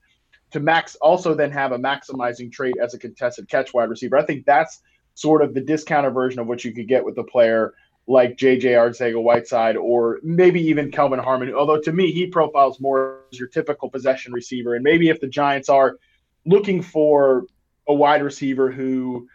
to 0.51 0.61
max 0.61 0.97
also 0.97 1.35
then 1.35 1.51
have 1.51 1.73
a 1.73 1.79
maximizing 1.79 2.53
trait 2.53 2.75
as 2.83 2.93
a 2.93 2.99
contested 2.99 3.49
catch 3.49 3.73
wide 3.73 3.89
receiver. 3.89 4.19
I 4.19 4.25
think 4.25 4.45
that's 4.45 4.83
sort 5.15 5.43
of 5.43 5.55
the 5.55 5.61
discounted 5.63 6.13
version 6.15 6.41
of 6.41 6.47
what 6.47 6.65
you 6.65 6.73
could 6.73 6.89
get 6.89 7.05
with 7.05 7.17
a 7.19 7.25
player 7.25 7.73
like 8.09 8.39
JJ 8.39 8.63
Arcega 8.63 9.23
Whiteside 9.23 9.77
or 9.77 10.19
maybe 10.23 10.61
even 10.63 10.91
Kelvin 10.91 11.19
Harmon. 11.19 11.55
Although 11.55 11.81
to 11.83 11.93
me, 11.93 12.11
he 12.11 12.27
profiles 12.27 12.81
more 12.81 13.21
as 13.31 13.39
your 13.39 13.49
typical 13.49 13.91
possession 13.91 14.33
receiver. 14.33 14.75
And 14.75 14.83
maybe 14.83 15.11
if 15.11 15.21
the 15.21 15.29
Giants 15.29 15.69
are 15.69 15.99
looking 16.47 16.81
for 16.81 17.45
a 17.87 17.93
wide 17.93 18.23
receiver 18.23 18.71
who 18.73 19.29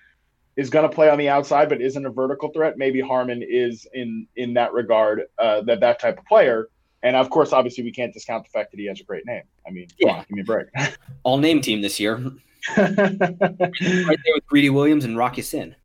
is 0.55 0.71
going 0.71 0.89
to 0.89 0.93
play 0.93 1.09
on 1.09 1.19
the 1.19 1.29
outside 1.29 1.69
but 1.69 1.81
isn't 1.81 2.03
a 2.03 2.09
vertical 2.09 2.49
threat, 2.49 2.77
maybe 2.77 2.99
Harmon 2.99 3.43
is 3.47 3.87
in 3.93 4.27
in 4.35 4.55
that 4.55 4.73
regard 4.73 5.23
uh, 5.37 5.61
that 5.61 5.79
that 5.81 5.99
type 5.99 6.17
of 6.17 6.25
player. 6.25 6.67
And 7.03 7.15
of 7.15 7.29
course, 7.29 7.53
obviously, 7.53 7.83
we 7.83 7.91
can't 7.91 8.13
discount 8.13 8.43
the 8.43 8.49
fact 8.49 8.71
that 8.71 8.79
he 8.79 8.87
has 8.87 8.99
a 8.99 9.03
great 9.03 9.25
name. 9.27 9.43
I 9.67 9.71
mean, 9.71 9.87
yeah. 9.99 10.13
On, 10.13 10.19
give 10.21 10.31
me 10.31 10.41
a 10.41 10.45
break. 10.45 10.67
All 11.23 11.37
name 11.37 11.61
team 11.61 11.81
this 11.81 11.99
year. 11.99 12.15
right 12.77 12.97
there 12.97 14.33
with 14.33 14.45
Greedy 14.47 14.69
Williams 14.69 15.05
and 15.05 15.17
Rock 15.17 15.37
Ya-Sin. 15.37 15.75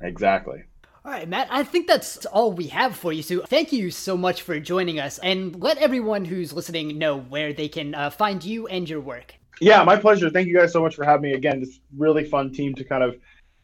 Exactly. 0.00 0.64
All 1.06 1.12
right, 1.12 1.28
Matt, 1.28 1.48
I 1.50 1.64
think 1.64 1.86
that's 1.86 2.24
all 2.24 2.50
we 2.50 2.68
have 2.68 2.96
for 2.96 3.12
you. 3.12 3.22
So 3.22 3.42
thank 3.42 3.74
you 3.74 3.90
so 3.90 4.16
much 4.16 4.40
for 4.40 4.58
joining 4.58 4.98
us 4.98 5.18
and 5.18 5.54
let 5.62 5.76
everyone 5.76 6.24
who's 6.24 6.50
listening 6.54 6.96
know 6.96 7.18
where 7.18 7.52
they 7.52 7.68
can 7.68 7.94
uh, 7.94 8.08
find 8.08 8.42
you 8.42 8.66
and 8.68 8.88
your 8.88 9.02
work. 9.02 9.34
Yeah, 9.60 9.84
my 9.84 9.96
pleasure. 9.96 10.30
Thank 10.30 10.48
you 10.48 10.54
guys 10.54 10.72
so 10.72 10.80
much 10.80 10.94
for 10.94 11.04
having 11.04 11.30
me 11.30 11.34
again. 11.34 11.60
This 11.60 11.78
really 11.94 12.24
fun 12.24 12.52
team 12.52 12.74
to 12.76 12.84
kind 12.84 13.04
of 13.04 13.16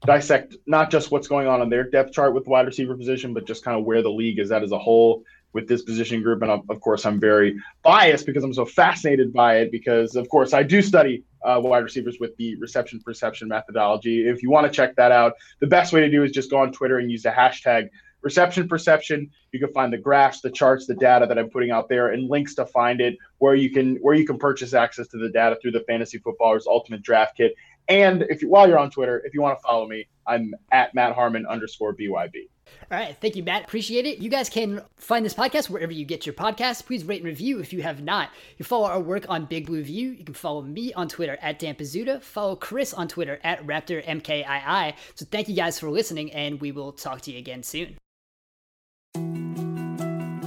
dissect 0.04 0.54
not 0.66 0.90
just 0.90 1.10
what's 1.10 1.28
going 1.28 1.46
on 1.46 1.62
on 1.62 1.70
their 1.70 1.88
depth 1.88 2.12
chart 2.12 2.34
with 2.34 2.44
the 2.44 2.50
wide 2.50 2.66
receiver 2.66 2.94
position, 2.94 3.32
but 3.32 3.46
just 3.46 3.64
kind 3.64 3.78
of 3.78 3.86
where 3.86 4.02
the 4.02 4.10
league 4.10 4.38
is 4.38 4.52
at 4.52 4.62
as 4.62 4.72
a 4.72 4.78
whole 4.78 5.24
with 5.52 5.68
this 5.68 5.82
position 5.82 6.22
group. 6.22 6.42
And 6.42 6.50
of 6.50 6.80
course, 6.80 7.04
I'm 7.04 7.20
very 7.20 7.56
biased 7.82 8.26
because 8.26 8.44
I'm 8.44 8.54
so 8.54 8.64
fascinated 8.64 9.32
by 9.32 9.58
it. 9.58 9.72
Because 9.72 10.16
of 10.16 10.28
course, 10.28 10.52
I 10.52 10.62
do 10.62 10.82
study 10.82 11.24
uh, 11.44 11.60
wide 11.62 11.84
receivers 11.84 12.18
with 12.20 12.36
the 12.36 12.56
reception 12.56 13.00
perception 13.00 13.48
methodology. 13.48 14.28
If 14.28 14.42
you 14.42 14.50
want 14.50 14.66
to 14.66 14.72
check 14.72 14.96
that 14.96 15.12
out, 15.12 15.34
the 15.60 15.66
best 15.66 15.92
way 15.92 16.00
to 16.00 16.10
do 16.10 16.22
is 16.22 16.32
just 16.32 16.50
go 16.50 16.58
on 16.58 16.72
Twitter 16.72 16.98
and 16.98 17.10
use 17.10 17.22
the 17.22 17.30
hashtag 17.30 17.88
reception 18.22 18.68
perception. 18.68 19.30
You 19.52 19.60
can 19.60 19.72
find 19.72 19.92
the 19.92 19.98
graphs, 19.98 20.40
the 20.40 20.50
charts, 20.50 20.86
the 20.86 20.94
data 20.94 21.26
that 21.26 21.38
I'm 21.38 21.50
putting 21.50 21.70
out 21.70 21.88
there, 21.88 22.08
and 22.08 22.28
links 22.28 22.54
to 22.56 22.66
find 22.66 23.00
it 23.00 23.16
where 23.38 23.54
you 23.54 23.70
can 23.70 23.96
where 23.96 24.14
you 24.14 24.26
can 24.26 24.38
purchase 24.38 24.74
access 24.74 25.08
to 25.08 25.18
the 25.18 25.28
data 25.28 25.56
through 25.60 25.72
the 25.72 25.80
Fantasy 25.80 26.18
Footballers 26.18 26.66
Ultimate 26.66 27.02
Draft 27.02 27.36
Kit. 27.36 27.54
And 27.90 28.22
if 28.30 28.40
you, 28.40 28.48
while 28.48 28.68
you're 28.68 28.78
on 28.78 28.90
Twitter, 28.90 29.20
if 29.24 29.34
you 29.34 29.42
want 29.42 29.58
to 29.58 29.62
follow 29.62 29.86
me, 29.88 30.06
I'm 30.26 30.54
at 30.70 30.94
Matt 30.94 31.12
Harmon 31.12 31.44
underscore 31.44 31.94
BYB. 31.94 32.48
All 32.92 32.98
right. 32.98 33.16
Thank 33.20 33.34
you, 33.34 33.42
Matt. 33.42 33.64
Appreciate 33.64 34.06
it. 34.06 34.18
You 34.18 34.30
guys 34.30 34.48
can 34.48 34.80
find 34.96 35.24
this 35.24 35.34
podcast 35.34 35.68
wherever 35.68 35.90
you 35.90 36.04
get 36.04 36.24
your 36.24 36.32
podcasts. 36.32 36.86
Please 36.86 37.04
rate 37.04 37.20
and 37.20 37.26
review 37.26 37.58
if 37.58 37.72
you 37.72 37.82
have 37.82 38.00
not. 38.00 38.30
You 38.58 38.64
follow 38.64 38.86
our 38.86 39.00
work 39.00 39.26
on 39.28 39.44
Big 39.46 39.66
Blue 39.66 39.82
View. 39.82 40.10
You 40.10 40.24
can 40.24 40.34
follow 40.34 40.62
me 40.62 40.92
on 40.94 41.08
Twitter 41.08 41.36
at 41.42 41.58
Dan 41.58 41.74
Pizzuta. 41.74 42.22
Follow 42.22 42.54
Chris 42.54 42.94
on 42.94 43.08
Twitter 43.08 43.40
at 43.42 43.66
RaptorMKII. 43.66 44.94
So 45.16 45.26
thank 45.28 45.48
you 45.48 45.56
guys 45.56 45.80
for 45.80 45.90
listening, 45.90 46.32
and 46.32 46.60
we 46.60 46.70
will 46.70 46.92
talk 46.92 47.22
to 47.22 47.32
you 47.32 47.38
again 47.38 47.64
soon. 47.64 47.96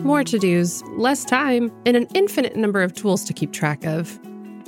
More 0.03 0.23
to 0.23 0.39
dos, 0.39 0.81
less 0.97 1.25
time, 1.25 1.71
and 1.85 1.97
an 1.97 2.07
infinite 2.13 2.55
number 2.55 2.81
of 2.81 2.93
tools 2.93 3.25
to 3.25 3.33
keep 3.33 3.51
track 3.51 3.85
of. 3.85 4.17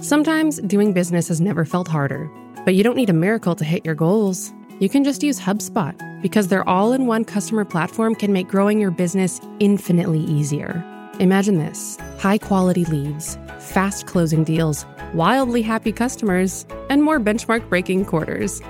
Sometimes 0.01 0.59
doing 0.61 0.91
business 0.91 1.29
has 1.29 1.39
never 1.39 1.63
felt 1.63 1.87
harder, 1.87 2.29
but 2.65 2.75
you 2.75 2.83
don't 2.83 2.97
need 2.97 3.09
a 3.09 3.13
miracle 3.13 3.55
to 3.55 3.63
hit 3.63 3.85
your 3.85 3.95
goals 3.95 4.51
you 4.79 4.89
can 4.89 5.05
just 5.05 5.23
use 5.23 5.39
HubSpot 5.39 5.95
because 6.21 6.49
their 6.49 6.67
all 6.67 6.91
in 6.91 7.07
one 7.07 7.23
customer 7.23 7.63
platform 7.63 8.13
can 8.13 8.33
make 8.33 8.49
growing 8.49 8.77
your 8.77 8.91
business 8.91 9.39
infinitely 9.61 10.19
easier. 10.19 10.83
Imagine 11.19 11.59
this 11.59 11.97
high 12.19 12.37
quality 12.37 12.83
leads, 12.85 13.37
fast 13.59 14.05
closing 14.05 14.43
deals, 14.43 14.85
wildly 15.13 15.61
happy 15.61 15.93
customers, 15.93 16.65
and 16.89 17.01
more 17.03 17.21
benchmark 17.21 17.69
breaking 17.69 18.03
quarters. 18.03 18.61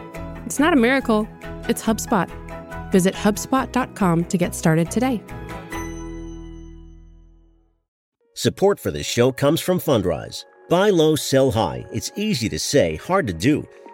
It's 0.45 0.59
not 0.59 0.73
a 0.73 0.75
miracle, 0.75 1.27
it's 1.67 1.81
HubSpot. 1.81 2.29
Visit 2.91 3.15
HubSpot.com 3.15 4.25
to 4.25 4.37
get 4.37 4.53
started 4.53 4.91
today. 4.91 5.23
Support 8.35 8.79
for 8.79 8.91
this 8.91 9.07
show 9.07 9.31
comes 9.31 9.59
from 9.59 9.79
Fundrise. 9.79 10.45
Buy 10.69 10.91
low, 10.91 11.15
sell 11.15 11.49
high. 11.49 11.85
It's 11.91 12.11
easy 12.15 12.47
to 12.49 12.59
say, 12.59 12.97
hard 12.97 13.25
to 13.25 13.33
do. 13.33 13.67